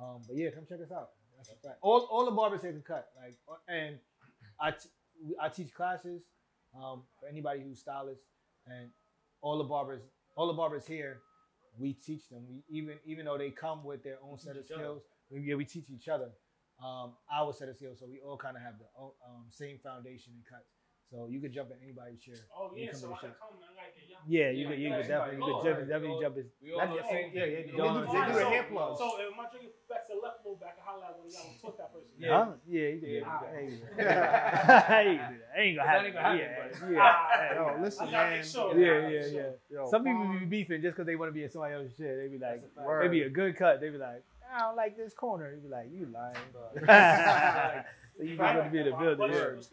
Um, 0.00 0.22
but 0.26 0.36
yeah, 0.36 0.50
come 0.50 0.64
check 0.68 0.80
us 0.82 0.92
out. 0.92 1.10
That's 1.36 1.50
a 1.50 1.56
fact. 1.66 1.78
All, 1.82 2.00
all 2.10 2.24
the 2.24 2.30
barbers 2.30 2.62
here 2.62 2.72
can 2.72 2.82
cut. 2.82 3.08
Like, 3.16 3.36
uh, 3.48 3.56
and 3.68 3.98
I, 4.60 4.70
t- 4.70 5.34
I 5.40 5.48
teach 5.48 5.74
classes 5.74 6.22
um, 6.74 7.02
for 7.20 7.28
anybody 7.28 7.60
who's 7.62 7.80
stylists, 7.80 8.24
and 8.66 8.88
all 9.42 9.58
the 9.58 9.64
barbers, 9.64 10.00
all 10.36 10.46
the 10.46 10.52
barbers 10.54 10.86
here, 10.86 11.18
we 11.78 11.92
teach 11.92 12.28
them. 12.28 12.44
We 12.48 12.62
even 12.68 12.98
even 13.04 13.26
though 13.26 13.36
they 13.36 13.50
come 13.50 13.84
with 13.84 14.02
their 14.02 14.18
own 14.22 14.38
set 14.38 14.56
of 14.56 14.64
skills, 14.64 15.02
we, 15.28 15.40
yeah, 15.42 15.56
we 15.56 15.64
teach 15.64 15.90
each 15.90 16.08
other 16.08 16.30
um, 16.82 17.12
our 17.32 17.52
set 17.52 17.68
of 17.68 17.76
skills, 17.76 17.98
so 18.00 18.06
we 18.06 18.20
all 18.20 18.36
kind 18.36 18.56
of 18.56 18.62
have 18.62 18.74
the 18.78 18.86
um, 18.98 19.44
same 19.50 19.78
foundation 19.78 20.32
and 20.34 20.44
cuts. 20.44 20.70
So 21.10 21.28
you 21.30 21.38
could 21.38 21.52
jump 21.52 21.68
in 21.70 21.76
anybody's 21.84 22.18
chair. 22.18 22.34
Oh 22.50 22.72
You 22.74 22.86
yeah, 22.88 22.92
so 22.96 23.12
I 23.12 23.20
can 23.20 23.30
shop. 23.30 23.38
come. 23.38 23.60
I 23.60 23.70
like 23.76 23.92
it. 23.94 24.08
young. 24.08 24.24
Yeah, 24.26 24.50
you 24.50 24.64
Yeah, 24.64 24.68
could, 24.72 24.78
you 24.80 24.88
yeah, 24.88 24.96
could 24.98 25.08
definitely, 25.08 25.36
you 25.36 25.44
could 25.44 25.62
jump, 25.62 25.76
Oh, 25.78 25.84
definitely 25.84 26.18
jump 26.24 26.36
in. 26.40 26.46
We 26.64 26.72
all 26.72 26.78
That's 26.80 26.90
know 26.90 26.96
the 26.96 27.02
the 27.04 27.08
same 27.14 27.26
thing. 27.30 27.38
Yeah, 27.38 27.44
yeah, 27.44 27.60
they 27.60 27.76
Don't- 27.76 27.94
do, 27.94 28.00
they 28.08 28.24
the 28.24 28.34
so- 28.40 28.48
hair 28.50 28.64
plugs. 28.72 28.98
So 28.98 29.06
if 29.20 29.36
my 29.36 29.44
drinking 29.52 29.70
back 29.86 30.02
to 30.08 30.12
the 30.16 30.20
left 30.24 30.36
a 30.40 30.42
little 30.48 30.58
back, 30.58 30.74
I 30.80 30.82
holler 30.82 31.04
at 31.04 31.14
one 31.20 31.28
of 31.28 31.32
y'all 31.36 31.44
and 31.46 31.60
talk 31.60 31.76
that 31.78 31.90
person. 31.92 32.10
Yeah. 32.18 32.56
Yeah, 32.66 32.88
you 32.88 33.00
did. 33.04 33.22
Yeah. 33.22 33.38
Hey, 33.52 33.68
hey, 34.00 35.20
I 35.54 35.60
ain't 35.60 35.76
gonna 35.76 35.86
That 35.86 35.86
happen. 35.86 36.06
ain't 36.06 36.14
gonna 36.14 36.24
happen, 36.24 36.94
Yeah, 36.94 36.98
yeah. 36.98 37.54
Yo, 37.54 37.82
listen, 37.84 38.08
I 38.08 38.10
gotta 38.10 38.30
man. 38.30 38.40
make. 38.40 38.74
Yeah, 38.80 39.08
yeah, 39.08 39.50
yeah. 39.70 39.84
Some 39.86 40.02
people 40.04 40.24
Quan- 40.24 40.38
be 40.40 40.46
beefing 40.46 40.82
just 40.82 40.96
because 40.96 41.06
they 41.06 41.16
want 41.16 41.28
to 41.30 41.34
be 41.36 41.44
in 41.44 41.50
somebody 41.50 41.74
else's 41.74 41.94
shit. 41.96 42.16
They 42.16 42.28
be 42.28 42.38
like, 42.40 42.60
That's 42.64 42.74
a 42.80 42.98
they 43.02 43.08
be 43.08 43.22
a 43.22 43.30
good 43.30 43.56
cut. 43.56 43.80
They 43.80 43.90
be 43.90 43.98
like, 43.98 44.24
I 44.54 44.60
don't 44.60 44.76
like 44.76 44.96
this 44.96 45.14
corner. 45.14 45.52
They 45.54 45.60
be 45.60 45.68
like, 45.68 45.88
you 45.92 46.08
lying. 46.12 46.36
so 48.16 48.22
you 48.22 48.36
just 48.36 48.40
want 48.40 48.64
to 48.64 48.70
be 48.70 48.78
in 48.78 48.84
the 48.86 48.92
building. 48.92 49.18
But- 49.18 49.30
Yeah. 49.30 49.56
excuse. 49.56 49.70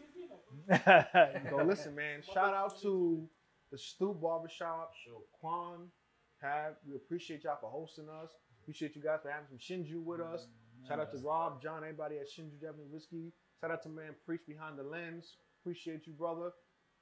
So 1.50 1.56
listen, 1.66 1.94
man. 1.94 2.22
Shout 2.22 2.54
out 2.54 2.80
to 2.82 3.28
the 3.70 3.78
Stoop 3.78 4.20
Barbershop, 4.20 4.92
Quan, 5.40 5.88
Tav. 6.40 6.74
We 6.86 6.96
appreciate 6.96 7.44
y'all 7.44 7.58
for 7.60 7.70
hosting 7.70 8.08
us. 8.08 8.30
Appreciate 8.62 8.94
you 8.96 9.02
guys 9.02 9.20
for 9.22 9.30
having 9.30 9.46
some 9.48 9.58
Shinju 9.58 10.02
with 10.02 10.20
mm-hmm. 10.20 10.34
us. 10.34 10.46
Shout 10.86 11.00
out 11.00 11.10
to 11.12 11.18
Rob, 11.18 11.62
John, 11.62 11.78
everybody 11.78 12.18
at 12.18 12.26
Shinju 12.26 12.60
Japanese 12.60 12.90
Whiskey. 12.90 13.32
Shout 13.60 13.70
out 13.70 13.82
to 13.84 13.88
man 13.88 14.14
Preach 14.26 14.40
Behind 14.46 14.78
the 14.78 14.82
Lens. 14.82 15.36
Appreciate 15.60 16.06
you, 16.06 16.12
brother. 16.12 16.50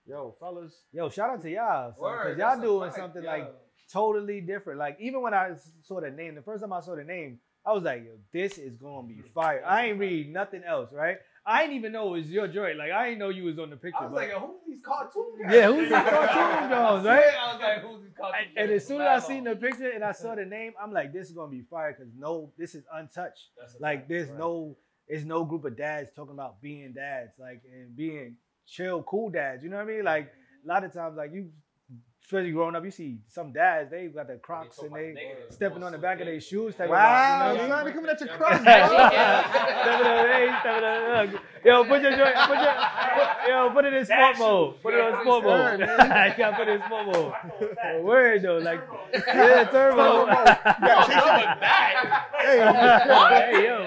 Yo, 0.07 0.35
fellas. 0.39 0.85
Yo, 0.93 1.09
shout 1.09 1.31
out 1.31 1.43
to 1.43 1.51
y'all. 1.51 1.93
Cause 1.93 2.37
y'all 2.37 2.61
doing 2.61 2.91
something 2.93 3.23
yeah. 3.23 3.33
like 3.33 3.55
totally 3.93 4.41
different. 4.41 4.79
Like 4.79 4.97
even 5.01 5.23
when 5.23 5.35
I 5.35 5.53
saw 5.83 6.01
the 6.01 6.11
name, 6.11 6.35
the 6.35 6.43
first 6.43 6.63
time 6.63 6.73
I 6.73 6.81
saw 6.81 6.95
the 6.95 7.05
name, 7.05 7.39
I 7.65 7.73
was 7.73 7.83
like, 7.83 8.05
yo, 8.05 8.13
this 8.33 8.59
is 8.59 8.77
gonna 8.77 9.07
be 9.07 9.15
mm-hmm. 9.15 9.33
fire. 9.35 9.63
I 9.67 9.87
ain't 9.87 9.99
read 9.99 10.33
nothing 10.33 10.63
else, 10.65 10.93
right? 10.93 11.19
I 11.45 11.63
didn't 11.63 11.77
even 11.77 11.93
know 11.93 12.15
it 12.15 12.19
was 12.19 12.31
your 12.31 12.49
joint. 12.49 12.79
Like 12.79 12.93
I 12.93 13.07
didn't 13.07 13.19
know 13.19 13.29
you 13.29 13.45
was 13.45 13.59
on 13.59 13.71
the 13.71 13.77
picture. 13.77 14.03
I 14.03 14.07
was 14.07 14.15
like, 14.15 14.31
who's 14.31 14.61
these 14.67 14.83
cartoon 14.85 15.25
guys? 15.43 15.55
yeah, 15.55 15.67
who's 15.67 15.89
the 15.89 15.95
cartoon 16.11 16.71
Jones, 16.71 17.07
right? 17.07 17.35
I 17.39 17.53
was 17.53 17.63
like, 17.63 17.83
who's 17.83 18.03
these 18.03 18.13
cartoon 18.17 18.41
And, 18.57 18.59
and 18.59 18.77
as 18.77 18.87
soon 18.87 19.01
as 19.01 19.25
I 19.25 19.27
seen 19.27 19.45
the 19.45 19.57
picture 19.57 19.91
and 19.91 20.05
I 20.05 20.13
saw 20.13 20.35
the 20.37 20.45
name, 20.45 20.73
I'm 20.81 20.93
like, 20.93 21.13
this 21.13 21.29
is 21.29 21.33
gonna 21.33 21.51
be 21.51 21.63
fire 21.63 21.95
because 21.97 22.13
no, 22.17 22.53
this 22.59 22.75
is 22.75 22.85
untouched. 22.93 23.49
That's 23.59 23.77
Like 23.81 24.09
there's 24.09 24.29
right. 24.29 24.39
no, 24.39 24.77
there's 25.09 25.25
no 25.25 25.45
group 25.45 25.65
of 25.65 25.77
dads 25.77 26.11
talking 26.15 26.35
about 26.35 26.61
being 26.61 26.93
dads, 26.93 27.33
like 27.39 27.63
and 27.73 27.97
being 27.97 28.37
chill, 28.67 29.03
cool 29.03 29.31
dads. 29.31 29.63
You 29.65 29.71
know 29.71 29.77
what 29.77 29.89
I 29.89 29.93
mean? 29.93 30.05
Like 30.05 30.27
mm-hmm. 30.27 30.71
a 30.71 30.73
lot 30.73 30.85
of 30.85 30.93
times, 30.93 31.17
like 31.17 31.33
you 31.33 31.51
especially 32.31 32.53
growing 32.53 32.77
up, 32.77 32.85
you 32.85 32.93
see 32.93 33.19
some 33.27 33.51
dads 33.53 33.91
they 33.91 34.07
got 34.07 34.29
their 34.29 34.39
Crocs 34.39 34.77
talk 34.77 34.87
and 34.87 34.95
they 34.95 35.13
negative. 35.13 35.47
stepping 35.51 35.83
on 35.83 35.91
the 35.91 35.99
back 35.99 36.21
of 36.21 36.27
their 36.27 36.41
shoes. 36.41 36.75
Wow, 36.79 37.51
of, 37.51 37.57
you 37.57 37.63
you 37.63 37.69
know? 37.69 37.83
not 37.83 37.93
coming 37.93 38.09
at 38.09 38.21
your 38.21 38.29
cross, 38.37 38.61
stepping 38.61 38.89
bro. 38.89 38.97
on 38.97 39.11
the 39.11 39.17
stepping 40.61 40.85
on 40.85 41.33
the- 41.33 41.41
Yo, 41.63 41.85
put 41.85 42.01
your 42.01 42.13
joint, 42.13 42.35
put 42.47 42.59
your, 42.59 42.75
put, 43.15 43.29
yo, 43.49 43.71
put 43.75 43.85
it 43.85 43.93
in 43.95 44.05
sport 44.07 44.39
mode. 44.39 44.81
Put 44.83 44.95
it 44.95 45.01
on 45.01 45.21
sport 45.23 45.45
mode. 45.45 45.81
you 45.81 45.87
gotta 45.87 46.57
put 46.57 46.69
it 46.69 46.81
in 46.81 46.87
sport 46.87 47.07
mode. 47.07 47.33
Word 48.05 48.43
though, 48.43 48.59
like 48.59 48.81
yeah, 49.13 49.65
turbo. 49.65 50.27
hey 52.41 53.65
yo, 53.67 53.79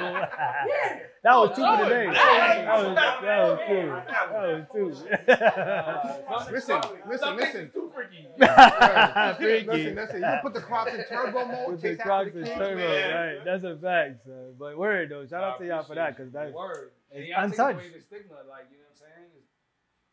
that 1.23 1.35
was 1.35 1.49
two 1.51 1.63
for 1.63 1.77
the 1.77 1.85
oh, 1.85 1.89
day. 1.89 2.05
That 2.11 2.83
was 2.83 2.95
that 2.95 3.39
was 3.47 3.59
two. 3.65 3.87
That 4.11 4.31
was 4.43 4.67
two. 4.73 6.51
Listen, 6.53 6.81
listen, 7.07 7.35
listen. 7.37 7.71
Too 7.73 7.91
freaky. 7.95 8.27
Freaky. 9.37 9.67
Listen, 9.67 9.95
listen. 9.95 10.21
You 10.21 10.37
put 10.41 10.53
the 10.53 10.59
crops 10.59 10.93
in 10.93 11.05
turbo 11.07 11.45
mode. 11.45 11.71
With 11.71 11.81
the 11.81 11.89
chase 11.89 11.99
after 11.99 12.09
Crocs 12.09 12.33
the 12.33 12.39
and 12.39 12.47
kids, 12.47 12.57
turbo, 12.59 12.85
right? 12.85 13.45
That's 13.45 13.63
a 13.63 13.77
fact, 13.77 14.25
son. 14.25 14.55
But 14.59 14.77
word 14.77 15.09
though, 15.11 15.25
shout 15.25 15.43
out 15.43 15.59
to 15.59 15.65
y'all 15.65 15.83
for 15.83 15.95
that, 15.95 16.17
cause 16.17 16.27
that's 16.33 16.53
word. 16.53 16.91
And 17.11 17.23
it's 17.23 17.29
y'all 17.29 17.49
take 17.49 17.59
away 17.59 17.89
the 17.95 18.01
stigma, 18.01 18.35
like 18.49 18.67
you 18.71 18.79
know 18.79 18.91
what 18.91 18.99
I'm 18.99 19.15
saying? 19.15 19.33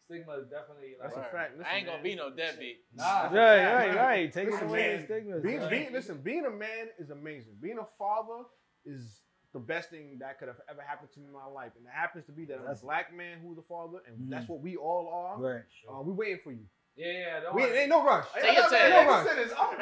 Stigma 0.06 0.32
is 0.34 0.46
definitely 0.46 0.94
like 1.00 1.14
That's 1.14 1.26
a 1.26 1.30
fact. 1.30 1.58
Listen, 1.58 1.72
I 1.72 1.76
ain't 1.76 1.86
gonna 1.86 1.98
man. 1.98 2.04
be 2.04 2.14
no 2.14 2.30
deadbeat. 2.30 2.78
nah. 2.94 3.22
right, 3.32 3.32
right, 3.32 3.96
right. 3.96 4.32
Taking 4.32 4.52
Listen, 4.52 4.68
away 4.68 4.96
the 4.96 5.04
stigmas. 5.04 5.42
Being, 5.42 5.60
right? 5.60 5.70
being, 5.70 5.92
listen, 5.92 6.20
being 6.22 6.44
a 6.46 6.50
man 6.50 6.88
is 6.98 7.10
amazing. 7.10 7.54
Being 7.60 7.78
a 7.78 7.86
father 7.98 8.44
is 8.84 9.19
the 9.52 9.58
best 9.58 9.90
thing 9.90 10.18
that 10.20 10.38
could 10.38 10.48
have 10.48 10.60
ever 10.70 10.80
happened 10.80 11.10
to 11.12 11.20
me 11.20 11.26
in 11.26 11.32
my 11.32 11.46
life. 11.46 11.72
And 11.76 11.84
it 11.86 11.92
happens 11.92 12.24
to 12.26 12.32
be 12.32 12.44
that 12.46 12.58
I'm 12.60 12.66
a 12.66 12.74
black 12.76 13.12
man 13.14 13.38
who's 13.42 13.58
a 13.58 13.62
father, 13.62 13.98
and 14.06 14.16
Mhm. 14.18 14.30
that's 14.30 14.48
what 14.48 14.60
we 14.60 14.76
all 14.76 15.08
are. 15.08 15.38
Right. 15.40 15.62
Uh, 15.88 16.02
we 16.02 16.12
waiting 16.12 16.38
for 16.42 16.52
you. 16.52 16.66
Yeah, 17.00 17.12
yeah. 17.12 17.40
Don't 17.40 17.54
We 17.54 17.62
worry. 17.62 17.78
ain't 17.78 17.88
no 17.88 18.04
rush. 18.04 18.26
Take 18.38 18.56
your 18.56 18.68
time. 18.68 18.90
no 18.90 19.06
rush. 19.08 19.26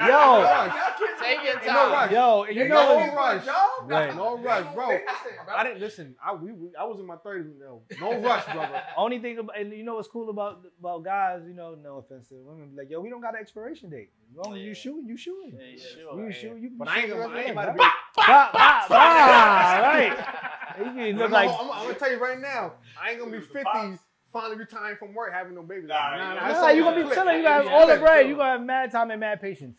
Yo, 0.06 0.74
Take 1.20 1.42
your 1.42 1.54
Ain't 1.56 1.66
no 1.66 1.72
time. 1.72 1.92
rush. 1.92 2.10
yo, 2.12 2.42
and 2.44 2.54
you 2.56 2.62
Ain't 2.62 2.70
know, 2.70 3.06
no 3.06 3.14
rush. 3.16 3.46
Right. 3.86 4.14
No 4.16 4.38
rush, 4.38 4.74
bro. 4.74 4.98
I 5.52 5.64
didn't 5.64 5.80
listen. 5.80 6.14
I 6.24 6.34
we, 6.34 6.52
we 6.52 6.68
I 6.78 6.84
was 6.84 7.00
in 7.00 7.06
my 7.06 7.16
thirties. 7.16 7.50
No, 7.58 7.82
no 8.00 8.20
rush, 8.20 8.44
brother. 8.52 8.80
only 8.96 9.18
thing 9.18 9.38
about, 9.38 9.58
and 9.58 9.72
you 9.72 9.82
know 9.82 9.96
what's 9.96 10.06
cool 10.08 10.30
about 10.30 10.60
about 10.78 11.04
guys, 11.04 11.42
you 11.46 11.54
know, 11.54 11.74
no 11.74 11.96
offense 11.96 12.28
to 12.28 12.36
women, 12.36 12.70
like 12.76 12.88
yo, 12.88 13.00
we 13.00 13.10
don't 13.10 13.20
got 13.20 13.34
an 13.34 13.40
expiration 13.40 13.90
date. 13.90 14.10
As 14.30 14.36
long 14.36 14.54
as 14.54 14.60
you 14.62 14.68
Yeah. 14.68 14.74
shooting, 14.74 15.06
you 15.08 15.16
shooting. 15.16 15.58
Yeah, 15.58 15.76
sure. 16.00 16.24
You 16.24 16.32
shoot, 16.32 16.56
you 16.60 16.68
can 16.68 16.78
But 16.78 16.88
shoot 16.88 16.94
I 16.94 17.00
ain't 17.00 17.08
the 17.10 17.14
gonna. 17.16 17.28
rest 17.34 17.36
I 17.36 17.42
ain't 17.42 17.50
about 17.52 17.64
to 17.66 17.72
be. 17.72 17.78
day. 17.80 17.84
Bah, 18.16 18.50
bah, 18.52 18.86
bah, 18.88 19.80
right. 19.82 20.26
You 20.78 20.84
I'm, 20.86 21.16
look 21.18 21.30
like 21.32 21.50
I'm, 21.50 21.70
I'm 21.72 21.86
gonna 21.86 21.94
tell 21.98 22.10
you 22.12 22.18
right 22.18 22.38
now. 22.38 22.74
I 23.02 23.10
ain't 23.10 23.18
gonna 23.18 23.32
be 23.32 23.40
50, 23.40 23.98
finally 24.32 24.56
retiring 24.56 24.96
from 24.96 25.14
work, 25.14 25.32
having 25.32 25.54
no 25.54 25.62
babies. 25.62 25.88
Nah, 25.88 26.16
nah, 26.16 26.34
you- 26.34 26.40
that's 26.40 26.60
Nah, 26.60 26.66
all 26.66 26.72
you 26.74 26.82
gonna 26.84 26.96
be 26.96 27.02
clip. 27.02 27.14
chilling. 27.14 27.36
You 27.38 27.42
gonna 27.42 27.54
have 27.54 27.66
all 27.68 27.86
the 27.86 27.96
clip, 27.96 28.00
bread. 28.00 28.22
too. 28.24 28.28
You 28.30 28.36
gonna 28.36 28.50
have 28.52 28.62
mad 28.62 28.90
time 28.92 29.10
and 29.10 29.20
mad 29.20 29.40
patience. 29.40 29.78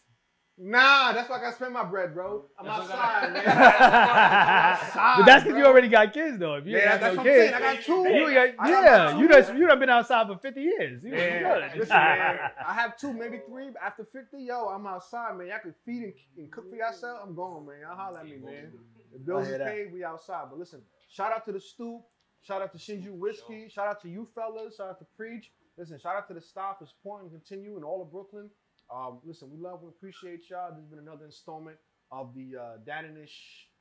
Nah, 0.61 1.13
that's 1.13 1.29
why 1.29 1.37
I 1.37 1.39
gotta 1.41 1.55
spend 1.55 1.73
my 1.73 1.85
bread, 1.85 2.13
bro. 2.13 2.43
I'm 2.59 2.65
That's 2.65 2.79
what 2.79 2.91
outside, 2.91 3.31
man. 3.31 3.43
but 3.45 3.55
outside, 3.55 5.25
that's 5.25 5.43
because 5.45 5.57
you 5.57 5.65
already 5.65 5.87
got 5.87 6.11
kids, 6.13 6.37
though. 6.37 6.55
If 6.55 6.65
you 6.67 6.75
Yeah, 6.75 6.89
have 6.91 6.99
that's 6.99 7.15
no 7.15 7.23
what 7.23 7.27
I'm 7.29 7.33
saying. 7.33 7.47
kids, 7.53 7.55
I 7.55 7.59
got 7.75 7.81
two. 7.81 8.03
you 8.09 8.33
got, 8.33 8.49
I 8.59 8.69
got 8.69 8.83
yeah, 8.83 9.11
two. 9.13 9.19
you 9.19 9.27
done 9.29 9.57
you 9.57 9.67
done 9.67 9.79
been 9.79 9.89
outside 9.89 10.27
for 10.27 10.37
fifty 10.37 10.61
years. 10.63 11.01
You, 11.05 11.11
you 11.11 11.17
Yeah, 11.17 11.39
good. 11.39 11.79
listen, 11.79 11.95
man. 11.95 12.39
I 12.67 12.73
have 12.73 12.97
two, 12.97 13.13
maybe 13.13 13.39
three. 13.47 13.69
After 13.81 14.03
50, 14.03 14.37
yo, 14.43 14.67
I'm 14.67 14.85
outside, 14.85 15.37
man. 15.37 15.47
Y'all 15.47 15.59
can 15.59 15.73
feed 15.85 16.03
and, 16.03 16.13
and 16.37 16.51
cook 16.51 16.69
for 16.69 16.75
yourself. 16.75 17.21
I'm 17.23 17.35
gone, 17.35 17.65
man. 17.65 17.75
Y'all 17.81 17.95
holler 17.95 18.19
at 18.19 18.25
me, 18.25 18.35
man. 18.43 18.73
The 19.13 19.19
bills 19.19 19.43
I 19.43 19.45
hear 19.51 19.55
is 19.55 19.61
paid, 19.63 19.93
we 19.93 20.03
outside. 20.03 20.47
But 20.49 20.59
listen, 20.59 20.81
shout 21.09 21.31
out 21.31 21.45
to 21.45 21.53
the 21.53 21.59
stoop. 21.61 22.01
Shout 22.41 22.61
out 22.61 22.71
to 22.71 22.77
Shinju 22.77 23.11
Whiskey. 23.11 23.67
Shout 23.69 23.87
out 23.87 24.01
to 24.01 24.09
you 24.09 24.27
fellas. 24.33 24.77
Shout 24.77 24.89
out 24.89 24.99
to 24.99 25.05
Preach. 25.17 25.51
Listen, 25.77 25.99
shout 25.99 26.15
out 26.15 26.27
to 26.27 26.33
the 26.33 26.41
staff 26.41 26.79
for 26.79 26.85
supporting 26.85 27.29
and 27.31 27.41
continue 27.41 27.77
in 27.77 27.83
all 27.83 28.01
of 28.01 28.11
Brooklyn. 28.11 28.49
Um, 28.93 29.19
listen, 29.23 29.49
we 29.51 29.57
love 29.57 29.81
and 29.81 29.89
appreciate 29.89 30.49
y'all. 30.49 30.71
This 30.71 30.79
has 30.79 30.89
been 30.89 30.99
another 30.99 31.25
installment 31.25 31.77
of 32.11 32.33
the 32.33 32.57
uh, 32.57 32.77
Dadinish 32.87 33.31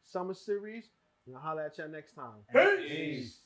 Summer 0.05 0.35
Series. 0.35 0.91
We'll 1.27 1.41
holler 1.41 1.63
at 1.63 1.79
y'all 1.79 1.89
next 1.89 2.13
time. 2.13 2.45
Peace. 2.53 3.41